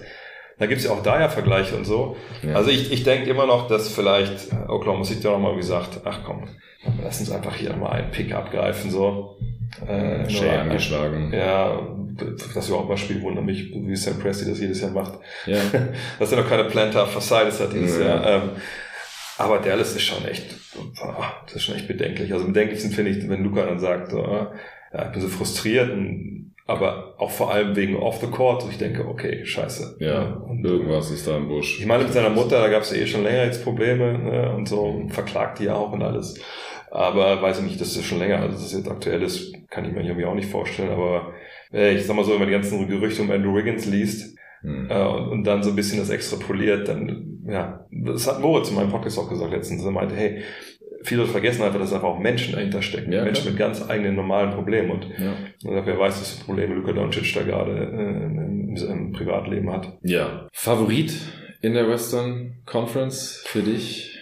[0.57, 2.15] Da gibt's ja auch da ja Vergleiche und so.
[2.41, 2.55] Ja.
[2.55, 6.47] Also ich, ich denke immer noch, dass vielleicht Oklahoma City auch mal gesagt, ach komm,
[7.03, 9.37] lass uns einfach hier mal einen Pick abgreifen, so.
[9.85, 11.33] Äh, Shay angeschlagen.
[11.33, 11.81] Ja,
[12.53, 15.19] das überhaupt mal Spiel wundert mich, wie Sam Presti das jedes Jahr macht.
[15.45, 15.57] Ja.
[16.19, 18.05] dass er noch keine Plantar Fasciitis hat dieses ja.
[18.05, 18.25] Jahr.
[18.27, 18.49] Ähm,
[19.37, 20.45] Aber Dallas ist schon echt,
[21.45, 22.31] das ist schon echt bedenklich.
[22.33, 25.91] Also bedenklichsten finde ich, wenn Luca dann sagt, so, ja, ich bin so frustriert,
[26.67, 28.63] aber auch vor allem wegen Off the Court.
[28.63, 29.97] Und ich denke, okay, scheiße.
[29.99, 31.79] Ja, und, irgendwas ist da im Busch.
[31.79, 34.53] Ich meine, mit seiner Mutter, da gab es ja eh schon länger jetzt Probleme ne,
[34.55, 36.39] und so, verklagt die ja auch und alles.
[36.89, 39.91] Aber weiß ich nicht, dass das schon länger, also das jetzt aktuell ist, kann ich
[39.91, 40.91] mir irgendwie auch nicht vorstellen.
[40.91, 41.33] Aber
[41.73, 44.34] äh, ich sag mal so, wenn man die ganzen Gerüchte um Andrew Wiggins liest,
[44.65, 44.89] Mhm.
[44.89, 48.75] Äh, und, und, dann so ein bisschen das extrapoliert, dann, ja, das hat Moritz in
[48.75, 49.83] meinem Podcast auch gesagt letztens.
[49.83, 50.41] Er meinte, hey,
[51.03, 53.11] viele vergessen einfach, dass einfach auch Menschen dahinter stecken.
[53.11, 53.51] Ja, Menschen klar.
[53.51, 54.91] mit ganz eigenen normalen Problemen.
[54.91, 55.85] Und ja.
[55.85, 59.97] wer weiß, was für Probleme Luka Doncic da gerade äh, im, im Privatleben hat.
[60.01, 60.47] Ja.
[60.51, 61.13] Favorit
[61.61, 64.17] in der Western Conference für dich?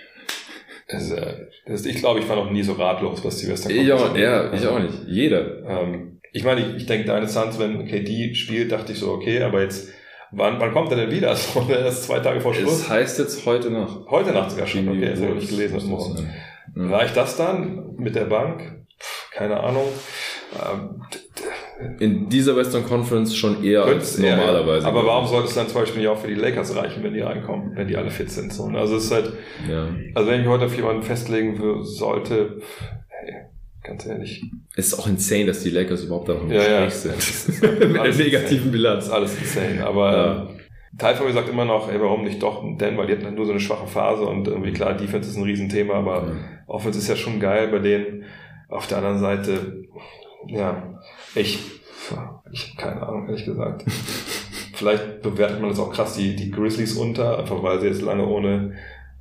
[0.89, 4.03] Das, äh, das, ich glaube, ich war noch nie so ratlos, was die Western Conference
[4.03, 4.23] angeht.
[4.23, 5.07] Ja, ich auch nicht.
[5.07, 5.63] Jeder.
[5.65, 9.41] Ähm, ich meine, ich, ich denke, deine Suns, wenn KD spielt, dachte ich so, okay,
[9.41, 9.93] aber jetzt
[10.35, 11.35] Wann, wann kommt er denn wieder?
[11.35, 12.81] So, ist zwei Tage vor Schluss.
[12.81, 13.99] Es heißt jetzt heute Nacht.
[14.09, 14.87] Heute Nacht sogar schon.
[14.87, 16.29] Okay, das habe ich gelesen heute Morgen.
[16.75, 16.97] Ja.
[16.97, 18.83] Reicht das dann mit der Bank?
[19.33, 19.85] keine Ahnung.
[20.53, 21.01] Ähm,
[21.99, 24.85] In dieser Western Conference schon eher als normalerweise.
[24.85, 27.21] aber warum sollte es dann zum Beispiel nicht auch für die Lakers reichen, wenn die
[27.21, 28.53] reinkommen, wenn die alle fit sind?
[28.53, 28.79] So, ne?
[28.79, 29.33] Also es ist halt,
[29.69, 29.87] ja.
[30.13, 32.61] also wenn ich heute auf jemanden festlegen sollte,
[33.83, 34.43] ganz ehrlich.
[34.75, 37.61] Es ist auch insane, dass die Lakers überhaupt da noch im ja, Gespräch sind.
[37.61, 39.09] Mit einer negativen Bilanz.
[39.09, 39.85] Alles insane.
[39.85, 40.49] Aber ja.
[40.97, 43.35] Teil von mir sagt immer noch, ey, warum nicht doch denn, weil die hatten halt
[43.35, 46.33] nur so eine schwache Phase und irgendwie klar, Defense ist ein Riesenthema, aber ja.
[46.67, 48.23] Offense ist ja schon geil bei denen.
[48.69, 49.85] Auf der anderen Seite,
[50.47, 50.99] ja,
[51.35, 51.59] ich,
[52.51, 53.85] ich habe keine Ahnung, ehrlich gesagt.
[54.73, 58.27] Vielleicht bewertet man das auch krass, die, die Grizzlies unter, einfach weil sie jetzt lange
[58.27, 58.73] ohne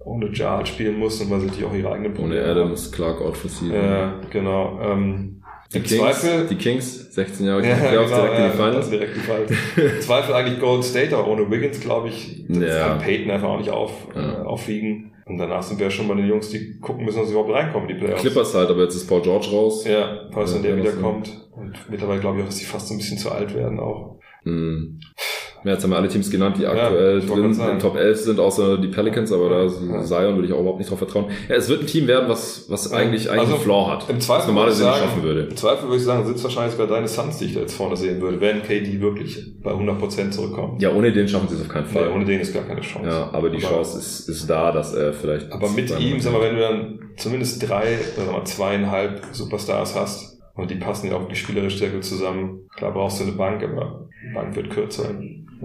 [0.05, 3.37] ohne Jar spielen mussten, weil sie natürlich auch ihre eigenen Probleme Ohne Adams, Clark out
[3.37, 3.75] for season.
[3.75, 4.79] Ja, genau.
[4.83, 5.43] Ähm,
[5.73, 8.91] die Kings, Zweifel, die Kings, 16 Jahre ja, genau, direkt ja, in die Finals.
[8.91, 10.07] Direkt die Finals.
[10.07, 12.89] Zweifel eigentlich Gold State, aber ohne Wiggins, glaube ich, das ja.
[12.89, 14.43] kann Peyton einfach auch nicht auf, ja.
[14.43, 15.13] äh, aufwiegen.
[15.25, 17.89] Und danach sind wir schon bei den Jungs, die gucken müssen, dass sie überhaupt reinkommen,
[17.89, 18.21] die Playoffs.
[18.21, 19.87] Clippers halt, aber jetzt ist Paul George raus.
[19.87, 21.49] Ja, falls ja, dann der wiederkommt.
[21.53, 24.19] Und mittlerweile glaube ich auch, dass die fast so ein bisschen zu alt werden auch.
[24.45, 25.01] Mhm.
[25.65, 28.41] Ja, jetzt haben wir alle Teams genannt, die aktuell ja, drin in Top 11 sind,
[28.41, 30.03] außer die Pelicans, aber da ja.
[30.03, 31.27] Zion würde ich auch überhaupt nicht drauf vertrauen.
[31.49, 34.11] Ja, es wird ein Team werden, was, was eigentlich, eigentlich also, einen Flaw hat.
[34.11, 35.43] Im Zweifel normalerweise nicht schaffen würde.
[35.43, 37.97] Im Zweifel würde ich sagen, sitzt wahrscheinlich sogar deine Suns, die ich da jetzt vorne
[37.97, 40.83] sehen würde, wenn KD wirklich bei 100% zurückkommt.
[40.83, 42.09] Ja, ohne den schaffen sie es auf keinen Fall.
[42.09, 43.09] Nee, ohne den ist gar keine Chance.
[43.09, 45.53] Ja, aber die aber, Chance ist, ist da, dass er vielleicht...
[45.53, 50.33] Aber mit ihm, sag mal, wenn du dann zumindest drei, oder mal zweieinhalb Superstars hast,
[50.55, 52.69] und die passen ja auch die spielerisch sehr gut zusammen.
[52.77, 55.15] Klar brauchst du eine Bank, aber die Bank wird kürzer.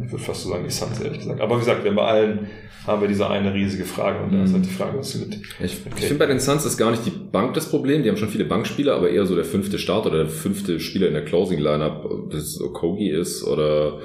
[0.06, 1.42] Ich würde fast so sagen, die Suns, ehrlich gesagt.
[1.42, 2.48] Aber wie gesagt, wir bei allen
[2.88, 5.36] haben wir diese eine riesige Frage und da ist halt die Frage, was mit.
[5.60, 5.96] Ich, okay.
[5.98, 8.02] ich finde bei den Suns ist gar nicht die Bank das Problem.
[8.02, 11.08] Die haben schon viele Bankspieler, aber eher so der fünfte Start oder der fünfte Spieler
[11.08, 14.00] in der Closing Lineup, das Okogi ist oder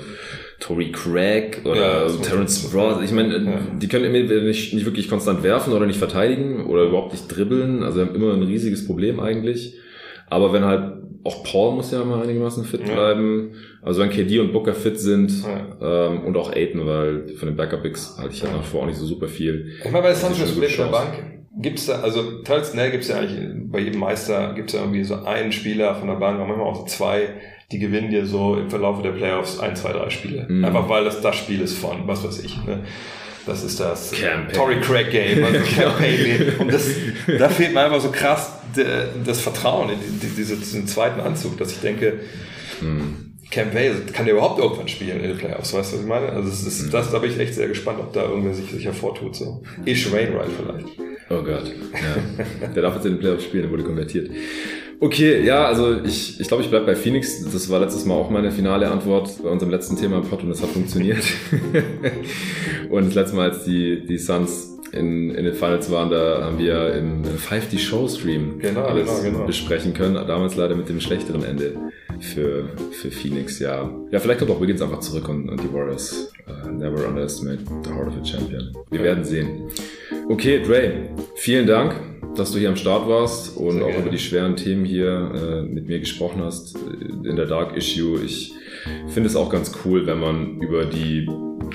[0.59, 3.03] Tory Craig oder ja, Terrence Ross.
[3.05, 3.61] Ich meine, ja.
[3.81, 7.85] die können immer nicht, nicht wirklich konstant werfen oder nicht verteidigen oder überhaupt nicht dribbeln.
[7.85, 9.77] Also haben immer ein riesiges Problem eigentlich.
[10.33, 12.95] Aber wenn halt auch Paul muss ja mal einigermaßen fit ja.
[12.95, 13.53] bleiben.
[13.83, 16.09] Also wenn KD und Booker fit sind ja.
[16.09, 18.99] ähm, und auch Aiden, weil von den Backup-Bigs halte ich halt nach vor auch nicht
[18.99, 19.73] so super viel.
[19.79, 21.13] Ich meine, bei der Suns das Problem der Bank
[21.61, 23.39] gibt's da, also traditionell gibt's ja eigentlich
[23.71, 26.77] bei jedem Meister gibt's ja irgendwie so einen Spieler von der Bank, aber manchmal auch
[26.77, 27.29] so zwei,
[27.71, 30.47] die gewinnen dir so im Verlauf der Playoffs ein, zwei, drei Spiele.
[30.49, 30.65] Mhm.
[30.65, 32.57] Einfach weil das das Spiel ist von, was weiß ich.
[32.65, 32.81] Ne?
[33.47, 34.53] Das ist das Campaign.
[34.53, 36.55] Tory Craig Game, also Campaign.
[36.59, 36.87] Und das,
[37.39, 38.53] da fehlt mir einfach so krass
[39.25, 42.21] das Vertrauen in diese, diesen zweiten Anzug, dass ich denke,
[42.81, 43.33] hm.
[43.51, 45.75] Cam Vale, kann der überhaupt irgendwann spielen in den Playoffs?
[45.75, 46.31] Weißt du, was ich meine?
[46.31, 46.91] Also das, ist, hm.
[46.91, 49.37] das da bin ich echt sehr gespannt, ob da irgendwer sich, sich hervortut.
[49.37, 49.63] So.
[49.85, 50.99] Ish Wainwright vielleicht.
[51.29, 51.65] Oh Gott.
[51.69, 52.69] Ja.
[52.69, 54.31] der darf jetzt in den Playoffs spielen, der wurde konvertiert.
[55.03, 57.43] Okay, ja, also ich, ich glaube, ich bleibe bei Phoenix.
[57.43, 60.49] Das war letztes Mal auch meine finale Antwort bei unserem letzten Thema im Pod und
[60.51, 61.25] das hat funktioniert.
[62.89, 66.57] und das letzte Mal, als die, die Suns in, in den Finals waren, da haben
[66.61, 69.47] wir im 5D Show Stream genau, alles genau, genau.
[69.47, 70.15] besprechen können.
[70.15, 71.75] Damals leider mit dem schlechteren Ende
[72.23, 73.91] für, für Phoenix, ja.
[74.11, 77.91] Ja, vielleicht kommt auch Wiggins einfach zurück und, und die Warriors uh, never underestimate the
[77.91, 78.73] heart of a champion.
[78.91, 79.69] Wir werden sehen.
[80.29, 81.95] Okay, Dre, vielen Dank
[82.37, 84.03] dass du hier am Start warst und Sehr auch gerne.
[84.03, 86.77] über die schweren Themen hier äh, mit mir gesprochen hast
[87.25, 88.21] in der Dark Issue.
[88.25, 88.55] Ich
[89.09, 91.29] finde es auch ganz cool, wenn man über die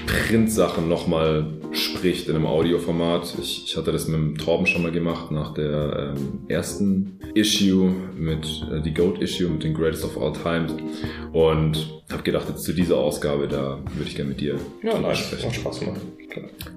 [0.07, 3.35] Print-Sachen nochmal spricht in einem Audioformat.
[3.41, 7.93] Ich, ich hatte das mit dem Torben schon mal gemacht nach der ähm, ersten Issue
[8.17, 10.73] mit äh, die Goat Issue mit den Greatest of All Times
[11.33, 15.19] und habe gedacht, jetzt zu dieser Ausgabe, da würde ich gerne mit dir ja, nice.
[15.19, 15.47] sprechen.
[15.47, 16.01] Hat Spaß gemacht.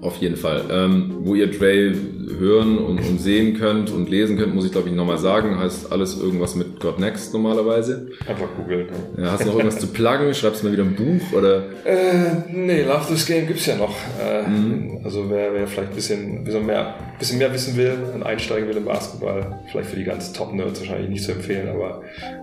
[0.01, 0.63] Auf jeden Fall.
[0.71, 1.93] Ähm, wo ihr Dre
[2.39, 5.91] hören und, und, sehen könnt und lesen könnt, muss ich glaube ich nochmal sagen, heißt
[5.91, 8.09] alles irgendwas mit God Next normalerweise.
[8.27, 8.87] Einfach googeln.
[9.17, 9.23] Ja.
[9.23, 9.31] ja.
[9.31, 10.33] hast du noch irgendwas zu pluggen?
[10.33, 11.63] Schreibst du mal wieder ein Buch oder?
[11.85, 13.95] Äh, nee, Love This Game gibt's ja noch.
[14.19, 14.90] Äh, mhm.
[15.03, 18.77] Also wer, wer vielleicht ein bisschen, bisschen mehr bisschen mehr wissen will und einsteigen will
[18.77, 22.01] im Basketball, vielleicht für die ganz Top-Nerds wahrscheinlich nicht zu empfehlen, aber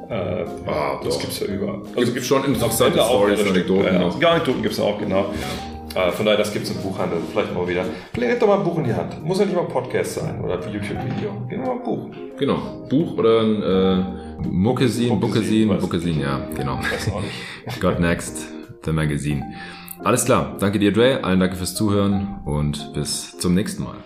[0.09, 1.83] äh, ah, das gibt es ja über.
[1.97, 4.20] Also gibt schon interessante Stories, Anekdoten ja, noch.
[4.20, 5.35] Ja, Anekdoten gibt es auch, genau.
[5.95, 7.19] Äh, von daher, das gibt es im Buchhandel.
[7.33, 7.85] Vielleicht mal wieder.
[8.12, 9.25] Vielleicht nehmt doch mal ein Buch in die Hand.
[9.25, 11.47] Muss ja nicht mal ein Podcast sein oder ein YouTube-Video.
[11.49, 12.11] Geht mal ein Buch.
[12.39, 12.87] Genau.
[12.89, 16.79] Buch oder ein äh, Muckesin, Buckesin, Buckesin, ja, genau.
[16.79, 17.81] Weiß auch nicht.
[17.81, 18.47] God Next,
[18.85, 19.43] the Magazine.
[20.05, 20.57] Alles klar.
[20.59, 21.25] Danke dir, Dre.
[21.25, 23.97] Allen danke fürs Zuhören und bis zum nächsten Mal.